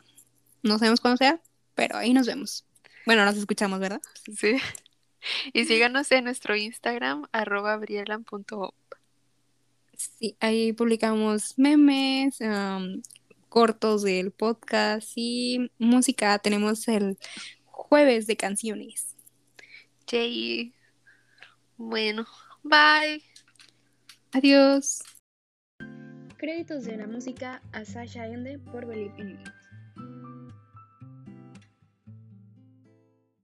No 0.63 0.78
sabemos 0.78 1.01
cuándo 1.01 1.17
sea, 1.17 1.41
pero 1.74 1.97
ahí 1.97 2.13
nos 2.13 2.28
vemos. 2.28 2.65
Bueno, 3.05 3.26
nos 3.26 3.36
escuchamos, 3.36 3.80
¿verdad? 3.80 4.01
Sí. 4.38 4.55
Y 5.51 5.65
síganos 5.65 6.09
en 6.13 6.24
nuestro 6.24 6.55
Instagram, 6.55 7.28
arroba 7.34 7.76
brielan.op. 7.76 8.74
Sí, 9.97 10.38
ahí 10.39 10.72
publicamos 10.72 11.55
memes, 11.57 12.39
cortos 13.49 14.03
del 14.03 14.32
podcast 14.32 15.11
y 15.15 15.70
música. 15.78 16.39
Tenemos 16.39 16.88
el 16.88 17.17
jueves 17.65 18.28
de 18.28 18.38
canciones. 18.38 19.17
Yay. 20.07 20.74
Bueno, 21.76 22.26
bye. 22.63 23.22
Adiós. 24.32 25.03
Créditos 26.39 26.85
de 26.85 26.95
la 26.95 27.05
música 27.05 27.61
a 27.73 27.83
Sasha 27.83 28.25
Ende 28.25 28.59
por 28.59 28.85
Believe 28.85 29.13
in 29.17 29.33
Me. 29.33 29.59